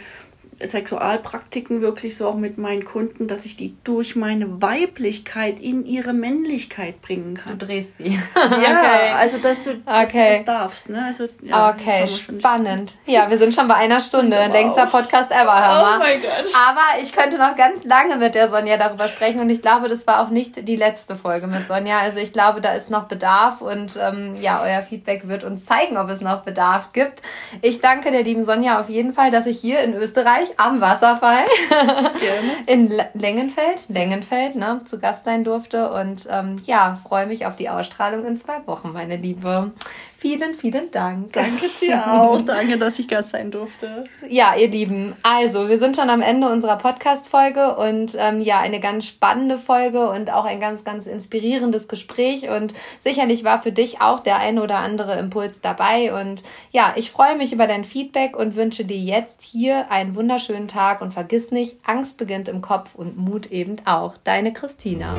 Sexualpraktiken 0.64 1.82
wirklich 1.82 2.18
so 2.18 2.28
auch 2.28 2.36
mit 2.36 2.58
meinen 2.58 2.86
Kunden, 2.86 3.28
dass 3.28 3.46
ich 3.46 3.58
die 3.58 3.76
durch 3.84 4.16
meine 4.16 4.62
Weiblichkeit 4.62 5.60
in 5.60 5.86
ihre 5.86 6.14
Männlichkeit 6.14 7.02
bringen 7.02 7.36
kann. 7.36 7.58
Du 7.58 7.66
drehst 7.66 7.98
sie. 7.98 8.18
ja, 8.36 8.46
okay. 8.46 9.12
also 9.18 9.38
dass 9.38 9.64
du, 9.64 9.76
dass 9.76 10.08
okay. 10.08 10.38
das 10.38 10.46
darfst. 10.46 10.90
Ne? 10.90 11.04
Also, 11.06 11.28
ja, 11.42 11.70
okay, 11.70 12.08
spannend. 12.08 12.94
Ja, 13.06 13.30
wir 13.30 13.38
sind 13.38 13.54
schon 13.54 13.68
bei 13.68 13.76
einer 13.76 14.00
Stunde. 14.00 14.38
Längster 14.48 14.88
Podcast 14.88 15.32
ever, 15.32 15.46
mal. 15.46 15.96
Oh 15.96 16.00
mein 16.00 16.22
Gott. 16.22 16.52
Aber 16.68 17.02
ich 17.02 17.12
könnte 17.12 17.38
noch 17.38 17.56
ganz 17.56 17.84
lange 17.84 18.18
mit 18.18 18.36
der 18.36 18.50
Sonja 18.50 18.78
darüber 18.78 19.08
sprechen 19.08 19.42
und 19.42 19.50
ich 19.50 19.62
glaube, 19.62 19.88
das 19.90 20.08
war 20.08 20.22
auch 20.22 20.30
nicht 20.30 20.68
die 20.68 20.76
letzte 20.76 21.16
Folge 21.16 21.48
mit 21.48 21.68
Sonja. 21.68 22.00
Also 22.00 22.20
ich 22.20 22.34
glaube, 22.34 22.62
da 22.62 22.74
ist 22.74 22.90
noch 22.90 23.06
Bedarf 23.06 23.62
und 23.62 23.98
ähm, 24.02 24.38
ja, 24.42 24.62
euer 24.64 24.82
Feedback 24.82 25.28
wird 25.28 25.44
uns 25.44 25.66
zeigen, 25.66 25.98
ob 25.98 26.10
es 26.10 26.22
noch 26.22 26.44
Bedarf 26.44 26.94
gibt. 26.94 27.22
Ich 27.62 27.80
danke 27.80 28.12
der 28.12 28.24
lieben 28.24 28.46
Sonja 28.46 28.80
auf 28.80 28.90
jeden 28.90 29.14
Fall, 29.14 29.32
dass 29.32 29.46
ich 29.46 29.60
hier 29.60 29.82
in 29.82 29.94
Österreich 29.94 30.47
euch 30.48 30.60
am 30.60 30.82
Wasserfall 30.82 31.46
in 32.66 32.92
Längenfeld, 33.14 33.86
Längenfeld, 33.88 34.56
ne, 34.56 34.82
zu 34.86 35.00
Gast 35.00 35.26
sein 35.26 35.44
durfte. 35.44 35.92
Und 35.92 36.28
ähm, 36.30 36.58
ja, 36.66 37.00
freue 37.08 37.28
mich 37.28 37.46
auf 37.46 37.56
die 37.56 37.70
Ausstrahlung 37.70 38.26
in 38.26 38.38
zwei 38.38 38.66
Wochen, 38.66 38.94
meine 38.94 39.18
Liebe. 39.18 39.72
Vielen, 40.20 40.56
vielen 40.56 40.90
Dank. 40.90 41.34
Danke 41.34 41.70
dir 41.80 42.12
auch. 42.12 42.42
Danke, 42.46 42.80
dass 42.80 42.98
ich 42.98 43.08
Gast 43.08 43.30
sein 43.30 43.52
durfte. 43.52 44.06
Ja, 44.28 44.56
ihr 44.56 44.68
Lieben. 44.68 45.16
Also, 45.22 45.70
wir 45.70 45.78
sind 45.78 45.96
schon 45.96 46.10
am 46.10 46.24
Ende 46.24 46.50
unserer 46.50 46.78
Podcast-Folge 46.80 47.76
und 47.76 48.16
ähm, 48.18 48.42
ja, 48.42 48.60
eine 48.60 48.80
ganz 48.80 49.06
spannende 49.06 49.60
Folge 49.60 50.10
und 50.10 50.34
auch 50.34 50.46
ein 50.46 50.60
ganz, 50.60 50.84
ganz 50.84 51.06
inspirierendes 51.06 51.88
Gespräch. 51.88 52.50
Und 52.50 52.74
sicherlich 53.00 53.44
war 53.44 53.62
für 53.62 53.72
dich 53.72 54.02
auch 54.02 54.20
der 54.20 54.40
eine 54.40 54.64
oder 54.64 54.80
andere 54.80 55.20
Impuls 55.20 55.62
dabei. 55.62 56.20
Und 56.20 56.42
ja, 56.72 56.94
ich 56.96 57.12
freue 57.12 57.38
mich 57.38 57.54
über 57.54 57.68
dein 57.68 57.84
Feedback 57.84 58.36
und 58.36 58.56
wünsche 58.56 58.86
dir 58.86 58.98
jetzt 58.98 59.44
hier 59.44 59.92
einen 59.92 60.16
wunderschönen 60.16 60.68
Tag 60.68 61.02
und 61.02 61.14
vergiss 61.14 61.52
nicht, 61.52 61.78
Angst 61.86 62.18
beginnt 62.18 62.50
im 62.50 62.62
Kopf 62.64 62.96
und 62.96 63.18
Mut 63.18 63.52
eben 63.52 63.76
auch. 63.86 64.18
Deine 64.24 64.52
Christina. 64.52 65.14